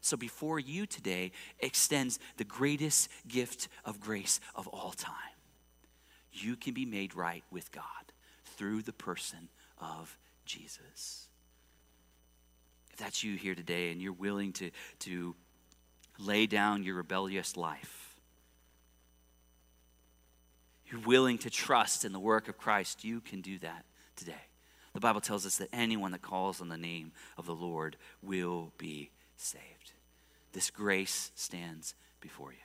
So 0.00 0.16
before 0.16 0.60
you 0.60 0.86
today 0.86 1.32
extends 1.58 2.20
the 2.36 2.44
greatest 2.44 3.08
gift 3.26 3.66
of 3.84 3.98
grace 3.98 4.38
of 4.54 4.68
all 4.68 4.92
time. 4.92 5.16
You 6.30 6.54
can 6.54 6.72
be 6.72 6.86
made 6.86 7.16
right 7.16 7.42
with 7.50 7.72
God 7.72 7.82
through 8.44 8.82
the 8.82 8.92
person 8.92 9.48
of 9.80 10.16
Jesus. 10.46 11.26
That's 13.02 13.24
you 13.24 13.34
here 13.34 13.56
today 13.56 13.90
and 13.90 14.00
you're 14.00 14.12
willing 14.12 14.52
to, 14.52 14.70
to 15.00 15.34
lay 16.20 16.46
down 16.46 16.84
your 16.84 16.94
rebellious 16.94 17.56
life, 17.56 18.14
you're 20.86 21.00
willing 21.00 21.36
to 21.38 21.50
trust 21.50 22.04
in 22.04 22.12
the 22.12 22.20
work 22.20 22.46
of 22.46 22.56
Christ, 22.56 23.02
you 23.02 23.20
can 23.20 23.40
do 23.40 23.58
that 23.58 23.84
today. 24.14 24.44
The 24.92 25.00
Bible 25.00 25.20
tells 25.20 25.44
us 25.44 25.56
that 25.56 25.68
anyone 25.72 26.12
that 26.12 26.22
calls 26.22 26.60
on 26.60 26.68
the 26.68 26.76
name 26.76 27.10
of 27.36 27.44
the 27.44 27.56
Lord 27.56 27.96
will 28.22 28.72
be 28.78 29.10
saved. 29.36 29.90
This 30.52 30.70
grace 30.70 31.32
stands 31.34 31.96
before 32.20 32.52
you. 32.52 32.58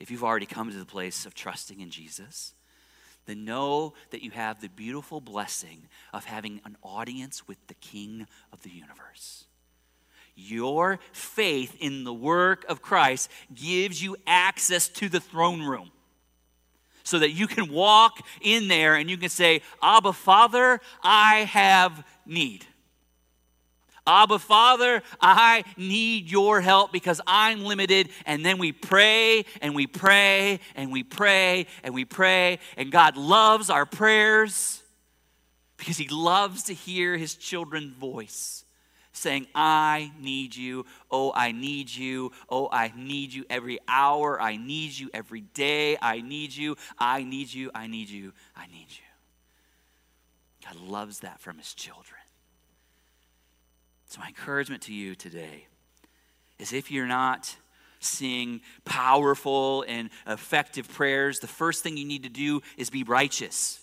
If 0.00 0.10
you've 0.10 0.24
already 0.24 0.46
come 0.46 0.72
to 0.72 0.76
the 0.76 0.84
place 0.84 1.24
of 1.24 1.34
trusting 1.34 1.78
in 1.78 1.90
Jesus, 1.90 2.52
then 3.26 3.44
know 3.44 3.94
that 4.10 4.22
you 4.22 4.30
have 4.30 4.60
the 4.60 4.68
beautiful 4.68 5.20
blessing 5.20 5.88
of 6.12 6.24
having 6.24 6.60
an 6.64 6.76
audience 6.82 7.46
with 7.46 7.58
the 7.68 7.74
King 7.74 8.26
of 8.52 8.62
the 8.62 8.70
universe. 8.70 9.44
Your 10.34 10.98
faith 11.12 11.76
in 11.78 12.04
the 12.04 12.14
work 12.14 12.64
of 12.68 12.82
Christ 12.82 13.30
gives 13.54 14.02
you 14.02 14.16
access 14.26 14.88
to 14.88 15.08
the 15.08 15.20
throne 15.20 15.62
room 15.62 15.90
so 17.04 17.18
that 17.18 17.30
you 17.30 17.46
can 17.46 17.70
walk 17.70 18.24
in 18.40 18.68
there 18.68 18.94
and 18.94 19.10
you 19.10 19.16
can 19.16 19.28
say, 19.28 19.62
Abba, 19.82 20.12
Father, 20.12 20.80
I 21.02 21.40
have 21.40 22.04
need. 22.26 22.64
Abba, 24.06 24.38
Father, 24.38 25.02
I 25.20 25.64
need 25.76 26.30
your 26.30 26.60
help 26.60 26.92
because 26.92 27.20
I'm 27.26 27.64
limited. 27.64 28.08
And 28.26 28.44
then 28.44 28.58
we 28.58 28.72
pray 28.72 29.44
and 29.60 29.74
we 29.74 29.86
pray 29.86 30.58
and 30.74 30.90
we 30.90 31.04
pray 31.04 31.66
and 31.84 31.94
we 31.94 32.04
pray. 32.04 32.58
And 32.76 32.90
God 32.90 33.16
loves 33.16 33.70
our 33.70 33.86
prayers 33.86 34.82
because 35.76 35.96
He 35.96 36.08
loves 36.08 36.64
to 36.64 36.74
hear 36.74 37.16
His 37.16 37.36
children's 37.36 37.92
voice 37.92 38.64
saying, 39.12 39.46
I 39.54 40.10
need 40.20 40.56
you. 40.56 40.86
Oh, 41.10 41.32
I 41.34 41.52
need 41.52 41.94
you. 41.94 42.32
Oh, 42.48 42.68
I 42.72 42.92
need 42.96 43.32
you 43.32 43.44
every 43.48 43.78
hour. 43.86 44.40
I 44.40 44.56
need 44.56 44.98
you 44.98 45.10
every 45.14 45.42
day. 45.42 45.96
I 46.00 46.22
need 46.22 46.54
you. 46.54 46.76
I 46.98 47.22
need 47.22 47.52
you. 47.52 47.70
I 47.74 47.86
need 47.86 48.08
you. 48.08 48.32
I 48.56 48.66
need 48.66 48.88
you. 48.88 49.04
God 50.64 50.76
loves 50.76 51.20
that 51.20 51.40
from 51.40 51.58
His 51.58 51.74
children. 51.74 52.21
So, 54.12 54.20
my 54.20 54.28
encouragement 54.28 54.82
to 54.82 54.92
you 54.92 55.14
today 55.14 55.64
is 56.58 56.74
if 56.74 56.90
you're 56.90 57.06
not 57.06 57.56
seeing 57.98 58.60
powerful 58.84 59.86
and 59.88 60.10
effective 60.26 60.86
prayers, 60.86 61.38
the 61.38 61.46
first 61.46 61.82
thing 61.82 61.96
you 61.96 62.04
need 62.04 62.24
to 62.24 62.28
do 62.28 62.60
is 62.76 62.90
be 62.90 63.04
righteous, 63.04 63.80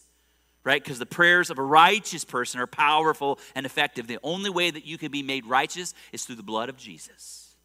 right? 0.64 0.84
Because 0.84 1.00
the 1.00 1.08
prayers 1.08 1.50
of 1.50 1.58
a 1.58 1.64
righteous 1.64 2.26
person 2.26 2.60
are 2.60 2.68
powerful 2.68 3.40
and 3.56 3.66
effective. 3.66 4.06
The 4.06 4.20
only 4.22 4.52
way 4.52 4.70
that 4.70 4.86
you 4.86 5.00
can 5.00 5.12
be 5.12 5.24
made 5.24 5.48
righteous 5.48 5.96
is 6.12 6.26
through 6.26 6.36
the 6.36 6.44
blood 6.44 6.70
of 6.70 6.78
Jesus. 6.78 7.56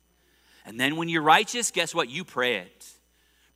And 0.65 0.81
then 0.81 0.97
when 0.97 1.11
you're 1.11 1.21
righteous, 1.21 1.71
guess 1.71 1.95
what? 1.95 2.09
You 2.09 2.25
pray 2.25 2.57
it. 2.57 2.87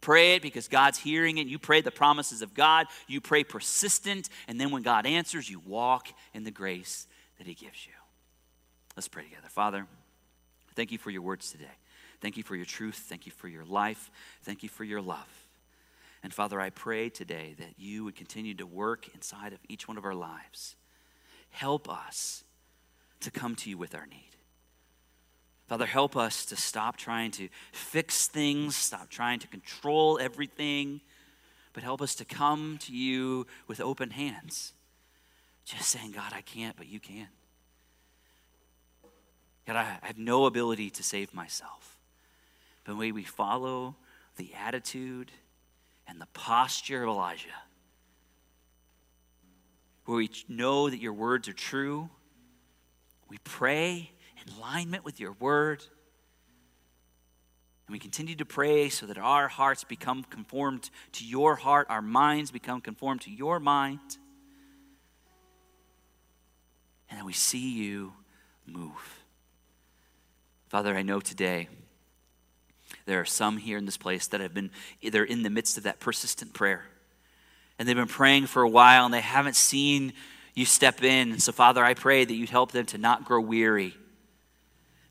Pray 0.03 0.35
it 0.35 0.43
because 0.43 0.69
God's 0.69 0.99
hearing 0.99 1.39
it. 1.39 1.47
You 1.47 1.59
pray 1.59 1.81
the 1.81 1.91
promises 1.91 2.43
of 2.43 2.53
God. 2.53 2.85
You 3.07 3.23
pray 3.23 3.43
persistent. 3.43 4.29
And 4.49 4.61
then 4.61 4.71
when 4.71 4.83
God 4.83 5.07
answers, 5.07 5.49
you 5.49 5.61
walk 5.61 6.09
in 6.35 6.45
the 6.45 6.51
grace 6.51 7.07
that 7.39 7.47
He 7.47 7.55
gives 7.55 7.87
you. 7.87 7.95
Let's 8.99 9.07
pray 9.07 9.23
together. 9.23 9.47
Father, 9.49 9.87
thank 10.75 10.91
you 10.91 10.99
for 10.99 11.11
your 11.11 11.23
words 11.23 11.53
today. 11.53 11.71
Thank 12.21 12.37
you 12.37 12.43
for 12.43 12.57
your 12.57 12.65
truth. 12.65 12.97
Thank 12.97 13.27
you 13.27 13.31
for 13.31 13.47
your 13.47 13.65
life. 13.65 14.11
Thank 14.43 14.65
you 14.65 14.69
for 14.69 14.83
your 14.83 15.01
love. 15.01 15.29
And 16.25 16.35
Father, 16.35 16.61
I 16.61 16.71
pray 16.71 17.09
today 17.09 17.55
that 17.61 17.75
you 17.79 18.03
would 18.03 18.17
continue 18.17 18.55
to 18.55 18.67
work 18.67 19.07
inside 19.15 19.53
of 19.53 19.61
each 19.69 19.87
one 19.87 19.99
of 19.99 20.05
our 20.05 20.17
lives. 20.17 20.75
Help 21.51 21.89
us 21.89 22.43
to 23.21 23.31
come 23.31 23.55
to 23.55 23.71
you 23.71 23.79
with 23.79 23.95
our 23.95 24.05
need. 24.05 24.35
Father, 25.69 25.87
help 25.87 26.17
us 26.17 26.45
to 26.47 26.57
stop 26.57 26.97
trying 26.97 27.31
to 27.31 27.49
fix 27.71 28.27
things, 28.27 28.75
stop 28.75 29.11
trying 29.11 29.39
to 29.39 29.47
control 29.47 30.19
everything, 30.21 31.03
but 31.73 31.85
help 31.85 32.03
us 32.03 32.17
to 32.17 32.25
come 32.25 32.79
to 32.81 32.93
you 32.93 33.47
with 33.69 33.81
open 33.81 34.11
hands. 34.11 34.73
Just 35.65 35.89
saying, 35.89 36.11
God, 36.11 36.33
I 36.35 36.41
can't, 36.41 36.77
but 36.77 36.89
you 36.89 36.99
can. 36.99 37.29
God, 39.69 39.77
I 39.77 39.99
have 40.07 40.17
no 40.17 40.47
ability 40.47 40.89
to 40.89 41.03
save 41.03 41.35
myself. 41.35 41.99
But 42.85 42.97
may 42.97 43.13
we 43.13 43.23
follow 43.23 43.97
the 44.37 44.51
attitude 44.55 45.31
and 46.07 46.19
the 46.19 46.27
posture 46.33 47.03
of 47.03 47.11
Elijah, 47.11 47.49
where 50.07 50.17
we 50.17 50.31
know 50.49 50.89
that 50.89 50.99
your 50.99 51.13
words 51.13 51.49
are 51.49 51.53
true. 51.53 52.09
We 53.29 53.37
pray 53.45 54.11
in 54.43 54.55
alignment 54.55 55.05
with 55.05 55.21
your 55.21 55.33
word. 55.33 55.85
And 57.87 57.93
we 57.93 57.99
continue 57.99 58.37
to 58.37 58.47
pray 58.47 58.89
so 58.89 59.05
that 59.05 59.19
our 59.19 59.49
hearts 59.49 59.85
become 59.85 60.25
conformed 60.25 60.89
to 61.13 61.27
your 61.27 61.57
heart, 61.57 61.89
our 61.91 62.01
minds 62.01 62.51
become 62.51 62.81
conformed 62.81 63.21
to 63.23 63.31
your 63.31 63.61
mind. 63.61 64.17
And 67.11 67.27
we 67.27 67.35
see 67.35 67.71
you 67.71 68.15
move. 68.67 69.27
Father, 70.69 70.95
I 70.97 71.03
know 71.03 71.21
today 71.21 71.69
there 73.07 73.21
are 73.21 73.25
some 73.25 73.57
here 73.57 73.79
in 73.79 73.87
this 73.87 73.97
place 73.97 74.27
that 74.29 74.41
have 74.41 74.53
been 74.53 74.71
either 75.01 75.25
in 75.25 75.43
the 75.43 75.51
midst 75.51 75.79
of 75.79 75.85
that 75.85 75.99
persistent 75.99 76.53
prayer. 76.53 76.85
And 77.79 77.89
they've 77.89 77.97
been 77.97 78.07
praying 78.07 78.47
for 78.47 78.63
a 78.63 78.69
while 78.69 79.05
and 79.05 79.15
they 79.15 79.21
haven't 79.21 79.57
seen 79.57 80.13
you 80.55 80.65
step 80.65 81.03
in. 81.03 81.33
And 81.33 81.43
so, 81.43 81.53
Father, 81.53 81.83
I 81.83 81.95
pray 81.95 82.25
that 82.25 82.35
you'd 82.35 82.51
help 82.51 82.73
them 82.73 82.85
to 82.87 82.99
not 82.99 83.25
grow 83.25 83.41
weary. 83.41 83.97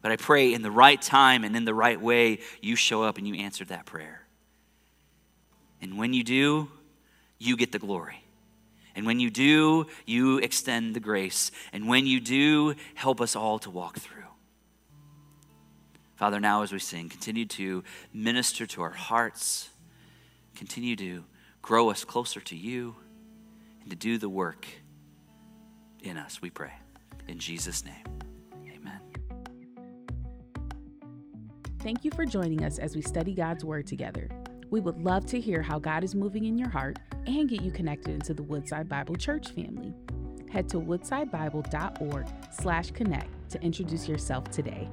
But 0.01 0.11
I 0.11 0.15
pray 0.17 0.53
in 0.53 0.61
the 0.61 0.71
right 0.71 1.01
time 1.01 1.43
and 1.43 1.55
in 1.55 1.65
the 1.65 1.73
right 1.73 1.99
way, 1.99 2.39
you 2.61 2.75
show 2.75 3.03
up 3.03 3.17
and 3.17 3.27
you 3.27 3.35
answer 3.35 3.65
that 3.65 3.85
prayer. 3.85 4.21
And 5.81 5.97
when 5.97 6.13
you 6.13 6.23
do, 6.23 6.69
you 7.39 7.57
get 7.57 7.71
the 7.71 7.79
glory. 7.79 8.23
And 8.95 9.05
when 9.05 9.19
you 9.19 9.29
do, 9.29 9.87
you 10.05 10.37
extend 10.39 10.95
the 10.95 10.99
grace. 10.99 11.51
And 11.71 11.87
when 11.87 12.05
you 12.05 12.19
do, 12.19 12.75
help 12.95 13.21
us 13.21 13.35
all 13.35 13.59
to 13.59 13.69
walk 13.69 13.97
through. 13.99 14.16
Father, 16.18 16.39
now 16.39 16.63
as 16.63 16.74
we 16.74 16.80
sing, 16.80 17.09
continue 17.09 17.45
to 17.45 17.84
minister 18.11 18.65
to 18.65 18.82
our 18.82 18.89
hearts, 18.89 19.70
continue 20.55 20.95
to 20.95 21.24
grow 21.61 21.91
us 21.91 22.03
closer 22.03 22.41
to 22.41 22.55
you, 22.55 22.95
and 23.82 23.91
to 23.91 23.95
do 23.95 24.18
the 24.18 24.28
work 24.28 24.65
in 26.01 26.18
us, 26.18 26.41
we 26.41 26.49
pray. 26.49 26.74
In 27.28 27.38
Jesus' 27.38 27.86
name, 27.86 28.03
amen. 28.68 28.99
Thank 31.82 32.03
you 32.03 32.09
for 32.09 32.26
joining 32.26 32.63
us 32.63 32.80
as 32.80 32.95
we 32.95 33.03
study 33.03 33.36
God's 33.36 33.63
Word 33.63 33.86
together. 33.86 34.28
We 34.72 34.80
would 34.80 34.97
love 34.97 35.28
to 35.28 35.39
hear 35.39 35.61
how 35.61 35.78
God 35.78 36.03
is 36.03 36.15
moving 36.15 36.45
in 36.45 36.57
your 36.57 36.70
heart 36.70 36.97
and 37.28 37.47
get 37.47 37.61
you 37.61 37.70
connected 37.70 38.15
into 38.15 38.34
the 38.34 38.43
Woodside 38.43 38.89
Bible 38.89 39.15
Church 39.15 39.49
family. 39.49 39.93
Head 40.49 40.68
to 40.70 40.78
woodsidebible.org 40.78 42.28
slash 42.51 42.89
connect 42.89 43.49
to 43.51 43.61
introduce 43.61 44.07
yourself 44.09 44.49
today. 44.49 44.89